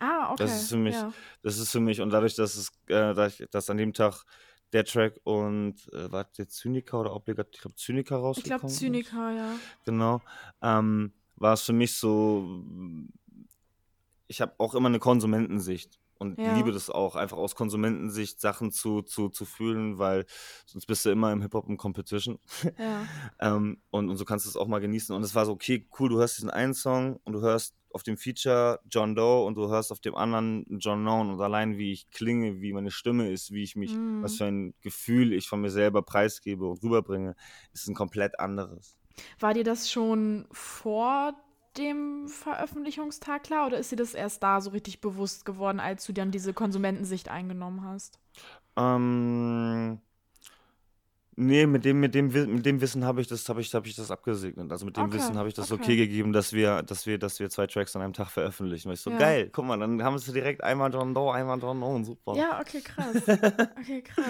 Ah, 0.01 0.33
okay. 0.33 0.43
Das 0.45 0.63
ist 0.63 0.69
für 0.69 0.77
mich- 0.77 0.95
Ja. 0.95 1.11
Das 1.43 1.59
ist 1.59 1.71
für 1.71 1.81
mich, 1.81 2.03
und 2.03 2.11
dadurch, 2.11 2.35
dass 2.35 2.57
es, 2.57 2.69
äh, 2.89 3.15
dass, 3.15 3.41
ich, 3.41 3.49
dass 3.51 3.71
an 3.71 3.79
dem 3.79 3.95
Tag 3.95 4.25
der 4.73 4.85
Track 4.85 5.19
und 5.25 5.75
äh, 5.93 6.11
war 6.13 6.25
der 6.25 6.49
Zyniker 6.49 7.01
oder 7.01 7.15
obligat, 7.15 7.49
ich 7.53 7.61
glaube 7.61 7.77
Zyniker 7.77 8.17
Ich 8.17 8.23
rausgekommen 8.23 8.59
glaube, 8.61 8.73
ist. 8.73 8.79
Zyniker, 8.79 9.33
ja. 9.33 9.55
Genau. 9.85 10.21
Ähm, 10.63 11.13
war 11.37 11.55
es 11.55 11.63
für 11.63 11.73
mich 11.73 11.97
so, 11.97 12.63
ich 14.27 14.41
habe 14.41 14.55
auch 14.59 14.75
immer 14.75 14.89
eine 14.89 14.99
Konsumentensicht 14.99 15.99
und 16.19 16.39
Ja. 16.39 16.53
liebe 16.55 16.73
das 16.73 16.91
auch, 16.91 17.15
einfach 17.17 17.37
aus 17.37 17.55
Konsumentensicht 17.55 18.41
Sachen 18.41 18.73
zu, 18.73 19.03
zu, 19.03 19.29
zu 19.29 19.45
fühlen, 19.45 19.99
weil 19.99 20.27
sonst 20.67 20.87
bist 20.87 21.05
du 21.07 21.11
immer 21.11 21.33
im 21.33 21.41
Hip-Hop 21.43 21.69
im 21.69 21.77
Competition. 21.77 22.39
Ja. 22.79 23.07
Ähm, 23.41 23.81
und, 23.91 24.09
und 24.11 24.17
so 24.17 24.25
kannst 24.25 24.47
du 24.47 24.51
es 24.51 24.57
auch 24.57 24.67
mal 24.67 24.81
genießen. 24.81 25.15
Und 25.15 25.23
es 25.23 25.35
war 25.37 25.47
so, 25.47 25.53
okay, 25.53 25.89
cool, 25.99 26.09
du 26.09 26.19
hörst 26.19 26.39
diesen 26.39 26.51
einen 26.51 26.75
Song 26.75 27.21
und 27.23 27.35
du 27.35 27.41
hörst 27.41 27.77
auf 27.93 28.03
dem 28.03 28.17
Feature 28.17 28.81
John 28.91 29.15
Doe 29.15 29.45
und 29.45 29.55
du 29.57 29.69
hörst 29.69 29.93
auf 29.93 30.01
dem 30.01 30.15
anderen 30.15 30.67
John 30.79 31.03
Noun 31.05 31.31
und 31.31 31.41
allein 31.41 31.79
wie 31.79 31.93
ich 31.93 32.11
klinge, 32.11 32.61
wie 32.61 32.73
meine 32.73 32.91
Stimme 32.91 33.31
ist, 33.31 33.53
wie 33.53 33.63
ich 33.63 33.77
mich, 33.77 33.93
Mhm. 33.95 34.23
was 34.23 34.37
für 34.37 34.45
ein 34.47 34.75
Gefühl 34.83 35.33
ich 35.33 35.49
von 35.49 35.61
mir 35.61 35.71
selber 35.71 36.03
preisgebe 36.03 36.67
und 36.67 36.83
rüberbringe, 36.83 37.35
ist 37.73 37.89
ein 37.89 37.95
komplett 37.95 38.39
anderes. 38.41 38.97
War 39.41 39.55
dir 39.55 39.65
das 39.65 39.91
schon 39.91 40.47
vor 40.53 41.35
dem 41.77 42.29
Veröffentlichungstag 42.29 43.45
klar 43.45 43.67
oder 43.67 43.79
ist 43.79 43.93
dir 43.93 43.97
das 43.97 44.15
erst 44.15 44.43
da 44.43 44.61
so 44.61 44.71
richtig 44.71 45.01
bewusst 45.01 45.45
geworden, 45.45 45.81
als 45.81 46.05
du 46.07 46.13
dann 46.13 46.31
diese 46.31 46.53
Konsumentensicht 46.53 47.29
eingenommen 47.29 47.85
hast? 47.85 48.19
Ähm, 48.77 50.01
nee, 51.39 51.67
mit 51.67 51.85
dem, 51.85 52.01
mit 52.01 52.15
dem, 52.15 52.29
mit 52.29 52.67
dem 52.67 52.81
Wissen 52.81 53.05
habe 53.05 53.21
ich 53.21 53.27
das, 53.29 53.49
habe 53.49 53.61
ich, 53.61 53.73
habe 53.75 53.87
ich 53.89 53.97
das 53.97 54.11
abgesegnet. 54.11 54.71
Also 54.71 54.85
mit 54.85 54.97
dem 54.97 55.05
Okay, 55.05 55.15
Wissen 55.15 55.37
habe 55.39 55.49
ich 55.49 55.55
das 55.55 55.71
okay. 55.73 55.83
okay 55.83 55.97
gegeben, 55.97 56.33
dass 56.33 56.53
wir, 56.53 56.83
dass 56.83 57.07
wir, 57.07 57.19
dass 57.19 57.41
wir 57.41 57.49
zwei 57.51 57.67
Tracks 57.67 57.95
an 57.97 58.03
einem 58.03 58.13
Tag 58.13 58.29
veröffentlichen. 58.31 58.89
Weil 58.89 58.95
ich 58.95 59.01
so, 59.01 59.11
Ja. 59.11 59.19
geil, 59.19 59.49
guck 59.53 59.65
mal, 59.65 59.79
dann 59.79 60.03
haben 60.03 60.15
wir 60.25 60.33
direkt 60.33 60.63
einmal 60.63 60.93
John 60.93 61.15
Doe, 61.15 61.33
einmal 61.33 61.59
John 61.59 61.81
Doe, 61.81 62.05
super. 62.05 62.35
Ja, 62.37 62.61
okay, 62.61 62.81
krass. 62.81 63.17
Okay, 63.81 64.03
krass. 64.03 64.27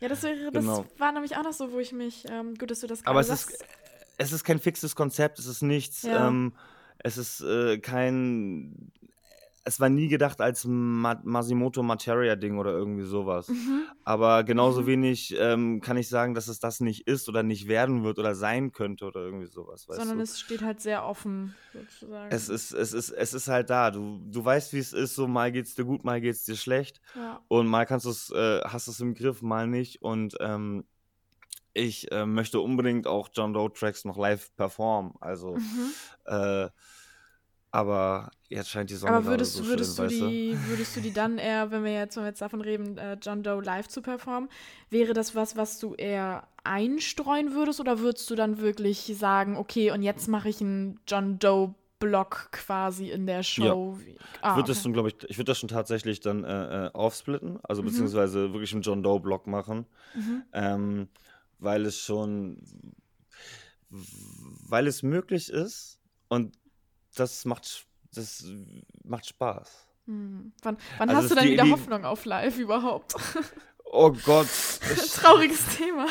Ja, 0.00 0.08
das, 0.08 0.22
wäre, 0.22 0.50
das 0.52 0.64
Genau. 0.64 0.84
war 0.98 1.12
nämlich 1.12 1.36
auch 1.36 1.44
noch 1.44 1.52
so, 1.52 1.72
wo 1.72 1.78
ich 1.78 1.92
mich, 1.92 2.24
ähm, 2.30 2.54
gut, 2.56 2.70
dass 2.70 2.80
du 2.80 2.86
das 2.86 3.00
gerade 3.02 3.10
Aber 3.10 3.20
es 3.20 3.28
sagst. 3.28 3.50
ist, 3.52 3.64
es 4.18 4.32
ist 4.32 4.44
kein 4.44 4.58
fixes 4.60 4.94
Konzept, 4.94 5.38
es 5.38 5.46
ist 5.46 5.62
nichts. 5.62 6.02
Ja. 6.02 6.28
Ähm, 6.28 6.52
es 6.98 7.16
ist 7.16 7.40
äh, 7.40 7.78
kein. 7.78 8.92
Es 9.66 9.80
war 9.80 9.88
nie 9.88 10.08
gedacht 10.08 10.42
als 10.42 10.64
Ma 10.66 11.18
Masimoto 11.24 11.82
Materia-Ding 11.82 12.58
oder 12.58 12.72
irgendwie 12.72 13.04
sowas. 13.06 13.48
Mhm. 13.48 13.84
Aber 14.04 14.44
genauso 14.44 14.82
Mhm. 14.82 14.86
wenig 14.86 15.34
ähm, 15.38 15.80
kann 15.80 15.96
ich 15.96 16.08
sagen, 16.08 16.34
dass 16.34 16.48
es 16.48 16.60
das 16.60 16.80
nicht 16.80 17.06
ist 17.06 17.28
oder 17.30 17.42
nicht 17.42 17.66
werden 17.66 18.04
wird 18.04 18.18
oder 18.18 18.34
sein 18.34 18.72
könnte 18.72 19.06
oder 19.06 19.20
irgendwie 19.20 19.46
sowas. 19.46 19.86
Sondern 19.88 20.18
du? 20.18 20.22
es 20.22 20.38
steht 20.38 20.60
halt 20.62 20.80
sehr 20.82 21.06
offen, 21.06 21.54
sozusagen. 21.72 22.30
Es 22.30 22.50
ist, 22.50 22.72
es 22.72 22.92
ist, 22.92 23.08
es 23.10 23.32
ist 23.32 23.48
halt 23.48 23.70
da. 23.70 23.90
Du, 23.90 24.20
du 24.30 24.44
weißt, 24.44 24.74
wie 24.74 24.78
es 24.80 24.92
ist. 24.92 25.14
So 25.14 25.26
mal 25.26 25.50
geht's 25.50 25.74
dir 25.74 25.84
gut, 25.86 26.04
mal 26.04 26.20
geht's 26.20 26.44
dir 26.44 26.56
schlecht. 26.56 27.00
ja. 27.14 27.40
Und 27.48 27.66
mal 27.66 27.86
kannst 27.86 28.04
du's, 28.04 28.30
äh, 28.32 28.60
hast 28.64 28.86
du 28.86 28.90
es 28.90 29.00
im 29.00 29.14
Griff, 29.14 29.40
mal 29.40 29.66
nicht. 29.66 30.02
Und 30.02 30.36
ähm, 30.40 30.84
ich 31.72 32.12
äh, 32.12 32.26
möchte 32.26 32.60
unbedingt 32.60 33.06
auch 33.06 33.30
John 33.32 33.54
Doe 33.54 33.72
Tracks 33.72 34.04
noch 34.04 34.16
live 34.18 34.54
performen. 34.56 35.14
Also 35.20 35.56
Mhm. 35.56 35.90
äh, 36.26 36.68
Aber 37.74 38.30
jetzt 38.48 38.68
scheint 38.70 38.88
die 38.88 38.94
Sonne 38.94 39.16
Aber 39.16 39.26
würdest, 39.26 39.54
so 39.56 39.64
würdest, 39.66 39.96
schön, 39.96 40.06
du 40.06 40.12
weißt 40.12 40.20
du? 40.20 40.28
die, 40.28 40.56
würdest 40.68 40.94
du 40.96 41.00
die 41.00 41.12
dann 41.12 41.38
eher, 41.38 41.72
wenn 41.72 41.82
wir 41.82 41.92
jetzt, 41.92 42.14
wenn 42.16 42.22
wir 42.22 42.28
jetzt 42.28 42.40
davon 42.40 42.60
reden, 42.60 42.96
äh, 42.98 43.18
John 43.20 43.42
Doe 43.42 43.60
live 43.60 43.88
zu 43.88 44.00
performen, 44.00 44.48
wäre 44.90 45.12
das 45.12 45.34
was, 45.34 45.56
was 45.56 45.80
du 45.80 45.94
eher 45.94 46.46
einstreuen 46.62 47.52
würdest 47.52 47.80
oder 47.80 47.98
würdest 47.98 48.30
du 48.30 48.36
dann 48.36 48.60
wirklich 48.60 49.12
sagen, 49.18 49.56
okay, 49.56 49.90
und 49.90 50.02
jetzt 50.04 50.28
mache 50.28 50.48
ich 50.48 50.60
einen 50.60 51.00
John 51.08 51.40
Doe 51.40 51.74
Block 51.98 52.50
quasi 52.52 53.10
in 53.10 53.26
der 53.26 53.42
Show? 53.42 53.98
Wie- 53.98 54.14
Ah, 54.40 54.50
Ich 54.50 54.56
würde 54.58 54.68
das 54.68 54.76
okay. 54.76 54.82
schon, 54.84 54.92
glaube 54.92 55.08
ich, 55.08 55.16
ich 55.28 55.36
würde 55.38 55.50
das 55.50 55.58
schon 55.58 55.68
tatsächlich 55.68 56.20
dann 56.20 56.44
äh, 56.44 56.86
äh, 56.86 56.90
aufsplitten, 56.92 57.58
also 57.64 57.82
Mhm. 57.82 57.86
beziehungsweise 57.86 58.52
wirklich 58.52 58.72
einen 58.72 58.82
John 58.82 59.02
Doe-Block 59.02 59.48
machen, 59.48 59.86
ähm, 60.52 61.08
weil 61.58 61.86
es 61.86 61.98
schon, 61.98 62.58
weil 63.90 64.86
es 64.86 65.02
möglich 65.02 65.48
ist 65.50 65.98
und 66.28 66.54
das 67.14 67.44
macht, 67.44 67.86
das 68.14 68.44
macht 69.04 69.26
Spaß. 69.26 69.86
Hm. 70.06 70.52
Wann, 70.62 70.76
wann 70.98 71.08
Also 71.10 71.22
hast 71.22 71.30
du 71.30 71.34
denn 71.36 71.44
die- 71.46 71.52
wieder 71.52 71.64
die- 71.64 71.72
Hoffnung 71.72 72.04
auf 72.04 72.24
live 72.24 72.58
überhaupt? 72.58 73.14
Oh 73.96 74.10
Gott. 74.10 74.48
Trauriges 75.14 75.76
Thema. 75.76 76.06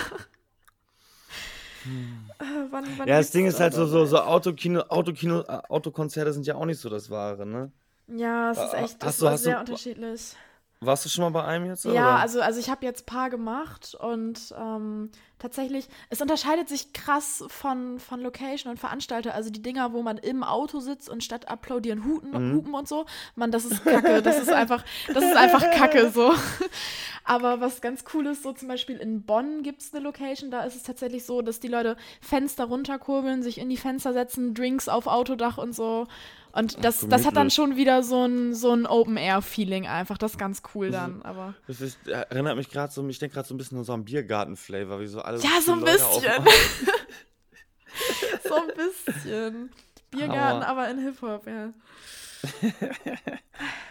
Äh, 1.85 2.45
wann, 2.69 2.85
wann 2.97 3.07
ja, 3.09 3.17
das 3.17 3.31
Ding 3.31 3.45
ist 3.45 3.59
halt 3.59 3.73
so, 3.73 3.81
dann 3.81 3.89
so, 3.89 4.05
so? 4.05 4.19
Autokino, 4.21 4.81
Autokino, 4.87 5.41
äh, 5.41 5.59
Autokonzerte 5.67 6.31
sind 6.31 6.45
ja 6.47 6.55
auch 6.55 6.65
nicht 6.65 6.79
so 6.79 6.89
das 6.89 7.09
Wahre, 7.09 7.45
ne? 7.45 7.71
Ja, 8.07 8.51
es 8.51 8.57
ist 8.57 8.73
Äh, 8.73 8.77
echt 8.83 9.03
hast 9.03 9.21
du- 9.21 9.27
hast 9.29 9.41
du- 9.41 9.49
sehr 9.49 9.59
unterschiedlich. 9.59 10.33
Warst 10.79 11.03
du 11.05 11.09
schon 11.09 11.23
mal 11.25 11.29
bei 11.31 11.43
einem 11.45 11.65
jetzt? 11.65 11.83
Ja, 11.85 11.91
oder? 11.91 12.15
also, 12.19 12.41
also 12.41 12.59
ich 12.59 12.69
habe 12.69 12.85
jetzt 12.85 13.03
ein 13.03 13.05
paar 13.05 13.29
gemacht 13.29 13.95
und 13.95 14.53
ähm, 14.57 15.11
tatsächlich, 15.43 15.89
es 16.09 16.21
unterscheidet 16.21 16.69
sich 16.69 16.93
krass 16.93 17.43
von, 17.49 17.99
von 17.99 18.21
Location 18.21 18.71
und 18.71 18.77
Veranstalter. 18.79 19.35
Also 19.35 19.49
die 19.49 19.61
Dinger, 19.61 19.91
wo 19.91 20.01
man 20.01 20.17
im 20.17 20.41
Auto 20.41 20.79
sitzt 20.79 21.09
und 21.09 21.21
statt 21.21 21.49
applaudieren 21.49 22.05
huten, 22.05 22.31
Mhm. 22.31 22.55
hupen 22.55 22.73
und 22.73 22.87
so, 22.87 23.05
man, 23.35 23.51
das 23.51 23.65
ist 23.65 23.83
Kacke. 23.83 24.21
Das 24.21 24.39
ist 24.39 24.51
einfach, 24.51 24.85
das 25.13 25.23
ist 25.23 25.35
einfach 25.35 25.69
Kacke 25.71 26.09
so. 26.13 26.33
Aber 27.25 27.59
was 27.59 27.81
ganz 27.81 28.05
cool 28.13 28.27
ist, 28.27 28.43
so 28.43 28.53
zum 28.53 28.69
Beispiel 28.69 28.97
in 28.97 29.23
Bonn 29.23 29.63
gibt 29.63 29.81
es 29.81 29.93
eine 29.93 30.01
Location, 30.03 30.49
da 30.49 30.61
ist 30.63 30.75
es 30.77 30.83
tatsächlich 30.83 31.25
so, 31.25 31.41
dass 31.41 31.59
die 31.59 31.67
Leute 31.67 31.97
Fenster 32.21 32.65
runterkurbeln, 32.65 33.43
sich 33.43 33.57
in 33.57 33.69
die 33.69 33.77
Fenster 33.77 34.13
setzen, 34.13 34.53
Drinks 34.53 34.87
auf 34.87 35.07
Autodach 35.07 35.57
und 35.57 35.75
so. 35.75 36.07
Und 36.55 36.85
das, 36.85 37.07
das 37.09 37.25
hat 37.25 37.35
dann 37.35 37.49
schon 37.49 37.77
wieder 37.77 38.03
so 38.03 38.25
ein, 38.25 38.53
so 38.53 38.71
ein 38.73 38.85
Open-Air-Feeling 38.85 39.87
einfach. 39.87 40.19
Das 40.19 40.33
ist 40.33 40.37
ganz 40.37 40.61
cool 40.75 40.91
dann, 40.91 41.23
aber. 41.23 41.55
Das 41.65 41.81
ist, 41.81 41.97
äh, 42.07 42.11
erinnert 42.29 42.57
mich 42.57 42.69
gerade 42.69 42.93
so, 42.93 43.07
ich 43.07 43.17
denke 43.17 43.33
gerade 43.33 43.47
so 43.47 43.55
ein 43.55 43.57
bisschen 43.57 43.79
an 43.79 43.83
so 43.85 43.93
einen 43.93 44.05
Biergarten-Flavor, 44.05 44.99
wie 44.99 45.07
so 45.07 45.19
alle 45.23 45.32
Ja, 45.41 45.61
so 45.61 45.73
ein 45.73 45.79
Leute 45.79 45.93
bisschen. 45.93 46.43
so 48.47 48.55
ein 48.55 48.67
bisschen. 48.75 49.69
Biergarten, 50.11 50.63
Aber- 50.63 50.67
aber 50.67 50.89
in 50.89 50.99
Hip-Hop, 50.99 51.47
ja. 51.47 51.71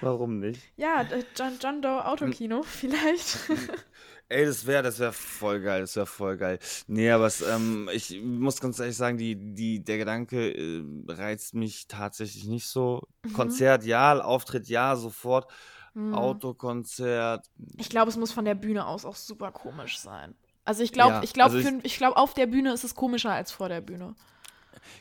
Warum 0.01 0.40
nicht? 0.40 0.61
Ja, 0.76 1.03
äh, 1.03 1.24
John, 1.36 1.59
John 1.61 1.82
Doe 1.82 2.05
Autokino, 2.05 2.62
vielleicht. 2.62 3.38
Ey, 4.28 4.47
das 4.47 4.66
wäre, 4.66 4.82
das 4.82 4.99
wäre 4.99 5.12
voll 5.12 5.61
geil, 5.61 5.82
das 5.82 5.95
wäre 5.97 6.07
voll 6.07 6.36
geil. 6.38 6.59
Nee, 6.86 7.11
aber 7.11 7.26
es, 7.26 7.43
ähm, 7.43 7.88
ich 7.93 8.18
muss 8.22 8.61
ganz 8.61 8.78
ehrlich 8.78 8.97
sagen, 8.97 9.18
die, 9.18 9.36
die, 9.36 9.84
der 9.84 9.99
Gedanke 9.99 10.51
äh, 10.53 10.82
reizt 11.09 11.55
mich 11.55 11.86
tatsächlich 11.86 12.47
nicht 12.47 12.66
so. 12.66 13.03
Mhm. 13.24 13.32
Konzert, 13.34 13.84
ja, 13.84 14.18
Auftritt, 14.20 14.68
ja, 14.68 14.97
sofort. 14.97 15.51
Hm. 15.95 16.14
Autokonzert, 16.14 17.51
Ich 17.76 17.90
glaube, 17.90 18.11
es 18.11 18.16
muss 18.16 18.32
von 18.32 18.47
der 18.47 18.55
Bühne 18.55 18.86
aus 18.86 19.05
auch 19.05 19.16
super 19.16 19.53
komisch 19.53 19.99
sein. 19.99 20.34
Also 20.65 20.83
ich 20.83 20.93
glaube, 20.93 21.15
Ja, 21.15 21.23
ich 21.23 21.33
glaube, 21.33 21.57
also 21.57 21.81
glaube, 21.81 22.17
auf 22.17 22.35
der 22.35 22.47
Bühne 22.47 22.73
ist 22.73 22.85
es 22.85 22.95
komischer 22.95 23.33
als 23.33 23.51
vor 23.51 23.69
der 23.69 23.81
Bühne. 23.81 24.15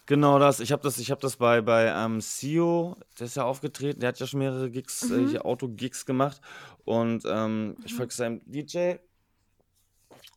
Genau 0.05 0.39
das. 0.39 0.59
Ich 0.59 0.72
habe 0.72 0.82
das, 0.84 0.97
ich 0.97 1.12
hab 1.12 1.20
das 1.20 1.38
bei, 1.38 1.62
bei 1.62 1.88
ähm, 1.88 2.22
Sio, 2.22 2.97
der 3.20 3.28
ist 3.28 3.36
ja 3.36 3.43
aufgetreten, 3.45 3.99
der 3.99 4.09
hat 4.09 4.20
ja 4.20 4.28
schon 4.28 4.39
mehrere 4.39 4.70
Gigs, 4.72 5.09
Mhm. 5.09 5.26
äh, 5.26 5.30
hier 5.30 5.45
Auto-Gigs 5.45 6.05
gemacht. 6.05 6.41
Und 6.86 7.24
ähm, 7.26 7.78
ich 7.86 7.93
folge 7.93 8.14
seinem 8.14 8.41
DJ. 8.45 8.95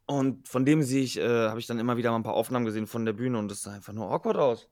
Und 0.06 0.46
von 0.48 0.66
dem 0.66 0.82
sehe 0.82 1.02
ich, 1.02 1.18
äh, 1.18 1.48
habe 1.48 1.58
ich 1.60 1.66
dann 1.66 1.78
immer 1.78 1.96
wieder 1.96 2.10
mal 2.10 2.16
ein 2.16 2.22
paar 2.22 2.34
Aufnahmen 2.34 2.66
gesehen 2.66 2.86
von 2.86 3.06
der 3.06 3.14
Bühne 3.14 3.38
und 3.38 3.50
das 3.50 3.62
sah 3.62 3.72
einfach 3.72 3.94
nur 3.94 4.10
awkward 4.12 4.36
aus. 4.36 4.68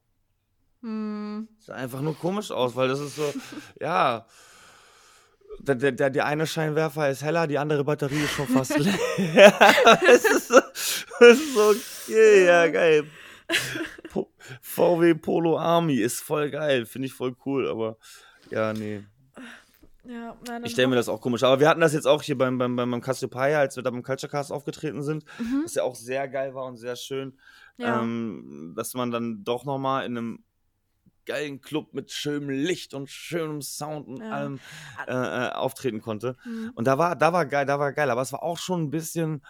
Hm. 0.82 1.48
Das 1.57 1.66
sah 1.66 1.74
einfach 1.74 2.03
nur 2.03 2.14
komisch 2.16 2.50
aus, 2.50 2.76
weil 2.76 2.88
das 2.88 3.00
ist 3.00 3.16
so, 3.16 3.32
ja. 3.80 4.26
Der, 5.61 5.74
der, 5.76 6.11
der, 6.11 6.26
eine 6.26 6.46
Scheinwerfer 6.46 7.09
ist 7.11 7.22
heller, 7.22 7.46
die 7.46 7.59
andere 7.59 7.84
Batterie 7.84 8.22
ist 8.24 8.32
schon 8.32 8.48
fast 8.48 8.76
leer. 8.78 8.92
es, 10.09 10.24
ist 10.24 10.48
so, 10.48 10.59
es 11.20 11.38
ist 11.38 11.55
so 11.55 11.70
okay, 11.70 12.46
ja, 12.46 12.66
geil. 12.68 13.05
Po 14.11 14.30
VW 14.61 15.14
Polo 15.14 15.59
Army 15.59 15.96
ist 15.96 16.20
voll 16.20 16.50
geil, 16.50 16.86
finde 16.86 17.07
ich 17.07 17.14
voll 17.14 17.36
cool, 17.46 17.68
aber 17.68 17.96
ja, 18.50 18.72
nee. 18.72 19.05
Ja, 20.05 20.36
nein, 20.48 20.64
Ich 20.64 20.72
stelle 20.72 20.88
mir 20.88 20.96
das 20.96 21.09
auch 21.09 21.20
komisch. 21.20 21.44
Aber 21.44 21.61
wir 21.61 21.68
hatten 21.68 21.80
das 21.80 21.92
jetzt 21.92 22.07
auch 22.07 22.22
hier 22.22 22.36
beim, 22.36 22.59
beim, 22.59 22.74
beim, 22.74 23.00
Cassiopeia, 23.00 23.61
als 23.61 23.76
wir 23.76 23.84
da 23.84 23.90
beim 23.90 24.03
Culture 24.03 24.30
Cast 24.30 24.50
aufgetreten 24.50 25.03
sind, 25.03 25.24
was 25.62 25.74
ja 25.74 25.84
auch 25.84 25.94
sehr 25.94 26.26
geil 26.26 26.55
war 26.55 26.64
und 26.64 26.76
sehr 26.76 26.96
schön, 26.96 27.38
Mhm. 27.78 27.84
Ja. 27.84 28.03
ähm, 28.03 28.72
dass 28.76 28.92
man 28.94 29.11
dann 29.11 29.44
doch 29.44 29.64
nochmal 29.64 30.05
in 30.05 30.18
einem 30.18 30.44
geilen 31.26 31.60
Club 31.60 31.94
mit 31.94 32.10
schönem 32.10 32.50
Licht 32.50 32.94
und 32.94 33.08
schönem 33.10 33.62
Sound 33.62 34.08
und 34.08 34.20
Ja. 34.20 34.30
allem 34.30 34.60
äh, 35.06 35.12
äh, 35.12 35.50
auftreten 35.52 36.00
konnte. 36.00 36.36
Hm. 36.42 36.72
Und 36.74 36.86
da 36.86 36.98
war, 36.98 37.16
da 37.16 37.32
war 37.32 37.46
geil, 37.46 37.66
da 37.66 37.78
war 37.78 37.92
geil, 37.92 38.10
aber 38.10 38.22
es 38.22 38.32
war 38.32 38.42
auch 38.42 38.58
schon 38.58 38.82
ein 38.82 38.90
bisschen 38.90 39.42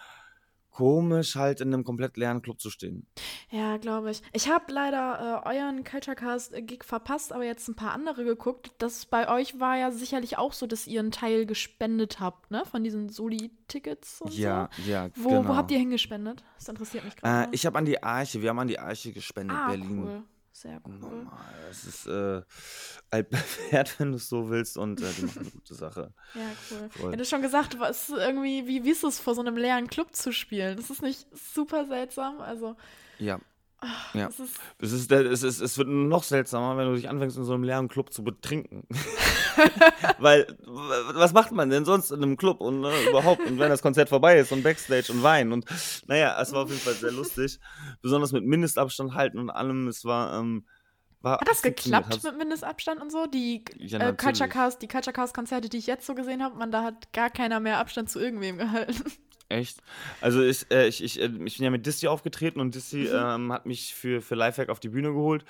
komisch, 0.73 1.35
halt 1.35 1.61
in 1.61 1.71
einem 1.71 1.83
komplett 1.83 2.17
leeren 2.17 2.41
Club 2.41 2.59
zu 2.59 2.71
stehen. 2.71 3.05
Ja, 3.51 3.77
glaube 3.77 4.09
ich. 4.09 4.23
Ich 4.33 4.49
habe 4.49 4.71
leider 4.73 5.43
äh, 5.45 5.55
euren 5.55 5.83
Culture 5.83 6.15
Cast 6.15 6.51
äh, 6.53 6.65
verpasst, 6.83 7.31
aber 7.31 7.43
jetzt 7.43 7.67
ein 7.67 7.75
paar 7.75 7.91
andere 7.91 8.23
geguckt. 8.25 8.71
Das 8.79 9.05
bei 9.05 9.29
euch 9.29 9.59
war 9.59 9.77
ja 9.77 9.91
sicherlich 9.91 10.39
auch 10.39 10.51
so, 10.51 10.65
dass 10.65 10.87
ihr 10.87 10.99
einen 10.99 11.11
Teil 11.11 11.45
gespendet 11.45 12.19
habt, 12.19 12.49
ne? 12.49 12.63
Von 12.65 12.83
diesen 12.83 13.09
Soli-Tickets 13.09 14.21
und 14.21 14.35
ja, 14.35 14.69
so. 14.75 14.89
ja, 14.91 15.09
Wo, 15.15 15.29
genau. 15.29 15.49
wo 15.49 15.55
habt 15.55 15.69
ihr 15.69 15.77
hingespendet? 15.77 16.43
Das 16.57 16.67
interessiert 16.67 17.05
mich 17.05 17.15
gerade. 17.15 17.51
Äh, 17.51 17.53
ich 17.53 17.67
habe 17.67 17.77
an 17.77 17.85
die 17.85 18.01
Arche, 18.01 18.41
wir 18.41 18.49
haben 18.49 18.59
an 18.59 18.67
die 18.67 18.79
Arche 18.79 19.11
gespendet, 19.13 19.55
ah, 19.55 19.67
Berlin. 19.67 20.03
cool. 20.03 20.23
Sehr 20.55 20.79
cool. 20.85 20.93
Normal. 20.99 21.55
Es 21.71 21.83
ist 21.83 22.05
äh, 22.05 22.41
altbewährt, 23.09 23.95
wenn 23.99 24.11
du 24.11 24.17
es 24.17 24.29
so 24.29 24.49
willst, 24.49 24.77
und 24.77 25.01
äh, 25.01 25.11
die 25.17 25.25
machen 25.25 25.39
eine 25.39 25.49
gute 25.49 25.73
Sache. 25.73 26.13
Ja, 26.35 26.41
cool. 26.71 26.89
Voll. 26.91 27.11
Du 27.13 27.19
hast 27.19 27.29
schon 27.29 27.41
gesagt, 27.41 27.79
was 27.79 28.09
irgendwie, 28.09 28.67
wie, 28.67 28.83
wie 28.83 28.91
ist 28.91 29.03
es, 29.03 29.19
vor 29.19 29.33
so 29.35 29.41
einem 29.41 29.57
leeren 29.57 29.87
Club 29.87 30.15
zu 30.15 30.31
spielen? 30.31 30.77
Das 30.77 30.89
ist 30.91 31.01
nicht 31.01 31.25
super 31.35 31.85
seltsam. 31.85 32.39
Also, 32.39 32.75
Ja. 33.17 33.39
Ja. 34.13 34.27
es 34.27 34.39
ist. 34.39 34.59
Es, 34.79 34.91
ist, 34.91 35.11
es, 35.11 35.43
ist, 35.43 35.61
es 35.61 35.77
wird 35.77 35.87
noch 35.87 36.23
seltsamer, 36.23 36.77
wenn 36.77 36.87
du 36.89 36.95
dich 36.95 37.09
anfängst, 37.09 37.37
in 37.37 37.43
so 37.45 37.53
einem 37.53 37.63
leeren 37.63 37.87
Club 37.87 38.13
zu 38.13 38.23
betrinken. 38.23 38.87
Weil, 40.19 40.47
was 40.65 41.33
macht 41.33 41.51
man 41.51 41.69
denn 41.69 41.85
sonst 41.85 42.11
in 42.11 42.21
einem 42.23 42.37
Club 42.37 42.61
und 42.61 42.81
ne, 42.81 42.91
überhaupt? 43.09 43.45
Und 43.45 43.59
wenn 43.59 43.69
das 43.69 43.81
Konzert 43.81 44.09
vorbei 44.09 44.37
ist 44.39 44.51
und 44.51 44.63
Backstage 44.63 45.11
und 45.11 45.23
Wein. 45.23 45.51
Und 45.51 45.65
naja, 46.07 46.39
es 46.41 46.51
war 46.53 46.63
auf 46.63 46.69
jeden 46.69 46.81
Fall 46.81 46.93
sehr 46.93 47.11
lustig. 47.11 47.59
Besonders 48.01 48.31
mit 48.31 48.43
Mindestabstand 48.45 49.13
halten 49.13 49.37
und 49.39 49.49
allem. 49.49 49.87
Es 49.87 50.05
war. 50.05 50.39
Ähm, 50.39 50.65
war 51.21 51.39
Hat 51.39 51.47
das 51.47 51.61
geklappt 51.61 52.13
Hat's- 52.13 52.23
mit 52.23 52.37
Mindestabstand 52.37 53.01
und 53.01 53.09
so? 53.11 53.27
Die 53.27 53.63
Ja, 53.77 53.99
äh, 54.09 54.13
Culture. 54.13 54.49
Cast, 54.49 54.81
die 54.81 54.89
Culture 54.89 55.13
Cast 55.13 55.33
Konzerte, 55.33 55.69
die 55.69 55.77
ich 55.77 55.87
jetzt 55.87 56.05
so 56.05 56.15
gesehen 56.15 56.43
habe, 56.43 56.57
man, 56.57 56.69
da 56.69 56.83
hat 56.83 57.13
gar 57.13 57.29
keiner 57.29 57.61
mehr 57.61 57.77
Abstand 57.79 58.09
zu 58.09 58.19
irgendwem 58.19 58.57
gehalten. 58.57 59.03
Echt? 59.53 59.77
Also 60.19 60.41
ich, 60.41 60.65
äh, 60.71 60.87
ich, 60.87 61.03
ich, 61.03 61.21
äh, 61.21 61.25
ich 61.45 61.57
bin 61.57 61.63
ja 61.65 61.69
mit 61.69 61.85
Dissi 61.85 62.07
aufgetreten 62.07 62.59
und 62.59 62.73
Dissi 62.73 63.07
Mhm. 63.11 63.13
ähm, 63.13 63.53
hat 63.53 63.65
mich 63.67 63.93
für, 63.93 64.21
für 64.21 64.33
Lifehack 64.35 64.69
auf 64.69 64.79
die 64.79 64.89
Bühne 64.89 65.09
geholt. 65.13 65.45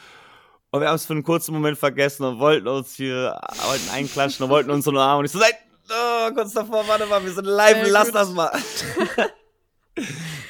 Und 0.71 0.81
wir 0.81 0.89
haben 0.89 0.95
es 0.95 1.05
für 1.05 1.13
einen 1.13 1.23
kurzen 1.23 1.53
Moment 1.53 1.77
vergessen 1.77 2.23
und 2.25 2.39
wollten 2.39 2.67
uns 2.67 2.95
hier 2.95 3.39
wollten 3.67 3.89
einklatschen 3.93 4.43
und 4.43 4.49
wollten 4.49 4.71
uns 4.71 4.83
so 4.85 4.91
eine 4.91 4.99
Arme. 5.01 5.19
Und 5.19 5.25
ich 5.25 5.31
so, 5.31 5.39
nein, 5.39 5.51
oh, 5.89 6.33
kurz 6.33 6.51
davor, 6.53 6.85
warte 6.87 7.05
mal, 7.05 7.23
wir 7.23 7.31
sind 7.31 7.45
live, 7.45 7.87
lass 7.91 8.11
das 8.11 8.31
mal. 8.33 8.51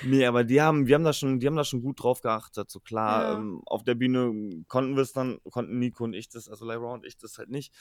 nee, 0.03 0.25
aber 0.25 0.43
die 0.43 0.61
haben, 0.61 0.87
wir 0.87 0.95
haben 0.95 1.03
da 1.03 1.13
schon, 1.13 1.39
die 1.39 1.45
haben 1.47 1.55
da 1.57 1.63
schon 1.65 1.81
gut 1.81 2.01
drauf 2.01 2.21
geachtet. 2.21 2.71
So 2.71 2.79
klar, 2.79 3.23
Ja. 3.23 3.31
ähm, 3.33 3.61
auf 3.65 3.83
der 3.83 3.95
Bühne 3.95 4.63
konnten 4.67 4.95
wir 4.95 5.03
es 5.03 5.11
dann, 5.13 5.39
konnten 5.51 5.77
Nico 5.79 6.03
und 6.05 6.13
ich 6.13 6.29
das, 6.29 6.47
also 6.49 6.65
Lyra 6.65 6.93
und 6.93 7.05
ich 7.05 7.17
das 7.17 7.37
halt 7.37 7.49
nicht 7.49 7.73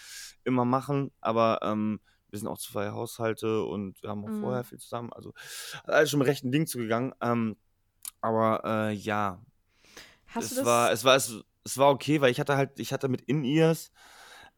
immer 0.44 0.64
machen, 0.64 1.12
aber 1.20 1.60
ähm, 1.62 2.00
wir 2.32 2.38
sind 2.38 2.48
auch 2.48 2.58
zwei 2.58 2.90
Haushalte 2.90 3.64
und 3.64 4.02
wir 4.02 4.10
haben 4.10 4.24
auch 4.24 4.30
Mhm. 4.30 4.40
vorher 4.40 4.64
viel 4.64 4.78
zusammen. 4.78 5.12
Also 5.12 5.32
alles 5.84 6.10
schon 6.10 6.18
mit 6.18 6.28
rechten 6.28 6.52
Ding 6.52 6.66
zugegangen. 6.66 7.14
Ähm, 7.20 7.56
aber 8.20 8.62
äh, 8.64 8.92
ja, 8.94 9.40
Hast 10.28 10.50
du 10.50 10.54
es 10.54 10.60
das? 10.60 10.66
war, 10.66 10.92
es 10.92 11.04
war, 11.04 11.16
es, 11.16 11.34
es 11.64 11.78
war 11.78 11.90
okay, 11.90 12.20
weil 12.20 12.30
ich 12.30 12.40
hatte 12.40 12.56
halt, 12.56 12.78
ich 12.80 12.92
hatte 12.92 13.08
mit 13.08 13.22
In-Ears, 13.22 13.92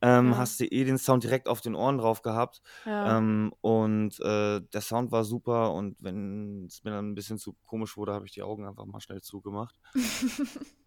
ähm, 0.03 0.33
Ja. 0.33 0.39
hast 0.39 0.61
du 0.61 0.64
eh 0.66 0.85
den 0.85 0.99
Sound 0.99 1.25
direkt 1.25 1.49
auf 1.49 1.61
den 1.61 1.75
Ohren 1.75 1.99
drauf 1.99 2.22
gehabt. 2.22 2.62
ja. 2.85 3.18
Ähm, 3.18 3.53
und 3.61 4.18
äh, 4.20 4.61
der 4.61 4.81
Sound 4.81 5.12
war 5.12 5.25
super 5.25 5.72
und 5.72 5.97
wenn 6.01 6.66
es 6.66 6.85
mir 6.85 6.91
dann 6.93 7.11
ein 7.11 7.14
bisschen 7.14 7.39
zu 7.39 7.55
komisch 7.66 7.97
wurde, 7.97 8.12
habe 8.14 8.27
ich 8.27 8.33
die 8.33 8.43
Augen 8.43 8.66
einfach 8.66 8.87
mal 8.87 9.01
schnell 9.01 9.20
zugemacht. 9.22 9.77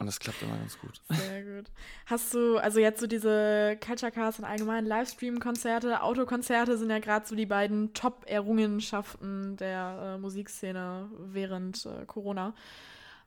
und 0.00 0.06
das 0.06 0.18
klappt 0.18 0.40
immer 0.42 0.56
ganz 0.56 0.78
gut. 0.78 1.00
Sehr 1.10 1.44
gut. 1.44 1.70
Hast 2.06 2.32
du, 2.32 2.56
also 2.56 2.80
jetzt 2.80 3.00
so 3.00 3.06
diese 3.06 3.76
Culture 3.84 4.10
Cast 4.10 4.38
und 4.38 4.46
allgemein 4.46 4.86
Livestream-Konzerte, 4.86 6.02
Autokonzerte 6.02 6.78
sind 6.78 6.88
ja 6.88 6.98
gerade 6.98 7.26
so 7.26 7.36
die 7.36 7.44
beiden 7.46 7.92
Top-Errungenschaften 7.92 9.58
der 9.58 10.14
äh, 10.16 10.18
Musikszene 10.18 11.10
während 11.18 11.84
äh, 11.84 12.06
Corona. 12.06 12.54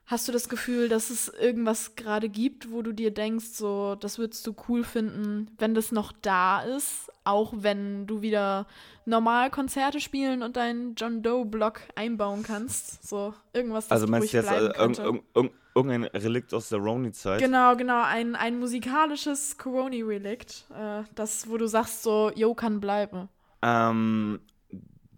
Hast 0.06 0.28
du 0.28 0.32
das 0.32 0.50
Gefühl, 0.50 0.90
dass 0.90 1.08
es 1.08 1.28
irgendwas 1.28 1.96
gerade 1.96 2.28
gibt, 2.28 2.70
wo 2.70 2.82
du 2.82 2.92
dir 2.92 3.10
denkst, 3.10 3.46
so, 3.54 3.94
das 3.94 4.18
würdest 4.18 4.46
du 4.46 4.54
cool 4.68 4.84
finden, 4.84 5.50
wenn 5.58 5.74
das 5.74 5.92
noch 5.92 6.12
da 6.12 6.60
ist, 6.60 7.10
auch 7.24 7.54
wenn 7.56 8.06
du 8.06 8.20
wieder 8.20 8.66
normal 9.06 9.50
Konzerte 9.50 10.00
spielen 10.00 10.42
und 10.42 10.56
deinen 10.56 10.94
John 10.94 11.22
Doe-Block 11.22 11.80
einbauen 11.94 12.42
kannst? 12.42 13.06
So, 13.08 13.32
irgendwas, 13.54 13.88
das 13.88 13.92
Also 13.92 14.06
meinst 14.06 14.32
du 14.32 14.36
jetzt 14.36 14.48
bleiben 14.48 14.66
irg 14.66 14.98
irg 14.98 15.22
irg 15.34 15.50
irgendein 15.74 16.04
Relikt 16.04 16.52
aus 16.52 16.68
der 16.68 16.80
Roni-Zeit? 16.80 17.40
Genau, 17.40 17.74
genau, 17.74 18.02
ein, 18.04 18.36
ein 18.36 18.58
musikalisches 18.58 19.56
Coroni-Relikt, 19.56 20.66
äh, 20.70 21.02
das, 21.14 21.48
wo 21.48 21.56
du 21.56 21.66
sagst, 21.66 22.02
so, 22.02 22.30
yo, 22.34 22.54
kann 22.54 22.78
bleiben. 22.78 23.28
Ähm, 23.62 24.40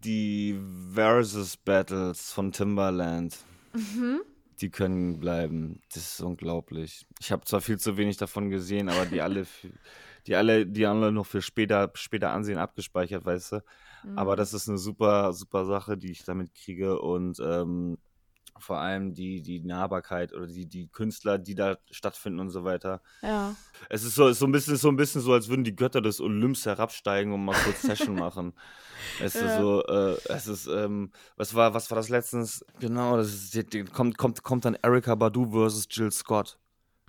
die 0.04 0.58
Versus 0.94 1.56
Battles 1.56 2.32
von 2.32 2.52
Timbaland. 2.52 3.36
Mhm. 3.74 4.20
Die 4.60 4.70
können 4.70 5.20
bleiben. 5.20 5.80
Das 5.92 6.14
ist 6.14 6.20
unglaublich. 6.20 7.06
Ich 7.20 7.30
habe 7.32 7.44
zwar 7.44 7.60
viel 7.60 7.78
zu 7.78 7.96
wenig 7.96 8.16
davon 8.16 8.48
gesehen, 8.48 8.88
aber 8.88 9.06
die 9.06 9.20
alle, 9.20 9.46
die 10.26 10.34
alle, 10.34 10.66
die 10.66 10.86
alle 10.86 11.12
noch 11.12 11.26
für 11.26 11.42
später, 11.42 11.90
später 11.94 12.30
ansehen 12.30 12.58
abgespeichert, 12.58 13.24
weißt 13.24 13.52
du. 13.52 13.56
Mhm. 14.04 14.18
Aber 14.18 14.36
das 14.36 14.54
ist 14.54 14.68
eine 14.68 14.78
super, 14.78 15.32
super 15.32 15.64
Sache, 15.66 15.96
die 15.96 16.10
ich 16.10 16.24
damit 16.24 16.54
kriege 16.54 17.00
und 17.00 17.38
ähm, 17.40 17.98
vor 18.58 18.78
allem 18.78 19.14
die, 19.14 19.42
die 19.42 19.60
Nahbarkeit 19.60 20.32
oder 20.32 20.46
die, 20.46 20.66
die 20.66 20.88
Künstler, 20.88 21.38
die 21.38 21.54
da 21.54 21.78
stattfinden 21.90 22.40
und 22.40 22.50
so 22.50 22.64
weiter. 22.64 23.00
Ja. 23.22 23.54
Es 23.88 24.04
ist 24.04 24.14
so, 24.14 24.32
so 24.32 24.46
ein 24.46 24.52
bisschen, 24.52 24.76
so 24.76 24.88
ein 24.88 24.96
bisschen 24.96 25.20
so, 25.20 25.32
als 25.32 25.48
würden 25.48 25.64
die 25.64 25.76
Götter 25.76 26.00
des 26.00 26.20
Olymps 26.20 26.66
herabsteigen 26.66 27.32
und 27.32 27.44
mal 27.44 27.54
kurz 27.64 27.82
Session 27.82 28.14
machen. 28.18 28.52
Es 29.20 29.34
ist 29.34 29.42
Ja. 29.42 29.60
so, 29.60 29.82
äh, 29.84 30.16
es 30.30 30.46
ist, 30.46 30.66
ähm, 30.66 31.10
was 31.36 31.54
war, 31.54 31.74
was 31.74 31.90
war 31.90 31.96
das 31.96 32.08
letztens? 32.08 32.64
Genau, 32.80 33.16
das 33.16 33.28
ist, 33.32 33.54
die, 33.54 33.64
die, 33.64 33.84
kommt, 33.84 34.16
kommt, 34.18 34.42
kommt 34.42 34.64
dann 34.64 34.76
Erika 34.82 35.14
Badu 35.14 35.50
versus 35.50 35.86
Jill 35.90 36.10
Scott. 36.10 36.58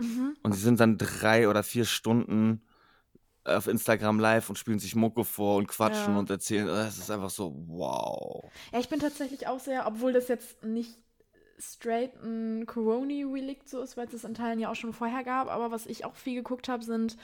Mhm. 0.00 0.36
Und 0.42 0.54
die 0.54 0.58
sind 0.60 0.78
dann 0.80 0.96
drei 0.98 1.48
oder 1.48 1.62
vier 1.62 1.84
Stunden 1.84 2.62
auf 3.44 3.66
Instagram 3.66 4.20
live 4.20 4.50
und 4.50 4.56
spielen 4.58 4.78
sich 4.78 4.94
Mucke 4.94 5.24
vor 5.24 5.56
und 5.56 5.68
quatschen 5.68 6.12
Ja. 6.12 6.18
und 6.18 6.28
erzählen. 6.28 6.66
Das 6.66 6.98
ist 6.98 7.10
einfach 7.10 7.30
so, 7.30 7.54
wow. 7.66 8.44
Ja, 8.72 8.78
ich 8.78 8.90
bin 8.90 9.00
tatsächlich 9.00 9.46
auch 9.46 9.58
sehr, 9.58 9.86
obwohl 9.86 10.12
das 10.12 10.28
jetzt 10.28 10.62
nicht 10.62 10.98
straight 11.58 12.12
ein 12.22 12.66
Coroni-Relikt 12.66 13.68
so 13.68 13.80
ist, 13.80 13.96
weil 13.96 14.06
es 14.06 14.12
das 14.12 14.24
in 14.24 14.34
Teilen 14.34 14.58
ja 14.60 14.70
auch 14.70 14.74
schon 14.76 14.92
vorher 14.92 15.24
gab, 15.24 15.48
aber 15.48 15.70
was 15.70 15.86
ich 15.86 16.04
auch 16.04 16.14
viel 16.14 16.34
geguckt 16.34 16.68
habe, 16.68 16.84
sind 16.84 17.16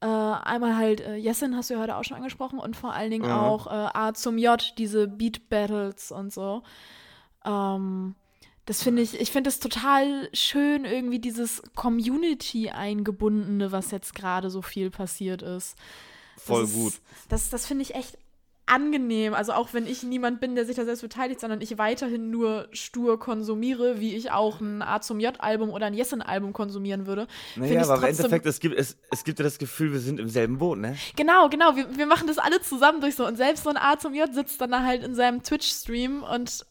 äh, 0.00 0.06
einmal 0.06 0.76
halt 0.76 1.00
äh, 1.00 1.16
Jessin, 1.16 1.56
hast 1.56 1.70
du 1.70 1.74
ja 1.74 1.80
heute 1.80 1.96
auch 1.96 2.04
schon 2.04 2.16
angesprochen, 2.16 2.58
und 2.58 2.76
vor 2.76 2.92
allen 2.92 3.10
Dingen 3.10 3.24
Mhm. 3.26 3.32
auch 3.32 3.66
äh, 3.66 3.70
A 3.94 4.14
zum 4.14 4.38
J, 4.38 4.74
diese 4.78 5.08
Beat-Battles 5.08 6.12
und 6.12 6.32
so. 6.32 6.62
Ähm, 7.44 8.14
das 8.66 8.82
finde 8.82 9.00
ich, 9.02 9.18
ich 9.18 9.32
finde 9.32 9.48
es 9.48 9.60
total 9.60 10.28
schön, 10.34 10.84
irgendwie 10.84 11.18
dieses 11.18 11.62
Community-Eingebundene, 11.74 13.72
was 13.72 13.90
jetzt 13.90 14.14
gerade 14.14 14.50
so 14.50 14.62
viel 14.62 14.90
passiert 14.90 15.42
ist. 15.42 15.76
Voll 16.36 16.62
das 16.62 16.72
gut. 16.74 16.92
Ist, 16.92 17.02
das 17.28 17.50
das 17.50 17.66
finde 17.66 17.82
ich 17.82 17.94
echt 17.94 18.18
angenehm. 18.68 19.34
Also 19.34 19.52
auch 19.52 19.72
wenn 19.72 19.86
ich 19.86 20.02
niemand 20.02 20.40
bin, 20.40 20.54
der 20.54 20.64
sich 20.64 20.76
da 20.76 20.84
selbst 20.84 21.02
beteiligt, 21.02 21.40
sondern 21.40 21.60
ich 21.60 21.78
weiterhin 21.78 22.30
nur 22.30 22.68
stur 22.72 23.18
konsumiere, 23.18 24.00
wie 24.00 24.14
ich 24.14 24.30
auch 24.30 24.60
ein 24.60 24.82
A 24.82 25.00
zum 25.00 25.20
J-Album 25.20 25.70
oder 25.70 25.86
ein 25.86 25.94
Yesin-Album 25.94 26.52
konsumieren 26.52 27.06
würde. 27.06 27.26
Naja, 27.56 27.82
aber 27.82 27.98
im 27.98 28.04
Endeffekt, 28.04 28.46
es 28.46 28.60
gibt, 28.60 28.76
es, 28.76 28.96
es 29.10 29.24
gibt 29.24 29.38
ja 29.38 29.42
das 29.42 29.58
Gefühl, 29.58 29.92
wir 29.92 30.00
sind 30.00 30.20
im 30.20 30.28
selben 30.28 30.58
Boot, 30.58 30.78
ne? 30.78 30.96
Genau, 31.16 31.48
genau. 31.48 31.76
Wir, 31.76 31.96
wir 31.96 32.06
machen 32.06 32.26
das 32.26 32.38
alle 32.38 32.60
zusammen 32.60 33.00
durch 33.00 33.14
so. 33.14 33.26
Und 33.26 33.36
selbst 33.36 33.64
so 33.64 33.70
ein 33.70 33.76
A 33.76 33.98
zum 33.98 34.14
J 34.14 34.32
sitzt 34.32 34.60
dann 34.60 34.70
da 34.70 34.82
halt 34.82 35.02
in 35.02 35.14
seinem 35.14 35.42
Twitch-Stream 35.42 36.22
und 36.22 36.66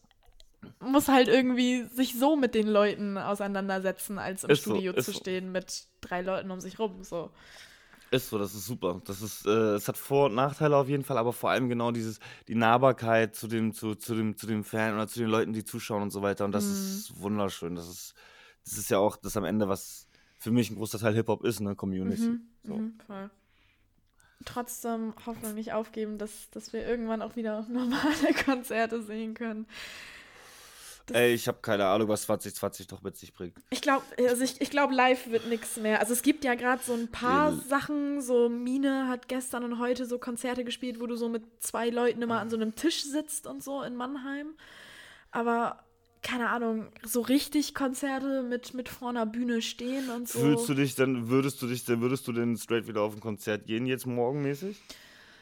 muss 0.80 1.08
halt 1.08 1.28
irgendwie 1.28 1.84
sich 1.92 2.18
so 2.18 2.36
mit 2.36 2.54
den 2.54 2.66
Leuten 2.66 3.16
auseinandersetzen, 3.16 4.18
als 4.18 4.44
im 4.44 4.50
Ist 4.50 4.64
so, 4.64 4.72
Studio 4.72 4.92
ist 4.92 5.04
zu 5.04 5.12
so. 5.12 5.18
stehen 5.18 5.52
mit 5.52 5.84
drei 6.00 6.22
Leuten 6.22 6.50
um 6.50 6.60
sich 6.60 6.78
rum. 6.78 7.02
So. 7.02 7.30
Ist 8.10 8.30
so, 8.30 8.38
das 8.38 8.54
ist 8.54 8.64
super. 8.64 9.02
Das 9.04 9.20
ist, 9.20 9.46
äh, 9.46 9.74
es 9.74 9.86
hat 9.86 9.98
Vor- 9.98 10.26
und 10.26 10.34
Nachteile 10.34 10.76
auf 10.76 10.88
jeden 10.88 11.04
Fall, 11.04 11.18
aber 11.18 11.32
vor 11.34 11.50
allem 11.50 11.68
genau 11.68 11.90
dieses, 11.90 12.20
die 12.46 12.54
Nahbarkeit 12.54 13.34
zu 13.34 13.48
dem, 13.48 13.72
zu, 13.74 13.94
zu 13.96 14.14
dem, 14.14 14.36
zu 14.36 14.46
dem 14.46 14.64
Fan 14.64 14.94
oder 14.94 15.06
zu 15.08 15.18
den 15.18 15.28
Leuten, 15.28 15.52
die 15.52 15.64
zuschauen 15.64 16.02
und 16.02 16.10
so 16.10 16.22
weiter. 16.22 16.44
Und 16.46 16.52
das 16.52 16.64
Mhm. 16.64 16.70
ist 16.72 17.20
wunderschön. 17.20 17.74
Das 17.74 17.86
ist, 17.88 18.14
das 18.64 18.78
ist 18.78 18.90
ja 18.90 18.98
auch 18.98 19.16
das 19.16 19.36
am 19.36 19.44
Ende, 19.44 19.68
was 19.68 20.06
für 20.38 20.50
mich 20.50 20.70
ein 20.70 20.76
großer 20.76 20.98
Teil 20.98 21.14
Hip-Hop 21.14 21.44
ist, 21.44 21.60
ne? 21.60 21.74
Community. 21.74 22.22
Mhm, 22.22 22.40
So. 22.62 22.74
mhm, 22.76 22.98
voll. 23.06 23.30
Trotzdem 24.44 25.12
Hoffnung 25.26 25.54
nicht 25.54 25.72
aufgeben, 25.72 26.16
dass, 26.16 26.48
dass 26.50 26.72
wir 26.72 26.86
irgendwann 26.86 27.22
auch 27.22 27.36
wieder 27.36 27.62
normale 27.68 28.32
Konzerte 28.44 29.02
sehen 29.02 29.34
können. 29.34 29.66
Ey, 31.14 31.34
ich 31.34 31.48
habe 31.48 31.58
keine 31.62 31.86
Ahnung, 31.86 32.08
was 32.08 32.22
2020 32.22 32.90
noch 32.90 33.02
mit 33.02 33.16
sich 33.16 33.32
bringt. 33.32 33.54
Ich 33.70 33.80
glaube, 33.80 34.04
also 34.28 34.42
ich, 34.42 34.60
ich 34.60 34.70
glaube, 34.70 34.94
live 34.94 35.30
wird 35.30 35.46
nichts 35.48 35.76
mehr. 35.76 36.00
Also 36.00 36.12
es 36.12 36.22
gibt 36.22 36.44
ja 36.44 36.54
gerade 36.54 36.82
so 36.82 36.92
ein 36.94 37.08
paar 37.08 37.50
Nee. 37.52 37.60
Sachen, 37.68 38.20
so 38.20 38.48
Mine 38.48 39.08
hat 39.08 39.28
gestern 39.28 39.64
und 39.64 39.78
heute 39.78 40.06
so 40.06 40.18
Konzerte 40.18 40.64
gespielt, 40.64 41.00
wo 41.00 41.06
du 41.06 41.16
so 41.16 41.28
mit 41.28 41.42
zwei 41.60 41.90
Leuten 41.90 42.22
immer 42.22 42.40
an 42.40 42.50
so 42.50 42.56
einem 42.56 42.74
Tisch 42.74 43.02
sitzt 43.04 43.46
und 43.46 43.62
so 43.62 43.82
in 43.82 43.96
Mannheim. 43.96 44.54
Aber 45.30 45.84
keine 46.22 46.50
Ahnung, 46.50 46.88
so 47.04 47.20
richtig 47.20 47.74
Konzerte 47.74 48.42
mit, 48.42 48.74
mit 48.74 48.88
vor 48.88 49.10
einer 49.10 49.26
Bühne 49.26 49.62
stehen 49.62 50.10
und 50.10 50.28
so. 50.28 50.40
Fühlst 50.40 50.68
du 50.68 50.74
dich 50.74 50.94
dann, 50.94 51.28
würdest 51.28 51.62
du 51.62 51.66
dich, 51.66 51.84
dann 51.84 52.00
würdest 52.00 52.26
du 52.26 52.32
denn 52.32 52.56
straight 52.56 52.86
wieder 52.88 53.02
auf 53.02 53.14
ein 53.14 53.20
Konzert 53.20 53.66
gehen 53.66 53.86
jetzt 53.86 54.06
morgenmäßig? 54.06 54.76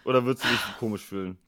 Oder 0.05 0.25
würdest 0.25 0.45
du 0.45 0.49
dich 0.49 0.61
komisch 0.79 1.03
fühlen? 1.03 1.39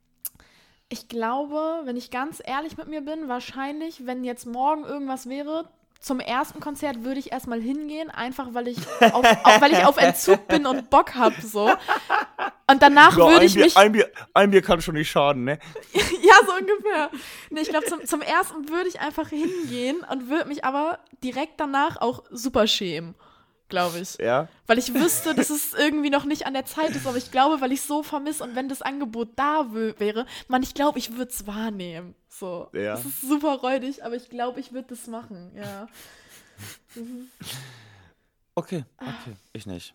Ich 0.90 1.08
glaube, 1.08 1.82
wenn 1.84 1.96
ich 1.96 2.10
ganz 2.10 2.40
ehrlich 2.44 2.76
mit 2.78 2.88
mir 2.88 3.02
bin, 3.02 3.28
wahrscheinlich, 3.28 4.06
wenn 4.06 4.24
jetzt 4.24 4.46
morgen 4.46 4.84
irgendwas 4.84 5.28
wäre, 5.28 5.68
zum 6.00 6.20
ersten 6.20 6.60
Konzert 6.60 7.02
würde 7.04 7.18
ich 7.18 7.32
erstmal 7.32 7.60
hingehen, 7.60 8.08
einfach 8.10 8.54
weil 8.54 8.68
ich 8.68 8.78
auf, 9.00 9.24
auf, 9.24 9.60
weil 9.60 9.72
ich 9.72 9.84
auf 9.84 9.96
Entzug 9.96 10.46
bin 10.46 10.64
und 10.64 10.90
Bock 10.90 11.14
habe 11.14 11.34
so. 11.42 11.70
Und 12.70 12.82
danach 12.82 13.16
Ja, 13.18 13.28
würde 13.28 13.44
ich 13.44 13.54
Bier, 13.54 13.64
mich 13.64 13.76
ein, 13.76 13.92
Bier, 13.92 14.10
ein 14.32 14.50
Bier 14.50 14.62
kann 14.62 14.80
schon 14.80 14.94
nicht 14.94 15.10
schaden, 15.10 15.44
ne? 15.44 15.58
ja, 15.92 16.34
so 16.46 16.52
ungefähr. 16.52 17.10
Nee, 17.50 17.60
ich 17.62 17.68
glaube, 17.68 17.86
zum, 17.86 18.04
zum 18.06 18.22
ersten 18.22 18.68
würde 18.68 18.88
ich 18.88 19.00
einfach 19.00 19.28
hingehen 19.28 20.04
und 20.10 20.28
würde 20.28 20.46
mich 20.46 20.64
aber 20.64 21.00
direkt 21.24 21.58
danach 21.58 22.00
auch 22.00 22.22
super 22.30 22.66
schämen, 22.66 23.14
glaube 23.68 23.98
ich. 23.98 24.18
Ja? 24.18 24.48
Weil 24.66 24.78
ich 24.78 24.94
wüsste, 24.94 25.34
dass 25.34 25.50
es 25.50 25.74
irgendwie 25.74 26.10
noch 26.10 26.24
nicht 26.24 26.46
an 26.46 26.54
der 26.54 26.64
Zeit 26.64 26.90
ist, 26.90 27.06
aber 27.06 27.16
ich 27.16 27.30
glaube, 27.30 27.60
weil 27.60 27.72
ich 27.72 27.82
so 27.82 28.02
vermisse 28.02 28.44
und 28.44 28.54
wenn 28.54 28.68
das 28.68 28.82
Angebot 28.82 29.30
da 29.36 29.66
wäre, 29.72 30.26
man, 30.48 30.62
ich 30.62 30.74
glaube, 30.74 30.98
ich 30.98 31.16
würde 31.16 31.30
es 31.30 31.46
wahrnehmen. 31.46 32.14
So. 32.28 32.68
Ja. 32.72 32.92
Das 32.92 33.04
ist 33.04 33.22
super 33.22 33.56
räudig, 33.56 34.04
aber 34.04 34.16
ich 34.16 34.28
glaube, 34.28 34.60
ich 34.60 34.72
würde 34.72 34.88
das 34.88 35.06
machen, 35.06 35.52
ja. 35.56 35.88
Okay, 38.58 38.84
okay. 39.00 39.36
Ich 39.52 39.66
nicht. 39.66 39.94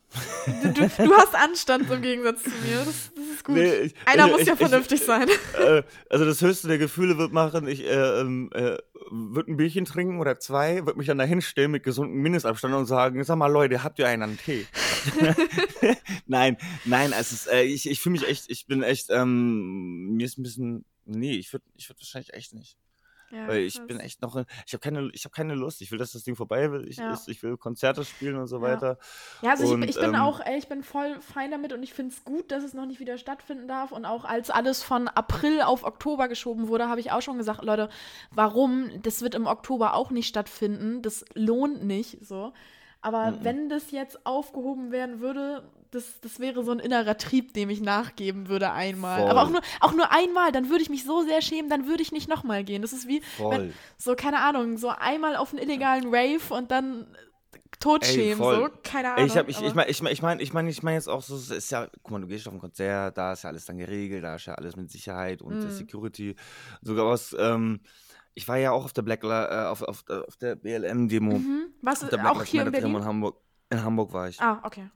Du, 0.64 0.72
du, 0.72 0.88
du 0.88 1.14
hast 1.16 1.36
Anstand 1.36 1.90
im 1.92 2.02
Gegensatz 2.02 2.44
zu 2.44 2.50
mir. 2.50 2.78
Das, 2.78 3.12
das 3.14 3.26
ist 3.36 3.44
gut. 3.44 3.56
Nee, 3.56 3.74
ich- 3.76 3.94
Einer 4.06 4.26
ich- 4.28 4.32
muss 4.32 4.42
ich- 4.42 4.48
ja 4.48 4.56
vernünftig 4.56 5.02
sein. 5.02 5.28
äh, 5.60 5.84
also 6.10 6.24
das 6.24 6.40
höchste 6.42 6.70
der 6.70 6.78
Gefühle 6.78 7.18
wird 7.18 7.34
machen, 7.34 7.68
ich 7.68 7.84
äh, 7.84 8.22
ähm, 8.22 8.50
äh, 8.54 8.78
würde 9.12 9.52
ein 9.52 9.58
Bierchen 9.58 9.84
trinken 9.84 10.20
oder 10.22 10.40
zwei, 10.40 10.86
würde 10.86 10.98
mich 10.98 11.08
dann 11.08 11.18
dahin 11.18 11.42
stellen 11.42 11.72
mit 11.72 11.84
gesundem 11.84 12.22
Mindestabstand 12.22 12.74
und 12.74 12.86
sagen, 12.86 13.22
sag 13.26 13.36
mal 13.36 13.48
Leute, 13.52 13.84
habt 13.84 14.00
ihr 14.00 14.08
einen 14.08 14.24
an 14.24 14.38
Tee? 14.38 14.66
nein, 16.28 16.56
nein, 16.86 17.12
es 17.20 17.32
ist, 17.34 17.48
äh, 17.48 17.64
ich, 17.64 17.90
ich 17.90 18.00
fühle 18.00 18.14
mich 18.14 18.28
echt, 18.28 18.46
ich 18.50 18.66
bin 18.66 18.82
echt, 18.84 19.08
ähm, 19.10 20.16
mir 20.16 20.26
ist 20.26 20.38
ein 20.38 20.44
bisschen, 20.44 20.86
nee, 21.06 21.34
ich 21.36 21.52
würde 21.52 21.66
ich 21.76 21.90
würd 21.90 22.00
wahrscheinlich 22.00 22.34
echt 22.34 22.54
nicht. 22.54 22.78
Ja, 23.34 23.48
Weil 23.48 23.60
ich 23.62 23.78
krass. 23.78 23.88
bin 23.88 24.00
echt 24.00 24.22
noch, 24.22 24.36
in- 24.36 24.46
ich 24.68 24.74
habe 24.74 24.82
keine, 24.82 25.10
ich 25.14 25.26
habe 25.26 25.34
keine 25.34 25.56
Lust. 25.56 25.82
Ich 25.82 25.92
will, 25.92 25.98
dass 25.98 26.12
das 26.12 26.24
Ding 26.24 26.36
vorbei 26.36 26.72
will. 26.72 26.88
Ich, 26.88 26.98
Ja. 26.98 27.12
ist, 27.14 27.28
ich 27.28 27.42
will 27.42 27.58
Konzerte 27.58 28.06
spielen 28.06 28.36
und 28.38 28.46
so 28.48 28.58
Ja. 28.58 28.62
weiter. 28.62 28.98
Ja, 29.42 29.52
also 29.52 29.74
Und, 29.74 29.82
ich, 29.84 29.90
ich 29.92 29.96
bin 29.96 30.14
ähm, 30.14 30.22
auch, 30.22 30.40
ey, 30.40 30.58
ich 30.58 30.68
bin 30.68 30.84
voll 30.84 31.20
fein 31.20 31.50
damit 31.50 31.74
und 31.74 31.82
ich 31.82 31.94
finde 31.94 32.14
es 32.14 32.24
gut, 32.24 32.52
dass 32.52 32.64
es 32.64 32.74
noch 32.74 32.86
nicht 32.86 33.00
wieder 33.00 33.18
stattfinden 33.18 33.68
darf. 33.68 33.92
Und 33.92 34.06
auch 34.06 34.24
als 34.24 34.50
alles 34.52 34.84
von 34.84 35.08
April 35.08 35.62
auf 35.62 35.84
Oktober 35.84 36.28
geschoben 36.28 36.68
wurde, 36.68 36.88
habe 36.90 37.00
ich 37.00 37.12
auch 37.12 37.22
schon 37.22 37.38
gesagt, 37.40 37.64
Leute, 37.64 37.90
warum? 38.32 38.90
Das 39.02 39.22
wird 39.22 39.34
im 39.36 39.48
Oktober 39.48 39.96
auch 39.96 40.12
nicht 40.12 40.28
stattfinden. 40.28 41.02
Das 41.02 41.26
lohnt 41.34 41.84
nicht 41.84 42.24
so. 42.26 42.54
Aber 43.02 43.32
Mhm. 43.32 43.38
wenn 43.44 43.70
das 43.70 43.92
jetzt 43.92 44.26
aufgehoben 44.26 44.92
werden 44.92 45.20
würde, 45.20 45.64
das, 45.94 46.20
das 46.22 46.40
wäre 46.40 46.64
so 46.64 46.72
ein 46.72 46.80
innerer 46.80 47.18
Trieb, 47.18 47.54
dem 47.54 47.70
ich 47.70 47.82
nachgeben 47.82 48.48
würde 48.50 48.72
einmal. 48.72 49.22
Voll. 49.22 49.30
Aber 49.30 49.44
auch 49.44 49.50
nur, 49.50 49.62
auch 49.80 49.94
nur 49.94 50.12
einmal, 50.12 50.52
dann 50.52 50.70
würde 50.70 50.82
ich 50.84 50.90
mich 50.90 51.04
so 51.06 51.22
sehr 51.24 51.42
schämen, 51.42 51.70
dann 51.70 51.88
würde 51.88 52.02
ich 52.04 52.12
nicht 52.12 52.28
nochmal 52.30 52.64
gehen. 52.64 52.82
Das 52.82 52.94
ist 52.94 53.08
wie, 53.08 53.22
wenn, 53.38 53.74
so, 53.98 54.16
keine 54.16 54.40
Ahnung, 54.40 54.78
so 54.78 54.90
einmal 54.90 55.36
auf 55.36 55.52
einen 55.54 55.62
illegalen 55.62 56.06
Rave 56.14 56.54
und 56.54 56.72
dann 56.72 57.16
totschämen, 57.80 58.38
so, 58.38 58.70
keine 58.84 59.14
Ahnung. 59.14 59.26
ich, 59.26 59.38
hab, 59.38 59.50
ich, 59.50 59.62
ich 59.62 59.74
meine, 59.74 59.90
ich 59.90 60.02
meine, 60.02 60.14
ich 60.14 60.22
meine, 60.22 60.42
ich 60.42 60.54
meine, 60.54 60.70
ich 60.70 60.84
meine 60.84 60.96
jetzt 60.98 61.08
auch 61.10 61.22
so, 61.22 61.36
es 61.36 61.50
ist 61.50 61.70
ja, 61.72 61.88
guck 62.02 62.12
mal, 62.12 62.22
du 62.22 62.28
gehst 62.28 62.48
auf 62.48 62.54
ein 62.54 62.60
Konzert, 62.60 63.18
da 63.18 63.34
ist 63.34 63.44
ja 63.44 63.50
alles 63.50 63.66
dann 63.66 63.78
geregelt, 63.78 64.24
da 64.24 64.36
ist 64.36 64.46
ja 64.46 64.56
alles 64.56 64.76
mit 64.76 64.90
Sicherheit 64.92 65.42
und 65.42 65.60
der 65.62 65.70
Security. 65.72 66.36
Sogar 66.82 67.06
was, 67.08 67.36
ähm, 67.38 67.82
ich 68.36 68.48
war 68.48 68.58
ja 68.58 68.72
auch 68.72 68.86
auf 68.86 68.94
der 68.94 69.02
Black, 69.02 69.24
äh, 69.24 69.28
auf, 69.68 69.82
auf, 69.84 70.04
der- 70.04 70.26
auf 70.28 70.38
der 70.38 70.56
BLM-Demo. 70.56 71.38
Mhm. 71.40 71.74
Was 71.82 72.04
Auf 72.04 72.10
der 72.10 72.20
auch 72.20 72.24
Black 72.24 72.36
Lives 72.38 72.50
hier 72.50 72.66
in 72.66 72.72
Berlin? 72.72 72.96
in 72.96 73.06
Hamburg. 73.06 73.38
In 73.70 73.84
Hamburg 73.84 74.14
war 74.14 74.30
ich. 74.30 74.40
Ah, 74.40 74.60
okay. 74.64 74.88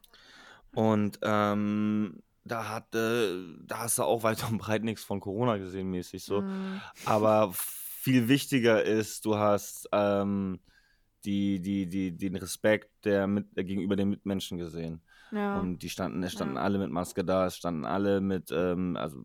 Und 0.78 1.18
ähm, 1.24 2.22
da 2.44 2.70
hat, 2.70 2.94
äh, 2.94 3.32
da 3.66 3.80
hast 3.80 3.98
du 3.98 4.04
auch 4.04 4.22
weit 4.22 4.48
und 4.48 4.60
breit 4.60 4.84
nichts 4.84 5.04
von 5.04 5.20
Corona 5.20 5.58
gesehen, 5.58 5.90
mäßig 5.90 6.24
so. 6.24 6.42
Mhm. 6.42 6.80
Aber 7.04 7.52
viel 7.54 8.28
wichtiger 8.28 8.84
ist, 8.84 9.26
du 9.26 9.38
hast 9.38 9.90
ähm, 9.92 10.60
die, 11.26 11.60
die, 11.64 11.88
die, 11.88 12.16
den 12.16 12.36
Respekt 12.36 12.92
der 13.06 13.26
mit, 13.26 13.58
der 13.58 13.64
gegenüber 13.64 13.96
den 13.96 14.10
Mitmenschen 14.10 14.60
gesehen. 14.60 15.02
Ja. 15.32 15.60
Und 15.60 15.80
die 15.80 15.90
standen, 15.90 16.22
es 16.22 16.34
standen 16.34 16.58
Ja. 16.58 16.62
alle 16.62 16.78
mit 16.78 16.92
Maske 16.92 17.26
da, 17.26 17.48
es 17.48 17.58
standen 17.58 17.84
alle 17.84 18.22
mit, 18.22 18.52
ähm, 18.52 18.96
also 18.98 19.24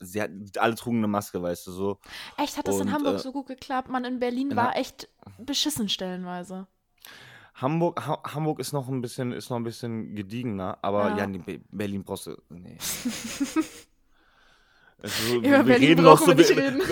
sie 0.00 0.20
hatten, 0.20 0.50
alle 0.58 0.74
trugen 0.74 0.98
eine 0.98 1.06
Maske, 1.06 1.40
weißt 1.40 1.68
du, 1.68 1.70
so. 1.70 2.00
Echt, 2.36 2.58
hat 2.58 2.66
das 2.66 2.74
in 2.74 2.88
und, 2.88 2.92
Hamburg 2.92 3.14
äh, 3.14 3.18
so 3.18 3.30
gut 3.30 3.46
geklappt? 3.46 3.88
Man, 3.88 4.04
in 4.04 4.18
Berlin 4.18 4.50
in 4.50 4.56
war 4.56 4.74
echt 4.74 5.08
beschissen 5.38 5.88
stellenweise. 5.88 6.66
Hamburg, 7.60 8.06
ha 8.06 8.22
Hamburg 8.34 8.58
ist 8.60 8.72
noch 8.72 8.88
ein 8.88 9.00
bisschen, 9.00 9.32
ist 9.32 9.50
noch 9.50 9.56
ein 9.58 9.64
bisschen 9.64 10.14
gediegener, 10.14 10.78
aber 10.82 11.10
Ja. 11.10 11.18
ja, 11.18 11.26
nee, 11.26 11.60
Berlin 11.70 12.02
brauchst 12.04 12.26
du, 12.26 12.36
nee. 12.48 12.76
Also, 15.02 15.36
Über 15.36 15.64
Berlin 15.64 15.96
brauchen 15.96 16.36
wir 16.36 16.48
reden. 16.48 16.82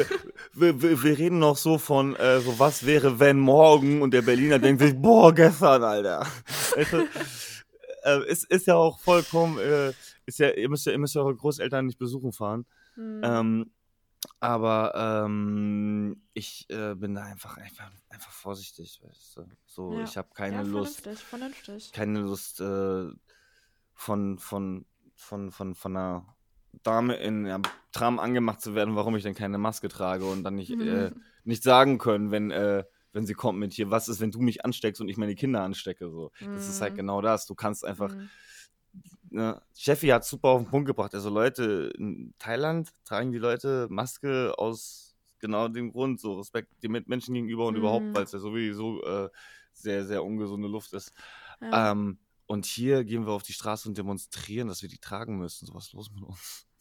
Wir, 0.54 0.80
wir, 0.80 1.02
wir 1.02 1.18
reden 1.18 1.40
noch 1.40 1.58
so 1.58 1.76
von, 1.76 2.16
äh, 2.16 2.40
so 2.40 2.58
was 2.58 2.86
wäre, 2.86 3.20
wenn 3.20 3.38
morgen 3.38 4.00
und 4.00 4.14
der 4.14 4.22
Berliner 4.22 4.58
denkt 4.58 4.80
sich, 4.80 4.96
boah, 4.96 5.34
gestern, 5.34 5.82
Alter. 5.84 6.26
Also, 6.74 7.04
äh, 8.04 8.30
ist, 8.30 8.44
ist 8.50 8.66
ja 8.66 8.76
auch 8.76 8.98
vollkommen, 8.98 9.58
äh, 9.58 9.92
ist 10.24 10.38
ja, 10.38 10.50
ihr 10.50 10.68
müsst 10.70 10.86
ja, 10.86 10.92
ihr 10.92 10.98
müsst 10.98 11.14
ja 11.14 11.20
eure 11.20 11.36
Großeltern 11.36 11.84
nicht 11.84 11.98
besuchen 11.98 12.32
fahren. 12.32 12.64
Hm. 12.94 13.20
Ähm, 13.22 13.70
aber 14.40 15.24
ähm, 15.26 16.22
ich 16.34 16.66
äh, 16.70 16.94
bin 16.94 17.14
da 17.14 17.22
einfach, 17.24 17.56
einfach, 17.56 17.90
einfach 18.08 18.32
vorsichtig, 18.32 19.00
weißt 19.02 19.36
du. 19.36 19.44
So, 19.66 19.98
Ja. 19.98 20.04
ich 20.04 20.16
habe 20.16 20.28
keine 20.34 20.58
ja, 20.58 20.62
Lust, 20.62 21.02
vernünftig, 21.02 21.24
vernünftig. 21.24 21.92
keine 21.92 22.20
Lust 22.20 22.60
äh, 22.60 23.08
von, 23.94 24.38
von, 24.38 24.86
von, 25.14 25.50
von, 25.50 25.74
von 25.74 25.96
einer 25.96 26.36
Dame 26.82 27.16
in 27.16 27.46
einem 27.46 27.62
Tram 27.92 28.18
angemacht 28.18 28.60
zu 28.60 28.74
werden, 28.74 28.94
warum 28.94 29.16
ich 29.16 29.22
denn 29.22 29.34
keine 29.34 29.58
Maske 29.58 29.88
trage 29.88 30.26
und 30.26 30.44
dann 30.44 30.54
nicht, 30.54 30.80
äh, 30.80 31.10
Mhm. 31.10 31.22
nicht 31.44 31.62
sagen 31.62 31.98
können, 31.98 32.30
wenn, 32.30 32.50
äh, 32.50 32.84
wenn 33.12 33.26
sie 33.26 33.34
kommt 33.34 33.58
mit 33.58 33.72
hier, 33.72 33.90
was 33.90 34.08
ist, 34.08 34.20
wenn 34.20 34.30
du 34.30 34.40
mich 34.40 34.64
ansteckst 34.64 35.00
und 35.00 35.08
ich 35.08 35.16
meine 35.16 35.34
Kinder 35.34 35.62
anstecke. 35.62 36.10
So. 36.10 36.30
Das 36.52 36.68
ist 36.68 36.80
halt 36.80 36.92
Mhm. 36.92 36.96
genau 36.96 37.20
das. 37.22 37.46
Du 37.46 37.54
kannst 37.54 37.84
einfach, 37.84 38.14
Hm. 38.14 38.30
Ne, 39.30 39.60
Cheffi 39.74 40.08
hat 40.08 40.24
super 40.24 40.48
auf 40.48 40.62
den 40.62 40.70
Punkt 40.70 40.86
gebracht. 40.86 41.14
Also 41.14 41.30
Leute, 41.30 41.92
in 41.96 42.34
Thailand 42.38 42.90
tragen 43.04 43.32
die 43.32 43.38
Leute 43.38 43.86
Maske 43.90 44.54
aus 44.58 45.16
genau 45.38 45.68
dem 45.68 45.92
Grund, 45.92 46.20
so 46.20 46.34
Respekt 46.34 46.82
den 46.82 46.92
Mitmenschen 46.92 47.34
gegenüber 47.34 47.66
und 47.66 47.74
Mhm. 47.74 47.80
überhaupt, 47.80 48.14
weil 48.14 48.24
es 48.24 48.32
ja 48.32 48.38
sowieso 48.38 49.02
äh, 49.04 49.28
sehr, 49.72 50.04
sehr 50.06 50.24
ungesunde 50.24 50.68
Luft 50.68 50.92
ist. 50.92 51.12
Ja. 51.60 51.92
Ähm, 51.92 52.18
und 52.46 52.66
hier 52.66 53.04
gehen 53.04 53.26
wir 53.26 53.32
auf 53.32 53.42
die 53.42 53.52
Straße 53.52 53.88
und 53.88 53.98
demonstrieren, 53.98 54.68
dass 54.68 54.82
wir 54.82 54.88
die 54.88 54.98
tragen 54.98 55.38
müssen. 55.38 55.66
So 55.66 55.74
was 55.74 55.86
ist 55.86 55.92
los 55.92 56.10
mit 56.10 56.24
uns? 56.24 56.66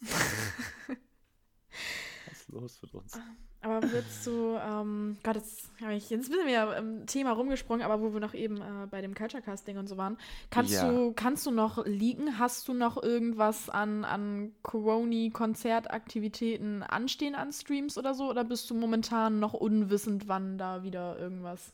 was 2.26 2.40
ist 2.40 2.48
los 2.48 2.82
mit 2.82 2.94
uns? 2.94 3.20
Aber 3.68 3.90
würdest 3.92 4.26
du, 4.26 4.56
ähm, 4.56 5.16
Gott, 5.22 5.36
jetzt, 5.36 5.70
hab 5.82 5.90
ich, 5.90 6.10
jetzt 6.10 6.26
sind 6.26 6.36
wir 6.44 6.50
ja 6.52 6.72
im 6.74 7.06
Thema 7.06 7.32
rumgesprungen, 7.32 7.84
aber 7.84 8.00
wo 8.00 8.12
wir 8.12 8.20
noch 8.20 8.34
eben 8.34 8.56
äh, 8.56 8.86
bei 8.90 9.00
dem 9.00 9.14
Culture 9.14 9.42
Casting 9.42 9.78
und 9.78 9.88
so 9.88 9.96
waren, 9.96 10.18
kannst 10.50 10.74
Ja. 10.74 10.88
du, 10.90 11.12
kannst 11.14 11.46
du 11.46 11.50
noch 11.50 11.84
leaken? 11.86 12.38
Hast 12.38 12.68
du 12.68 12.74
noch 12.74 13.02
irgendwas 13.02 13.68
an, 13.68 14.04
an 14.04 14.52
Coroni-Konzertaktivitäten 14.62 16.82
anstehen 16.82 17.34
an 17.34 17.52
Streams 17.52 17.98
oder 17.98 18.14
so? 18.14 18.28
Oder 18.30 18.44
bist 18.44 18.70
du 18.70 18.74
momentan 18.74 19.40
noch 19.40 19.54
unwissend, 19.54 20.28
wann 20.28 20.58
da 20.58 20.82
wieder 20.82 21.18
irgendwas 21.18 21.72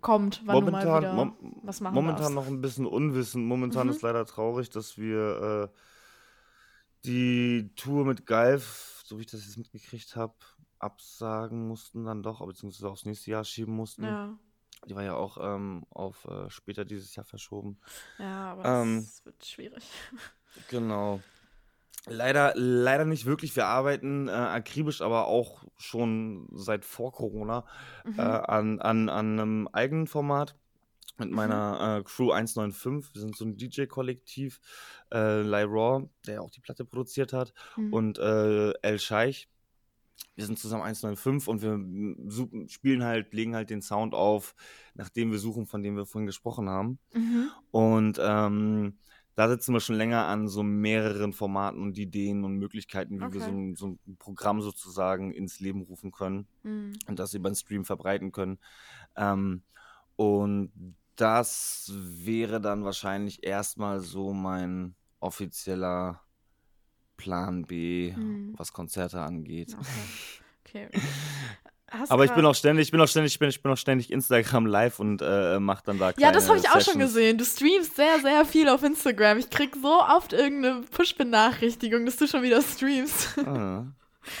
kommt, 0.00 0.42
wann 0.44 0.66
du 0.66 0.70
mal 0.72 0.82
wieder 0.98 1.14
mom- 1.14 1.36
was 1.62 1.80
machen 1.80 1.94
momentan 1.94 2.20
darfst? 2.20 2.34
noch 2.34 2.46
ein 2.46 2.60
bisschen 2.60 2.86
unwissend. 2.86 3.46
Momentan 3.46 3.86
Mhm. 3.86 3.92
ist 3.94 4.02
leider 4.02 4.26
traurig, 4.26 4.68
dass 4.70 4.98
wir 4.98 5.70
äh, 5.72 5.76
die 7.06 7.70
Tour 7.76 8.04
mit 8.04 8.26
Galf, 8.26 9.02
so 9.06 9.16
wie 9.18 9.22
ich 9.22 9.26
das 9.30 9.44
jetzt 9.44 9.56
mitgekriegt 9.58 10.16
habe, 10.16 10.34
absagen 10.84 11.66
mussten 11.66 12.04
dann 12.04 12.22
doch, 12.22 12.46
beziehungsweise 12.46 12.88
aufs 12.90 13.04
nächste 13.06 13.30
Jahr 13.30 13.44
schieben 13.44 13.74
mussten. 13.74 14.04
Ja, 14.04 14.36
Die 14.86 14.94
war 14.94 15.02
ja 15.02 15.14
auch 15.14 15.38
ähm, 15.40 15.84
auf 15.90 16.24
äh, 16.26 16.48
später 16.50 16.84
dieses 16.84 17.14
Jahr 17.16 17.24
verschoben. 17.24 17.78
ja, 18.18 18.52
aber 18.52 18.62
das 18.62 18.82
Ähm, 18.82 19.08
wird 19.24 19.44
schwierig. 19.44 19.84
Genau. 20.68 21.20
Leider, 22.06 22.52
leider 22.54 23.04
nicht 23.06 23.24
wirklich. 23.24 23.56
Wir 23.56 23.66
arbeiten 23.66 24.28
äh, 24.28 24.32
akribisch, 24.32 25.00
aber 25.00 25.26
auch 25.26 25.64
schon 25.78 26.46
seit 26.52 26.84
vor 26.84 27.12
Corona 27.12 27.64
Mhm. 28.04 28.18
äh, 28.18 28.22
an, 28.22 28.78
an, 28.80 29.08
an 29.08 29.40
einem 29.40 29.68
eigenen 29.72 30.06
Format 30.06 30.54
mit 31.16 31.30
meiner 31.30 31.98
äh, 31.98 32.02
Crew 32.04 32.30
195. 32.30 33.14
Wir 33.14 33.20
sind 33.22 33.36
so 33.36 33.44
ein 33.46 33.56
DJ-Kollektiv. 33.56 34.60
Äh, 35.12 35.40
Lai 35.42 35.64
Raw, 35.64 36.08
der 36.26 36.42
auch 36.42 36.50
die 36.50 36.60
Platte 36.60 36.84
produziert 36.84 37.32
hat, 37.32 37.54
Mhm. 37.76 37.92
und 37.92 38.18
äh, 38.18 38.72
El 38.82 38.98
Scheich. 38.98 39.48
Wir 40.36 40.46
sind 40.46 40.58
zusammen 40.58 40.82
195 40.82 41.48
und 41.48 41.62
wir 41.62 41.76
mm, 41.78 42.68
spielen 42.68 43.04
halt, 43.04 43.32
legen 43.32 43.54
halt 43.54 43.70
den 43.70 43.82
Sound 43.82 44.14
auf, 44.14 44.54
nachdem 44.94 45.30
wir 45.30 45.38
suchen, 45.38 45.66
von 45.66 45.82
dem 45.82 45.96
wir 45.96 46.06
vorhin 46.06 46.26
gesprochen 46.26 46.68
haben. 46.68 46.98
Mhm. 47.12 47.50
Und 47.70 48.18
ähm, 48.22 48.98
da 49.34 49.48
sitzen 49.48 49.72
wir 49.74 49.80
schon 49.80 49.96
länger 49.96 50.26
an 50.26 50.48
so 50.48 50.62
mehreren 50.62 51.32
Formaten 51.32 51.82
und 51.82 51.98
Ideen 51.98 52.44
und 52.44 52.56
Möglichkeiten, 52.56 53.20
wie 53.20 53.32
wir 53.32 53.40
Okay. 53.40 53.40
so 53.40 53.50
ein, 53.50 53.74
so 53.76 53.86
ein 53.88 54.16
Programm 54.18 54.60
sozusagen 54.62 55.32
ins 55.32 55.60
Leben 55.60 55.82
rufen 55.82 56.12
können 56.12 56.48
Mhm. 56.62 56.98
und 57.08 57.18
das 57.18 57.34
über 57.34 57.50
den 57.50 57.56
Stream 57.56 57.84
verbreiten 57.84 58.32
können. 58.32 58.58
Ähm, 59.16 59.64
und 60.16 60.72
das 61.16 61.92
wäre 61.94 62.60
dann 62.60 62.84
wahrscheinlich 62.84 63.44
erstmal 63.44 64.00
so 64.00 64.32
mein 64.32 64.96
offizieller 65.20 66.23
Plan 67.16 67.62
B, 67.64 68.12
Mhm. 68.16 68.54
was 68.56 68.72
Konzerte 68.72 69.20
angeht. 69.20 69.74
Okay. 70.66 70.88
okay. 70.92 71.00
Aber 72.08 72.24
ich 72.24 72.32
bin 72.32 72.44
auch 72.44 72.56
ständig, 72.56 72.86
ich 72.86 72.90
bin 72.90 73.00
auch 73.00 73.06
ständig, 73.06 73.34
ich 73.34 73.38
bin, 73.38 73.48
ich 73.48 73.62
bin 73.62 73.70
auch 73.70 73.76
ständig 73.76 74.10
Instagram 74.10 74.66
live 74.66 74.98
und 74.98 75.22
äh, 75.22 75.60
mach 75.60 75.80
dann 75.80 75.98
da 76.00 76.12
Ja, 76.18 76.32
das 76.32 76.48
habe 76.48 76.58
ich 76.58 76.68
auch 76.68 76.80
schon 76.80 76.98
gesehen. 76.98 77.38
Du 77.38 77.44
streamst 77.44 77.94
sehr, 77.94 78.18
sehr 78.20 78.44
viel 78.44 78.68
auf 78.68 78.82
Instagram. 78.82 79.38
Ich 79.38 79.48
krieg 79.48 79.76
so 79.80 80.00
oft 80.02 80.32
irgendeine 80.32 80.80
Push-Benachrichtigung, 80.90 82.04
dass 82.04 82.16
du 82.16 82.26
schon 82.26 82.42
wieder 82.42 82.60
streamst. 82.62 83.38
Ah, 83.46 83.84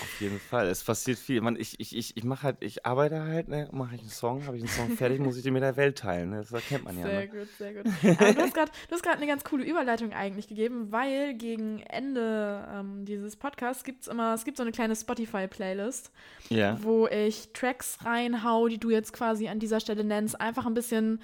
auf 0.00 0.20
jeden 0.20 0.38
Fall. 0.40 0.68
Es 0.68 0.82
passiert 0.84 1.18
viel. 1.18 1.40
Man, 1.40 1.56
ich, 1.56 1.78
ich, 1.80 1.96
ich, 1.96 2.16
ich 2.16 2.24
mache 2.24 2.42
halt, 2.44 2.56
ich 2.60 2.86
arbeite 2.86 3.22
halt, 3.22 3.48
ne, 3.48 3.68
mache 3.72 3.94
ich 3.94 4.00
einen 4.00 4.10
Song, 4.10 4.46
habe 4.46 4.56
ich 4.56 4.62
einen 4.62 4.70
Song 4.72 4.90
fertig, 4.96 5.20
muss 5.20 5.36
ich 5.36 5.42
den 5.42 5.52
mit 5.52 5.62
der 5.62 5.76
Welt 5.76 5.98
teilen. 5.98 6.30
Ne? 6.30 6.44
Das 6.50 6.64
kennt 6.66 6.84
man 6.84 6.98
ja. 6.98 7.04
Sehr 7.06 7.20
Ne? 7.20 7.28
gut, 7.28 7.48
sehr 7.58 7.74
gut. 7.74 7.86
Aber 8.18 8.32
du 8.32 8.40
hast 8.42 8.54
gerade 9.02 9.16
eine 9.16 9.26
ganz 9.26 9.44
coole 9.44 9.64
Überleitung 9.64 10.12
eigentlich 10.12 10.48
gegeben, 10.48 10.90
weil 10.90 11.34
gegen 11.34 11.80
Ende 11.80 12.66
ähm, 12.72 13.04
dieses 13.04 13.36
Podcasts 13.36 13.84
gibt 13.84 14.02
es 14.02 14.08
immer, 14.08 14.34
es 14.34 14.44
gibt 14.44 14.56
so 14.56 14.62
eine 14.62 14.72
kleine 14.72 14.96
Spotify-Playlist, 14.96 16.10
Ja. 16.48 16.78
wo 16.82 17.06
ich 17.06 17.52
Tracks 17.52 17.98
reinhau, 18.04 18.68
die 18.68 18.78
du 18.78 18.90
jetzt 18.90 19.12
quasi 19.12 19.48
an 19.48 19.58
dieser 19.58 19.80
Stelle 19.80 20.04
nennst, 20.04 20.40
einfach 20.40 20.66
ein 20.66 20.74
bisschen, 20.74 21.20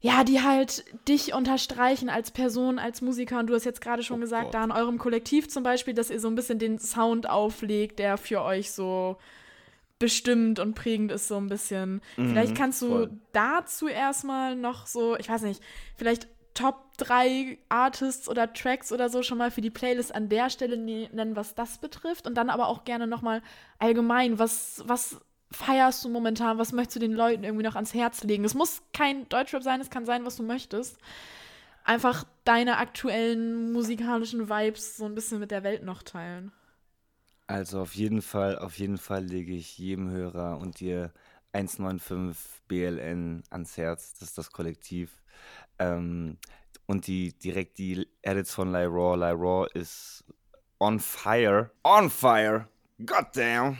ja, 0.00 0.22
die 0.24 0.42
halt 0.42 0.84
dich 1.08 1.34
unterstreichen 1.34 2.08
als 2.08 2.30
Person, 2.30 2.78
als 2.78 3.00
Musiker. 3.02 3.38
Und 3.40 3.48
du 3.48 3.54
hast 3.54 3.64
jetzt 3.64 3.80
gerade 3.80 4.02
schon 4.02 4.18
Oh 4.18 4.20
gesagt, 4.20 4.44
Gott. 4.46 4.54
da 4.54 4.64
in 4.64 4.70
eurem 4.70 4.98
Kollektiv 4.98 5.48
zum 5.48 5.62
Beispiel, 5.64 5.94
dass 5.94 6.10
ihr 6.10 6.20
so 6.20 6.28
ein 6.28 6.34
bisschen 6.36 6.58
den 6.58 6.78
Sound 6.78 7.28
auflegt, 7.28 7.98
der 7.98 8.16
für 8.16 8.42
euch 8.42 8.70
so 8.70 9.16
bestimmt 9.98 10.60
und 10.60 10.74
prägend 10.74 11.10
ist, 11.10 11.26
so 11.26 11.36
ein 11.36 11.48
bisschen. 11.48 12.00
Vielleicht 12.14 12.52
Mhm, 12.52 12.56
kannst 12.56 12.82
du 12.82 12.88
voll. 12.88 13.10
dazu 13.32 13.88
erstmal 13.88 14.54
noch 14.54 14.86
so, 14.86 15.16
ich 15.16 15.28
weiß 15.28 15.42
nicht, 15.42 15.60
vielleicht 15.96 16.28
Top 16.54 16.76
3 16.98 17.58
Artists 17.68 18.28
oder 18.28 18.52
Tracks 18.52 18.92
oder 18.92 19.08
so 19.08 19.22
schon 19.22 19.38
mal 19.38 19.50
für 19.50 19.60
die 19.60 19.70
Playlist 19.70 20.14
an 20.14 20.28
der 20.28 20.50
Stelle 20.50 20.76
ne- 20.76 21.08
nennen, 21.12 21.36
was 21.36 21.54
das 21.54 21.78
betrifft. 21.78 22.26
Und 22.26 22.34
dann 22.34 22.50
aber 22.50 22.68
auch 22.68 22.84
gerne 22.84 23.06
nochmal 23.06 23.42
allgemein, 23.78 24.38
was, 24.38 24.82
was 24.86 25.20
feierst 25.50 26.04
du 26.04 26.08
momentan, 26.08 26.58
was 26.58 26.72
möchtest 26.72 26.96
du 26.96 27.00
den 27.00 27.12
Leuten 27.12 27.44
irgendwie 27.44 27.64
noch 27.64 27.74
ans 27.74 27.94
Herz 27.94 28.22
legen? 28.22 28.44
Es 28.44 28.54
muss 28.54 28.82
kein 28.92 29.28
Deutschrap 29.28 29.62
sein, 29.62 29.80
es 29.80 29.90
kann 29.90 30.06
sein, 30.06 30.24
was 30.24 30.36
du 30.36 30.42
möchtest. 30.42 30.98
Einfach 31.84 32.24
deine 32.44 32.76
aktuellen 32.76 33.72
musikalischen 33.72 34.50
Vibes 34.50 34.98
so 34.98 35.06
ein 35.06 35.14
bisschen 35.14 35.40
mit 35.40 35.50
der 35.50 35.62
Welt 35.62 35.84
noch 35.84 36.02
teilen. 36.02 36.52
Also 37.46 37.80
auf 37.80 37.94
jeden 37.94 38.20
Fall, 38.20 38.58
auf 38.58 38.78
jeden 38.78 38.98
Fall 38.98 39.24
lege 39.24 39.54
ich 39.54 39.78
jedem 39.78 40.10
Hörer 40.10 40.58
und 40.58 40.80
dir 40.80 41.12
195 41.52 42.36
BLN 42.68 43.42
ans 43.48 43.78
Herz. 43.78 44.12
Das 44.12 44.28
ist 44.28 44.38
das 44.38 44.52
Kollektiv. 44.52 45.22
Ähm, 45.78 46.36
und 46.84 47.06
die 47.06 47.32
direkt 47.38 47.78
die 47.78 48.06
Edits 48.20 48.52
von 48.52 48.70
Lyraw. 48.70 49.16
Lyraw 49.16 49.66
ist 49.72 50.24
on 50.78 51.00
fire. 51.00 51.70
On 51.84 52.10
fire! 52.10 52.68
God 53.04 53.26
damn! 53.34 53.78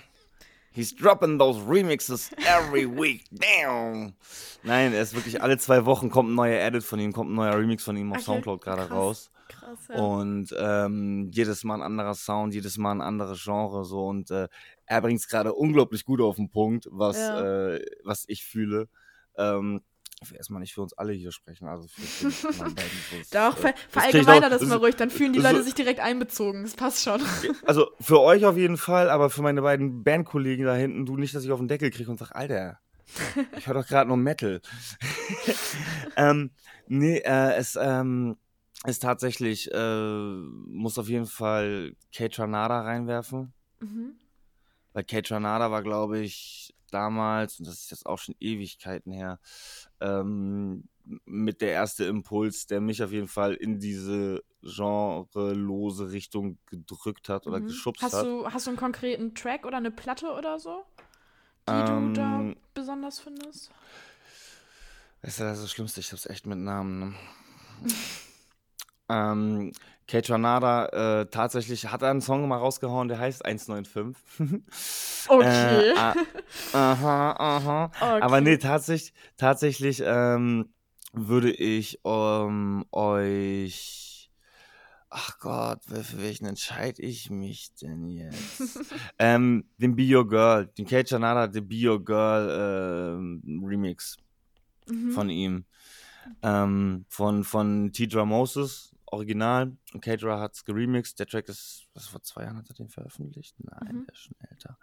He's 0.78 0.94
dropping 0.94 1.40
those 1.40 1.58
remixes 1.58 2.30
every 2.46 2.86
week. 2.86 3.24
Damn! 3.32 4.14
Nein, 4.62 4.92
er 4.92 5.02
ist 5.02 5.12
wirklich 5.12 5.42
alle 5.42 5.58
zwei 5.58 5.84
Wochen 5.86 6.08
kommt 6.08 6.30
ein 6.30 6.36
neuer 6.36 6.60
Edit 6.60 6.84
von 6.84 7.00
ihm, 7.00 7.12
kommt 7.12 7.32
ein 7.32 7.34
neuer 7.34 7.58
Remix 7.58 7.82
von 7.82 7.96
ihm 7.96 8.12
auf 8.12 8.18
Okay, 8.18 8.24
Soundcloud 8.26 8.60
gerade 8.60 8.82
krass. 8.82 8.90
raus. 8.92 9.30
Krass, 9.48 9.78
ja. 9.88 9.96
Und 9.96 10.54
ähm, 10.56 11.30
jedes 11.32 11.64
Mal 11.64 11.74
ein 11.78 11.82
anderer 11.82 12.14
Sound, 12.14 12.54
jedes 12.54 12.78
Mal 12.78 12.92
ein 12.92 13.00
anderes 13.00 13.42
Genre 13.42 13.84
so 13.84 14.06
und 14.06 14.30
äh, 14.30 14.46
er 14.86 15.00
bringt 15.00 15.18
es 15.18 15.26
gerade 15.26 15.52
unglaublich 15.52 16.04
gut 16.04 16.20
auf 16.20 16.36
den 16.36 16.48
Punkt, 16.48 16.86
was, 16.92 17.16
Ja. 17.16 17.72
äh, 17.74 17.84
was 18.04 18.24
ich 18.28 18.44
fühle. 18.44 18.88
Ähm, 19.36 19.82
erstmal 20.36 20.60
nicht 20.60 20.74
für 20.74 20.82
uns 20.82 20.92
alle 20.94 21.12
hier 21.12 21.32
sprechen, 21.32 21.68
also 21.68 21.88
für, 21.88 22.30
für 22.30 22.52
beiden. 22.52 22.76
Doch, 23.32 23.56
äh, 23.58 23.60
ver 23.60 23.72
das 23.72 23.82
verallgemeiner 23.90 24.50
doch- 24.50 24.58
das 24.58 24.68
mal 24.68 24.78
ruhig, 24.78 24.96
dann 24.96 25.10
fühlen 25.10 25.32
die 25.32 25.40
so- 25.40 25.46
Leute 25.48 25.62
sich 25.62 25.74
direkt 25.74 26.00
einbezogen. 26.00 26.62
Das 26.62 26.74
passt 26.74 27.02
schon. 27.04 27.20
Also 27.64 27.88
für 28.00 28.20
euch 28.20 28.44
auf 28.44 28.56
jeden 28.56 28.76
Fall, 28.76 29.10
aber 29.10 29.30
für 29.30 29.42
meine 29.42 29.62
beiden 29.62 30.02
Bandkollegen 30.04 30.64
da 30.66 30.74
hinten, 30.74 31.06
du 31.06 31.16
nicht, 31.16 31.34
dass 31.34 31.44
ich 31.44 31.50
auf 31.52 31.58
den 31.60 31.68
Deckel 31.68 31.90
kriege 31.90 32.10
und 32.10 32.18
sag, 32.18 32.32
Alter, 32.34 32.78
Ich 33.56 33.66
höre 33.66 33.74
doch 33.74 33.86
gerade 33.86 34.08
nur 34.08 34.16
Metal. 34.16 34.60
ähm, 36.16 36.50
nee, 36.86 37.18
äh, 37.18 37.54
es 37.56 37.76
ähm, 37.80 38.36
ist 38.86 39.02
tatsächlich, 39.02 39.70
äh, 39.72 40.34
muss 40.66 40.98
auf 40.98 41.08
jeden 41.08 41.26
Fall 41.26 41.94
Kate 42.14 42.30
Tranada 42.34 42.82
reinwerfen. 42.82 43.52
Mhm. 43.80 44.14
Weil 44.92 45.04
Kate 45.04 45.22
Tranada 45.28 45.70
war, 45.70 45.82
glaube 45.82 46.18
ich, 46.20 46.74
damals, 46.90 47.58
und 47.58 47.66
das 47.68 47.74
ist 47.80 47.90
jetzt 47.90 48.06
auch 48.06 48.18
schon 48.18 48.34
Ewigkeiten 48.40 49.12
her, 49.12 49.38
ähm, 50.00 50.88
mit 51.24 51.60
der 51.62 51.70
erste 51.72 52.04
Impuls, 52.04 52.66
der 52.66 52.80
mich 52.80 53.02
auf 53.02 53.12
jeden 53.12 53.28
Fall 53.28 53.54
in 53.54 53.78
diese 53.80 54.42
genrelose 54.62 56.10
Richtung 56.10 56.58
gedrückt 56.66 57.28
hat 57.28 57.46
oder 57.46 57.60
Mhm. 57.60 57.66
geschubst 57.66 58.02
Hast 58.02 58.14
hat. 58.14 58.26
du, 58.26 58.46
hast 58.52 58.66
du 58.66 58.70
einen 58.70 58.78
konkreten 58.78 59.34
Track 59.34 59.64
oder 59.64 59.78
eine 59.78 59.90
Platte 59.90 60.32
oder 60.32 60.58
so, 60.58 60.84
die 61.68 61.84
du 61.84 62.10
da 62.12 62.40
Ähm, 62.40 62.56
besonders 62.74 63.20
findest? 63.20 63.70
Weißt 65.22 65.40
du, 65.40 65.44
das 65.44 65.58
ist 65.58 65.64
das 65.64 65.70
Schlimmste, 65.72 66.00
ich 66.00 66.12
hab's 66.12 66.26
echt 66.26 66.46
mit 66.46 66.58
Namen. 66.58 66.98
Ne? 67.00 67.14
ähm, 69.08 69.72
Kate 70.06 70.26
Tranada, 70.26 71.20
äh, 71.20 71.26
tatsächlich 71.26 71.90
hat 71.90 72.02
er 72.02 72.10
einen 72.10 72.20
Song 72.20 72.48
mal 72.48 72.56
rausgehauen, 72.58 73.08
der 73.08 73.18
heißt 73.18 73.44
195. 73.44 74.16
Okay. 75.30 75.90
Äh, 75.90 75.94
ah, 75.94 76.14
aha, 76.72 77.32
aha. 77.32 77.84
okay. 78.00 78.22
Aber 78.22 78.40
nee, 78.40 78.56
tatsächlich, 78.56 79.12
tatsächlich 79.36 80.02
ähm, 80.02 80.70
würde 81.12 81.50
ich 81.50 82.00
ähm, 82.04 82.84
euch. 82.92 84.30
Ach 85.10 85.38
Gott, 85.38 85.84
für 85.84 86.22
welchen 86.22 86.46
entscheide 86.46 87.02
ich 87.02 87.28
mich 87.30 87.74
denn 87.74 88.08
jetzt? 88.08 88.80
ähm, 89.18 89.64
den 89.76 89.96
Be 89.96 90.02
Your 90.16 90.26
Girl, 90.26 90.66
den 90.66 90.86
Kate 90.86 91.10
Janada, 91.10 91.46
den 91.46 91.66
Be 91.68 91.88
Your 91.88 92.02
Girl 92.02 93.18
ähm, 93.18 93.62
Remix 93.66 94.16
Mhm. 94.90 95.10
von 95.10 95.28
ihm. 95.28 95.64
Ähm, 96.42 97.04
von 97.08 97.44
von 97.44 97.92
Tidra 97.92 98.24
Moses, 98.24 98.94
Original. 99.12 99.76
Und 99.92 100.00
Kadra 100.00 100.40
hat 100.40 100.54
es 100.54 100.64
geremixed. 100.64 101.18
Der 101.18 101.26
Track 101.26 101.48
ist, 101.48 101.86
was 101.94 102.06
vor 102.06 102.22
zwei 102.22 102.44
Jahren 102.44 102.58
hat 102.58 102.68
er 102.68 102.74
den 102.74 102.88
veröffentlicht? 102.88 103.54
Nein, 103.58 103.94
Mhm. 103.94 104.06
der 104.06 104.14
ist 104.14 104.20
schon 104.20 104.36
älter. 104.50 104.78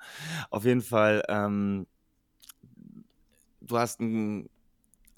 Auf 0.50 0.66
jeden 0.66 0.82
Fall, 0.82 1.24
ähm, 1.28 1.88
du 3.62 3.78
hast 3.78 4.00
ein 4.00 4.50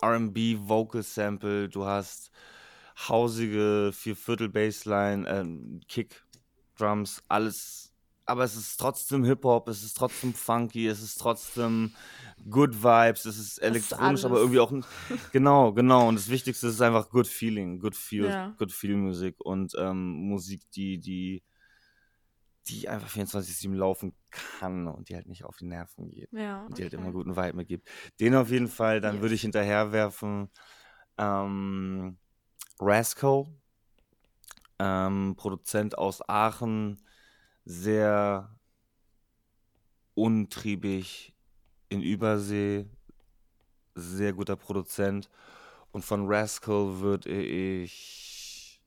RB 0.02 0.58
Vocal 0.60 1.04
Sample, 1.04 1.70
du 1.70 1.86
hast 1.86 2.32
hausige 3.08 3.92
Vierviertel 3.94 4.50
Bassline, 4.50 5.28
ähm, 5.28 5.82
Kick, 5.88 6.24
Drums, 6.78 7.24
alles. 7.28 7.87
Aber 8.28 8.44
es 8.44 8.56
ist 8.58 8.78
trotzdem 8.78 9.24
Hip-Hop, 9.24 9.70
es 9.70 9.84
ist 9.84 9.96
trotzdem 9.96 10.34
funky, 10.34 10.86
es 10.88 11.02
ist 11.02 11.16
trotzdem 11.16 11.94
Good 12.50 12.84
Vibes, 12.84 13.26
es 13.26 13.38
ist 13.38 13.58
elektronisch, 13.60 14.26
aber 14.26 14.36
alles. 14.36 14.52
irgendwie 14.52 14.60
auch. 14.60 14.72
Genau, 15.32 15.72
genau. 15.74 16.08
Und 16.10 16.16
das 16.16 16.28
Wichtigste 16.30 16.68
ist 16.68 16.82
einfach 16.82 17.10
Good 17.10 17.28
Feeling, 17.28 17.80
Good 17.80 17.96
Feel, 17.96 18.30
Ja. 18.30 18.54
Good 18.58 18.72
Feel 18.74 18.98
Musik 18.98 19.36
und 19.40 19.74
ähm, 19.80 20.28
Musik, 20.28 20.62
die, 20.72 20.98
die, 20.98 21.42
die 22.68 22.90
einfach 22.90 23.10
24-7 23.10 23.74
laufen 23.76 24.14
kann 24.60 24.88
und 24.88 25.08
die 25.08 25.16
halt 25.16 25.28
nicht 25.28 25.46
auf 25.46 25.56
die 25.56 25.66
Nerven 25.66 26.10
geht 26.10 26.30
ja, 26.34 26.66
und 26.66 26.78
die 26.78 26.84
halt 26.84 26.94
immer 26.94 27.12
guten 27.14 27.38
Vibe 27.38 27.54
mitgibt. 27.56 27.88
Den 28.20 28.36
auf 28.36 28.50
jeden 28.52 28.68
Fall, 28.68 29.00
dann 29.00 29.16
Yes. 29.16 29.22
würde 29.22 29.36
ich 29.36 29.42
hinterherwerfen 29.42 30.50
ähm, 31.18 32.18
Rasco, 32.80 33.48
ähm, 34.80 35.36
Produzent 35.38 35.98
aus 35.98 36.28
Aachen, 36.28 37.02
sehr 37.68 38.50
untriebig 40.16 41.34
in 41.90 42.02
Übersee, 42.02 42.86
sehr 43.94 44.34
guter 44.34 44.56
Produzent. 44.56 45.30
Und 45.92 46.04
von 46.04 46.26
Rascal 46.28 47.00
würde 47.00 47.30
ich. 47.30 48.82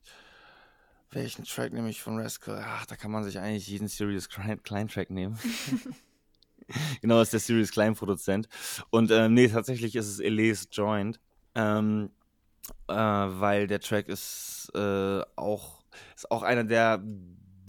Welchen 1.11 1.45
Track 1.45 1.73
nehme 1.73 1.91
ich 1.91 2.01
von 2.01 2.19
Rascal? 2.19 2.63
Ach, 2.65 2.87
da 2.87 2.97
kann 2.97 3.11
man 3.11 3.25
sich 3.25 3.39
eigentlich 3.39 3.67
jeden 3.67 3.89
Serious 3.89 4.29
Klein, 4.29 4.63
Kleintrack 4.63 5.11
nehmen. 5.11 5.37
genau, 7.01 7.21
ist 7.21 7.33
der 7.33 7.41
Serious 7.41 7.73
Klein 7.73 7.97
Produzent. 7.97 8.49
Und 8.91 9.11
ähm, 9.11 9.35
nee, 9.35 9.49
tatsächlich 9.49 9.97
ist 9.97 10.07
es 10.07 10.21
Elise 10.21 10.69
Joint. 10.71 11.21
Ähm, 11.57 12.11
äh, 12.87 12.95
weil 12.95 13.67
der 13.67 13.81
Track 13.81 14.09
ist 14.09 14.71
äh, 14.75 15.23
auch 15.35 15.83
ist 16.15 16.31
auch 16.31 16.43
einer 16.43 16.63
der 16.63 17.03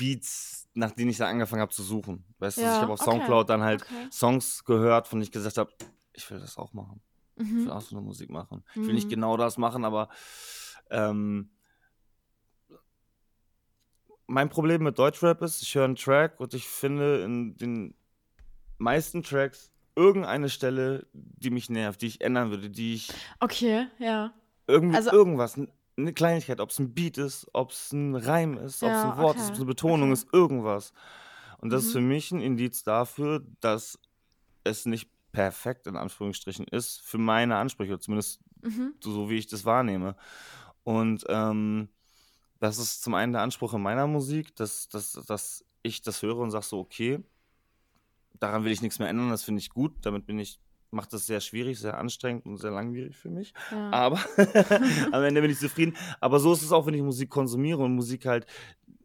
Beats, 0.02 0.68
nach 0.74 0.92
denen 0.92 1.12
ich 1.12 1.18
dann 1.18 1.28
angefangen 1.30 1.62
habe 1.62 1.72
zu 1.72 1.84
suchen. 1.84 2.26
Weißt 2.40 2.58
du, 2.58 2.62
Ja, 2.64 2.76
ich 2.76 2.82
habe 2.82 2.92
auf 2.94 3.00
okay, 3.02 3.12
Soundcloud 3.12 3.50
dann 3.50 3.62
halt 3.62 3.84
okay. 3.84 4.08
Songs 4.12 4.64
gehört, 4.66 5.08
von 5.08 5.20
denen 5.20 5.26
ich 5.26 5.32
gesagt 5.32 5.58
habe, 5.60 5.72
ich 6.14 6.30
will 6.32 6.40
das 6.40 6.58
auch 6.58 6.74
machen. 6.74 7.02
Ich 7.36 7.46
will 7.52 7.62
Mhm. 7.66 7.70
auch 7.70 7.82
so 7.82 7.96
eine 7.96 8.04
Musik 8.06 8.30
machen. 8.32 8.64
Ich 8.76 8.88
will 8.88 8.96
nicht 8.96 9.06
Mhm. 9.06 9.10
genau 9.16 9.38
das 9.38 9.58
machen, 9.60 9.86
aber 9.86 10.10
ähm, 10.90 11.52
mein 14.28 14.50
Problem 14.50 14.84
mit 14.84 14.98
Deutschrap 14.98 15.42
ist, 15.42 15.62
ich 15.62 15.76
höre 15.76 15.86
einen 15.86 15.96
Track 15.96 16.40
und 16.40 16.54
ich 16.54 16.68
finde 16.68 17.24
in 17.24 17.56
den 17.58 17.96
meisten 18.78 19.24
Tracks 19.24 19.72
irgendeine 19.96 20.50
Stelle, 20.50 21.08
die 21.14 21.50
mich 21.50 21.70
nervt, 21.70 22.02
die 22.02 22.08
ich 22.08 22.22
ändern 22.22 22.50
würde, 22.50 22.70
die 22.70 22.94
ich 22.96 23.12
Okay, 23.40 23.88
ja. 24.00 24.34
irgendwie 24.68 24.96
Also- 24.98 25.12
irgendwas, 25.12 25.60
eine 26.02 26.14
Kleinigkeit, 26.14 26.60
ob 26.60 26.70
es 26.70 26.80
ein 26.80 26.94
Beat 26.94 27.18
ist, 27.18 27.48
ob 27.54 27.72
es 27.72 27.92
ein 27.92 28.16
Reim 28.16 28.58
ist, 28.58 28.84
ob 28.84 28.94
es 28.94 29.04
Ja, 29.04 29.12
ein 29.14 29.18
Wort 29.18 29.40
ist, 29.40 29.48
ob 29.48 29.48
okay, 29.48 29.54
es 29.54 29.60
eine 29.60 29.66
Betonung 29.68 30.12
okay. 30.12 30.14
ist, 30.14 30.34
irgendwas. 30.34 30.94
Und 31.60 31.72
das 31.72 31.84
ist 31.84 31.90
Mhm. 31.90 31.94
für 31.94 32.02
mich 32.02 32.32
ein 32.32 32.42
Indiz 32.42 32.84
dafür, 32.84 33.46
dass 33.60 34.00
es 34.64 34.86
nicht 34.86 35.10
perfekt 35.32 35.88
in 35.88 35.96
Anführungsstrichen 35.96 36.68
ist 36.68 37.02
für 37.02 37.18
meine 37.18 37.56
Ansprüche, 37.58 38.00
zumindest 38.00 38.42
Mhm. 38.64 38.94
so 39.04 39.30
wie 39.30 39.38
ich 39.38 39.48
das 39.48 39.66
wahrnehme. 39.66 40.16
Und 40.84 41.26
ähm, 41.30 41.90
das 42.60 42.78
ist 42.78 43.02
zum 43.04 43.14
einen 43.16 43.34
der 43.34 43.42
Anspruch 43.42 43.74
in 43.74 43.82
meiner 43.82 44.08
Musik, 44.08 44.56
dass, 44.56 44.88
dass, 44.90 45.14
dass 45.14 45.66
ich 45.84 46.02
das 46.02 46.22
höre 46.22 46.38
und 46.38 46.52
sage 46.52 46.66
so, 46.66 46.80
okay, 46.80 47.24
daran 48.40 48.64
will 48.64 48.72
ich 48.72 48.82
nichts 48.82 49.00
mehr 49.00 49.10
ändern, 49.10 49.30
das 49.30 49.44
finde 49.44 49.60
ich 49.60 49.70
gut, 49.70 49.94
damit 50.02 50.26
bin 50.26 50.40
ich, 50.40 50.60
macht 50.92 51.14
das 51.14 51.26
sehr 51.26 51.40
schwierig, 51.40 51.80
sehr 51.80 51.98
anstrengend 51.98 52.46
und 52.46 52.58
sehr 52.58 52.72
langwierig 52.72 53.16
für 53.18 53.30
mich. 53.30 53.54
Ja. 53.72 53.90
Aber 53.92 54.20
am 55.12 55.24
Ende 55.24 55.42
bin 55.42 55.52
ich 55.52 55.60
zufrieden. 55.60 55.96
Aber 56.20 56.40
so 56.40 56.54
ist 56.54 56.62
es 56.62 56.72
auch, 56.72 56.86
wenn 56.86 56.94
ich 56.94 57.02
Musik 57.02 57.30
konsumiere 57.30 57.80
und 57.80 57.96
Musik 57.96 58.26
halt 58.26 58.46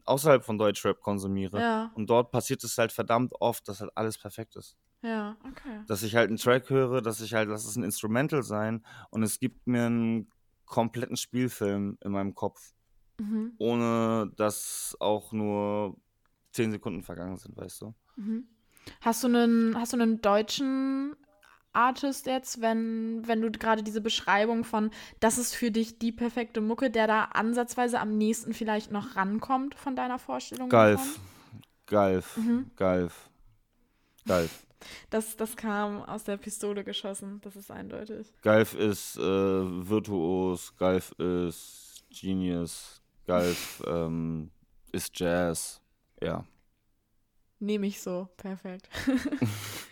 außerhalb 0.05 0.45
von 0.45 0.59
Deutschrap 0.59 1.01
konsumiere. 1.01 1.61
ja, 1.61 1.91
Und 1.95 2.09
dort 2.11 2.31
passiert 2.31 2.63
es 2.65 2.77
halt 2.79 2.93
verdammt 2.93 3.33
oft, 3.41 3.67
dass 3.69 3.81
halt 3.81 3.91
alles 3.97 4.19
perfekt 4.19 4.55
ist. 4.57 4.77
ja, 5.03 5.37
okay. 5.45 5.83
Dass 5.89 6.03
ich 6.03 6.15
halt 6.15 6.29
einen 6.29 6.37
Track 6.39 6.71
höre, 6.71 7.01
dass 7.03 7.21
ich 7.21 7.35
halt, 7.35 7.49
lass 7.49 7.65
es 7.65 7.77
ein 7.77 7.83
Instrumental 7.85 8.43
sein 8.43 8.85
und 9.11 9.23
es 9.23 9.39
gibt 9.41 9.67
mir 9.67 9.87
einen 9.87 10.31
kompletten 10.65 11.17
Spielfilm 11.17 11.99
in 12.03 12.13
meinem 12.13 12.35
Kopf, 12.35 12.73
Mhm. 13.19 13.55
ohne 13.59 14.31
dass 14.37 14.97
auch 15.01 15.33
nur 15.33 15.97
zehn 16.53 16.71
Sekunden 16.71 17.03
vergangen 17.03 17.37
sind, 17.37 17.57
weißt 17.57 17.81
du? 17.83 17.95
Mhm. 18.17 18.47
Hast 19.01 19.23
du 19.25 19.29
einen, 19.29 19.75
hast 19.77 19.93
du 19.93 19.97
einen 19.97 20.21
deutschen 20.21 21.17
Artist 21.77 22.27
jetzt, 22.27 22.61
wenn, 22.61 23.27
wenn 23.27 23.41
du 23.41 23.51
gerade 23.51 23.83
diese 23.83 24.01
Beschreibung 24.01 24.65
von, 24.65 24.91
das 25.21 25.39
ist 25.39 25.55
für 25.55 25.71
dich 25.71 25.99
die 25.99 26.13
perfekte 26.13 26.61
Mucke, 26.61 26.91
der 26.91 27.07
da 27.07 27.25
ansatzweise 27.25 28.01
am 28.01 28.17
nächsten 28.17 28.55
vielleicht 28.55 28.91
noch 28.91 29.15
rankommt 29.15 29.75
von 29.75 29.95
deiner 29.95 30.19
Vorstellung? 30.19 30.69
Galf. 30.69 31.21
Galf. 31.87 32.37
Mhm. 32.37 32.71
Galf. 32.77 33.31
Galf. 34.27 34.67
Das, 35.11 35.37
das 35.37 35.57
kam 35.57 36.03
aus 36.03 36.25
der 36.25 36.37
Pistole 36.37 36.85
geschossen, 36.85 37.41
das 37.43 37.57
ist 37.57 37.71
eindeutig. 37.71 38.33
Galf 38.43 38.75
ist 38.75 39.17
äh, 39.17 39.21
virtuos, 39.21 40.77
Galf 40.77 41.13
ist 41.13 42.05
Genius, 42.11 43.03
Galf 43.27 43.83
ähm, 43.87 44.51
ist 44.93 45.19
Jazz. 45.19 45.81
Ja. 46.23 46.45
Nehme 47.59 47.87
ich 47.87 48.01
so, 48.01 48.29
perfekt. 48.37 48.89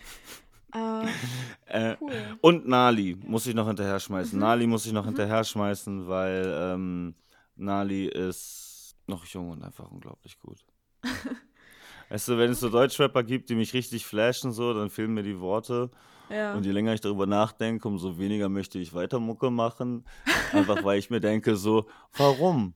äh, 0.75 1.07
Äh, 1.67 1.97
cool. 2.01 2.37
und 2.41 2.69
Nali 2.69 3.17
muss 3.27 3.47
ich 3.47 3.55
noch 3.55 3.67
hinterher 3.67 3.99
schmeißen. 3.99 4.39
Mhm. 4.39 4.45
Nali 4.45 4.67
muss 4.67 4.87
ich 4.87 4.93
noch 4.93 5.03
Mhm. 5.05 5.09
hinterher 5.09 5.43
schmeißen, 5.43 6.07
weil 6.07 6.55
ähm, 6.57 7.15
Nali 7.57 8.07
ist 8.07 8.95
noch 9.07 9.25
jung 9.27 9.51
und 9.51 9.63
einfach 9.65 9.91
unglaublich 9.91 10.39
gut. 10.39 10.65
weißt 12.11 12.29
du, 12.29 12.39
wenn 12.39 12.51
es 12.51 12.61
so 12.61 12.69
Deutschrapper 12.69 13.23
gibt, 13.23 13.49
die 13.51 13.55
mich 13.55 13.75
richtig 13.75 14.07
flashen, 14.07 14.53
so, 14.53 14.73
dann 14.75 14.91
fehlen 14.91 15.15
mir 15.15 15.23
die 15.23 15.41
Worte. 15.41 15.91
Ja. 16.31 16.55
Und 16.55 16.65
je 16.65 16.73
länger 16.73 16.95
ich 16.95 17.01
darüber 17.01 17.27
nachdenke, 17.27 17.89
umso 17.89 18.19
weniger 18.19 18.49
möchte 18.49 18.79
ich 18.79 18.95
weiter 18.95 19.19
Mucke 19.21 19.51
machen. 19.51 20.05
Einfach 20.53 20.85
weil 20.85 20.99
ich 20.99 21.11
mir 21.11 21.21
denke, 21.21 21.57
so, 21.57 21.87
warum? 22.17 22.75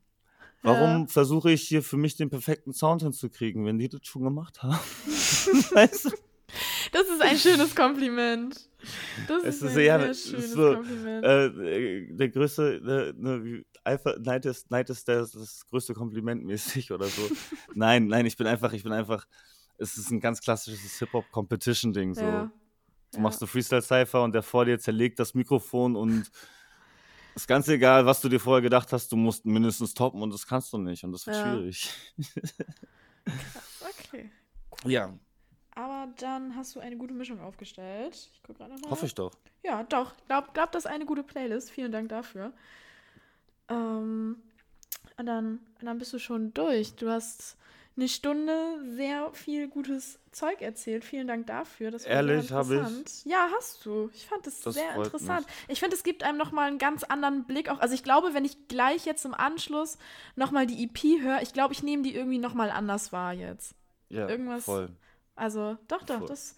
Warum 0.62 1.02
Ja. 1.02 1.06
versuche 1.06 1.52
ich 1.52 1.62
hier 1.62 1.82
für 1.82 1.96
mich 1.96 2.16
den 2.16 2.30
perfekten 2.30 2.72
Sound 2.72 3.02
hinzukriegen, 3.02 3.64
wenn 3.64 3.78
die 3.78 3.88
das 3.88 4.00
schon 4.04 4.24
gemacht 4.24 4.62
haben? 4.62 4.78
weißt 5.74 6.06
du? 6.06 6.10
Das 6.92 7.08
ist 7.08 7.20
ein 7.20 7.36
schönes 7.36 7.74
Kompliment. 7.74 8.68
Das 9.26 9.42
Es 9.44 9.56
ist, 9.56 9.62
ist 9.62 9.76
ein 9.76 9.84
ja- 9.84 9.98
sehr 10.00 10.14
schönes 10.14 10.52
so, 10.52 10.74
Kompliment. 10.74 11.24
Äh, 11.24 12.06
der 12.14 12.28
größte, 12.28 12.80
ne, 13.16 13.44
wie- 13.44 13.66
Eifer, 13.84 14.18
Neid 14.20 14.46
ist, 14.46 14.70
Neid 14.70 14.88
ist 14.90 15.08
das, 15.08 15.32
das 15.32 15.66
größte 15.68 15.94
Kompliment 15.94 16.44
mäßig 16.44 16.92
oder 16.92 17.06
so. 17.06 17.22
nein, 17.74 18.06
nein, 18.06 18.26
ich 18.26 18.36
bin 18.36 18.46
einfach, 18.46 18.72
ich 18.72 18.82
bin 18.82 18.92
einfach, 18.92 19.26
es 19.78 19.96
ist 19.96 20.10
ein 20.10 20.20
ganz 20.20 20.40
klassisches 20.40 20.98
Hip-Hop-Competition-Ding 20.98 22.14
so. 22.14 22.22
ja. 22.22 22.50
Du 23.12 23.16
ja. 23.16 23.22
machst 23.22 23.40
eine 23.40 23.46
Freestyle-Cypher 23.48 24.22
und 24.22 24.34
der 24.34 24.42
vor 24.42 24.64
dir 24.66 24.78
zerlegt 24.78 25.18
das 25.18 25.32
Mikrofon 25.34 25.96
und 25.96 26.30
ist 27.34 27.46
ganz 27.48 27.66
egal, 27.68 28.04
was 28.04 28.20
du 28.20 28.28
dir 28.28 28.40
vorher 28.40 28.60
gedacht 28.62 28.92
hast, 28.92 29.10
du 29.12 29.16
musst 29.16 29.46
mindestens 29.46 29.94
toppen 29.94 30.20
und 30.22 30.34
das 30.34 30.46
kannst 30.46 30.72
du 30.72 30.78
nicht 30.78 31.04
und 31.04 31.12
das 31.12 31.26
wird 31.26 31.36
ja. 31.36 31.52
schwierig. 31.54 31.90
Krass, 33.24 33.84
okay. 34.12 34.30
Cool. 34.84 34.92
Ja. 34.92 35.18
Aber 35.78 36.08
dann 36.16 36.56
hast 36.56 36.74
du 36.74 36.80
eine 36.80 36.96
gute 36.96 37.14
Mischung 37.14 37.40
aufgestellt. 37.40 38.12
Ich 38.32 38.42
gucke 38.42 38.58
gerade 38.58 38.74
mal. 38.80 38.90
Hoffe 38.90 39.06
ich 39.06 39.14
doch. 39.14 39.30
Ja, 39.62 39.84
doch. 39.84 40.12
Ich 40.18 40.26
glaube, 40.26 40.48
glaub, 40.52 40.72
das 40.72 40.86
ist 40.86 40.90
eine 40.90 41.06
gute 41.06 41.22
Playlist. 41.22 41.70
Vielen 41.70 41.92
Dank 41.92 42.08
dafür. 42.08 42.52
Ähm, 43.68 44.42
und 45.16 45.26
dann, 45.26 45.60
und 45.78 45.86
dann 45.86 45.98
bist 45.98 46.12
du 46.12 46.18
schon 46.18 46.52
durch. 46.52 46.96
Du 46.96 47.08
hast 47.08 47.56
eine 47.96 48.08
Stunde 48.08 48.80
sehr 48.96 49.32
viel 49.34 49.68
gutes 49.68 50.18
Zeug 50.32 50.62
erzählt. 50.62 51.04
Vielen 51.04 51.28
Dank 51.28 51.46
dafür. 51.46 51.92
Das 51.92 52.06
war 52.06 52.10
Ehrlich, 52.10 52.50
habe 52.50 52.84
ich? 53.06 53.24
Ja, 53.24 53.48
hast 53.56 53.86
du. 53.86 54.10
Ich 54.12 54.26
fand 54.26 54.48
das, 54.48 54.60
das 54.60 54.74
sehr 54.74 54.96
interessant. 54.96 55.46
Mich. 55.46 55.74
Ich 55.74 55.78
finde, 55.78 55.94
es 55.94 56.02
gibt 56.02 56.24
einem 56.24 56.38
nochmal 56.38 56.66
einen 56.66 56.78
ganz 56.78 57.04
anderen 57.04 57.44
Blick 57.44 57.68
auch. 57.70 57.78
Also 57.78 57.94
ich 57.94 58.02
glaube, 58.02 58.34
wenn 58.34 58.44
ich 58.44 58.66
gleich 58.66 59.06
jetzt 59.06 59.24
im 59.24 59.34
Anschluss 59.34 59.96
nochmal 60.34 60.66
die 60.66 60.82
EP 60.82 61.22
höre, 61.22 61.40
ich 61.40 61.52
glaube, 61.52 61.72
ich 61.72 61.84
nehme 61.84 62.02
die 62.02 62.16
irgendwie 62.16 62.38
nochmal 62.38 62.70
anders 62.70 63.12
wahr 63.12 63.32
jetzt. 63.32 63.76
Ja, 64.08 64.28
Irgendwas, 64.28 64.64
voll. 64.64 64.90
Also 65.38 65.78
doch, 65.86 66.02
doch, 66.02 66.18
voll. 66.18 66.28
das 66.28 66.56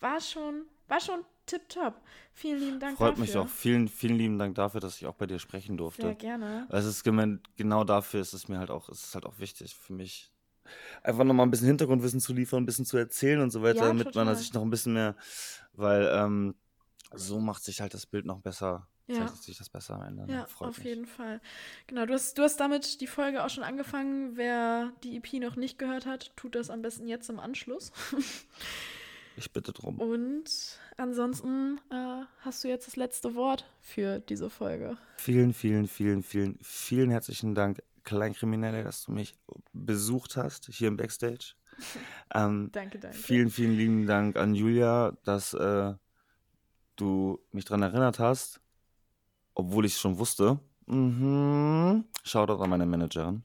war 0.00 0.20
schon, 0.20 0.66
war 0.88 1.00
schon 1.00 1.24
tipptopp. 1.46 2.00
Vielen 2.32 2.60
lieben 2.60 2.80
Dank 2.80 2.96
Freut 2.96 3.12
dafür. 3.12 3.24
mich 3.24 3.36
auch. 3.36 3.48
Vielen, 3.48 3.88
vielen 3.88 4.16
lieben 4.16 4.38
Dank 4.38 4.54
dafür, 4.54 4.80
dass 4.80 4.96
ich 4.96 5.06
auch 5.06 5.14
bei 5.14 5.26
dir 5.26 5.38
sprechen 5.38 5.76
durfte. 5.76 6.02
Sehr 6.02 6.14
gerne. 6.14 6.66
Es 6.70 6.84
ist 6.84 7.02
genau 7.04 7.84
dafür 7.84 8.20
ist 8.20 8.32
es 8.32 8.48
mir 8.48 8.58
halt 8.58 8.70
auch, 8.70 8.88
es 8.88 9.04
ist 9.04 9.14
halt 9.14 9.26
auch 9.26 9.38
wichtig 9.38 9.74
für 9.74 9.92
mich, 9.92 10.32
einfach 11.02 11.24
nochmal 11.24 11.46
ein 11.46 11.50
bisschen 11.50 11.66
Hintergrundwissen 11.68 12.20
zu 12.20 12.32
liefern, 12.32 12.62
ein 12.62 12.66
bisschen 12.66 12.86
zu 12.86 12.96
erzählen 12.96 13.40
und 13.40 13.50
so 13.50 13.62
weiter, 13.62 13.80
ja, 13.80 13.86
damit 13.88 14.06
total. 14.08 14.26
man 14.26 14.36
sich 14.36 14.52
noch 14.52 14.62
ein 14.62 14.70
bisschen 14.70 14.92
mehr, 14.92 15.16
weil 15.72 16.08
ähm, 16.12 16.54
so 17.14 17.40
macht 17.40 17.64
sich 17.64 17.80
halt 17.80 17.94
das 17.94 18.06
Bild 18.06 18.26
noch 18.26 18.40
besser. 18.40 18.86
Ja. 19.10 19.26
Zeichnet 19.26 19.42
sich 19.42 19.58
das 19.58 19.68
besser 19.68 19.94
am 19.94 20.02
Ende. 20.02 20.26
Ne? 20.26 20.32
Ja, 20.32 20.46
Freut 20.46 20.68
auf 20.68 20.78
mich. 20.78 20.86
jeden 20.86 21.06
Fall. 21.06 21.40
Genau, 21.86 22.06
du 22.06 22.14
hast, 22.14 22.38
du 22.38 22.42
hast 22.42 22.58
damit 22.58 23.00
die 23.00 23.06
Folge 23.06 23.44
auch 23.44 23.50
schon 23.50 23.64
angefangen. 23.64 24.36
Wer 24.36 24.92
die 25.02 25.16
EP 25.16 25.34
noch 25.40 25.56
nicht 25.56 25.78
gehört 25.78 26.06
hat, 26.06 26.32
tut 26.36 26.54
das 26.54 26.70
am 26.70 26.82
besten 26.82 27.08
jetzt 27.08 27.28
im 27.28 27.40
Anschluss. 27.40 27.92
ich 29.36 29.52
bitte 29.52 29.72
drum. 29.72 29.98
Und 29.98 30.78
ansonsten 30.96 31.80
äh, 31.90 32.24
hast 32.40 32.62
du 32.62 32.68
jetzt 32.68 32.86
das 32.86 32.96
letzte 32.96 33.34
Wort 33.34 33.66
für 33.80 34.20
diese 34.20 34.48
Folge. 34.48 34.96
Vielen, 35.16 35.52
vielen, 35.52 35.88
vielen, 35.88 36.22
vielen, 36.22 36.58
vielen 36.62 37.10
herzlichen 37.10 37.54
Dank 37.54 37.82
Kleinkriminelle, 38.04 38.84
dass 38.84 39.04
du 39.04 39.12
mich 39.12 39.34
besucht 39.72 40.36
hast 40.36 40.66
hier 40.66 40.88
im 40.88 40.96
Backstage. 40.96 41.54
Ähm, 42.32 42.68
danke, 42.70 43.00
danke. 43.00 43.16
Vielen, 43.16 43.50
vielen 43.50 43.76
lieben 43.76 44.06
Dank 44.06 44.36
an 44.36 44.54
Julia, 44.54 45.16
dass 45.24 45.52
äh, 45.52 45.94
du 46.94 47.40
mich 47.50 47.64
daran 47.64 47.82
erinnert 47.82 48.20
hast, 48.20 48.60
obwohl 49.60 49.84
ich 49.84 49.94
es 49.94 50.00
schon 50.00 50.18
wusste. 50.18 50.58
Mhm. 50.86 52.04
Shoutout 52.24 52.62
an 52.62 52.70
meine 52.70 52.86
Managerin. 52.86 53.44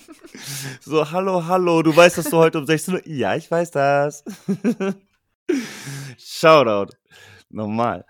so, 0.80 1.10
hallo, 1.10 1.46
hallo, 1.46 1.82
du 1.82 1.94
weißt, 1.94 2.18
dass 2.18 2.30
du 2.30 2.36
heute 2.36 2.58
um 2.58 2.66
16 2.66 2.94
Uhr. 2.94 3.06
Ja, 3.06 3.34
ich 3.34 3.50
weiß 3.50 3.70
das. 3.70 4.24
Shoutout. 6.18 6.92
Normal. 7.48 8.04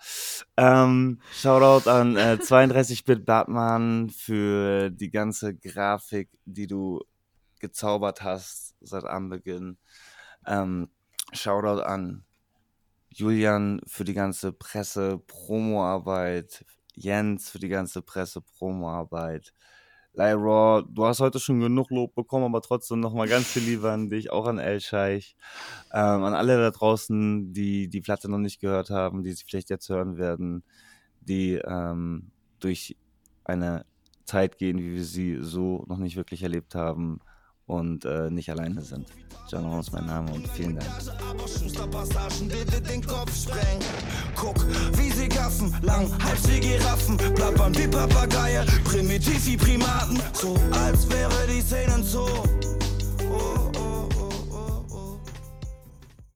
Ähm, 0.57 1.21
Shoutout 1.33 1.89
an 1.89 2.17
äh, 2.17 2.39
32-Bit 2.41 3.27
Batman 3.27 4.11
für 4.11 4.91
die 4.91 5.11
ganze 5.11 5.55
Grafik, 5.55 6.31
die 6.45 6.67
du 6.67 7.01
gezaubert 7.61 8.23
hast 8.23 8.75
seit 8.81 9.05
Anbeginn. 9.05 9.79
Ähm, 10.47 10.89
Shoutout 11.33 11.83
an 11.83 12.25
Julian 13.11 13.81
für 13.87 14.05
die 14.05 14.15
ganze 14.15 14.53
Presse-Promo-Arbeit. 14.53 16.65
Jens 16.97 17.51
für 17.51 17.59
die 17.59 17.69
ganze 17.69 18.03
Presse-Promo-Arbeit. 18.03 19.53
Lyra, 20.15 20.83
du 20.89 21.05
hast 21.05 21.21
heute 21.21 21.39
schon 21.39 21.61
genug 21.61 21.91
Lob 21.91 22.15
bekommen, 22.15 22.47
aber 22.47 22.63
trotzdem 22.63 23.01
nochmal 23.01 23.29
ganz 23.29 23.47
viel 23.49 23.63
Liebe 23.63 23.91
an 23.93 24.09
dich, 24.09 24.33
auch 24.33 24.47
an 24.47 24.59
Elscheich, 24.59 25.37
ähm, 25.93 26.25
an 26.25 26.35
alle 26.35 26.57
da 26.57 26.71
draußen, 26.71 27.53
die 27.53 27.89
die 27.89 28.01
Platte 28.01 28.31
noch 28.31 28.39
nicht 28.39 28.61
gehört 28.61 28.89
haben, 28.89 29.23
die 29.23 29.33
sie 29.33 29.45
vielleicht 29.47 29.69
jetzt 29.69 29.91
hören 29.91 30.17
werden, 30.17 30.65
die 31.21 31.57
ähm, 31.57 32.31
durch 32.61 32.97
eine 33.45 33.85
Zeit 34.25 34.57
gehen, 34.57 34.79
wie 34.79 34.95
wir 34.95 35.05
sie 35.05 35.39
so 35.43 35.85
noch 35.87 35.99
nicht 35.99 36.17
wirklich 36.17 36.43
erlebt 36.43 36.75
haben 36.75 37.21
und 37.67 38.05
äh, 38.05 38.31
nicht 38.31 38.51
alleine 38.51 38.83
sind. 38.83 39.07
John 39.49 39.79
ist 39.79 39.93
mein 39.93 40.07
Name 40.07 40.33
und 40.33 40.49
vielen 40.49 40.77
Dank. 40.77 40.91
Guck, 44.35 44.67
wie 44.99 45.11
sie 45.11 45.29
gaffen, 45.29 45.73
lang, 45.83 46.11
Hals 46.25 46.49
wie 46.49 46.61
Giraffen, 46.61 47.17
plappern 47.17 47.77
wie 47.77 47.87
Papageie, 47.87 48.65
primitiv 48.85 49.47
wie 49.47 49.57
Primaten, 49.57 50.21
so 50.33 50.57
als 50.73 51.09
wäre 51.09 51.47
die 51.49 51.61
Szenen 51.61 52.03
so. 52.03 52.27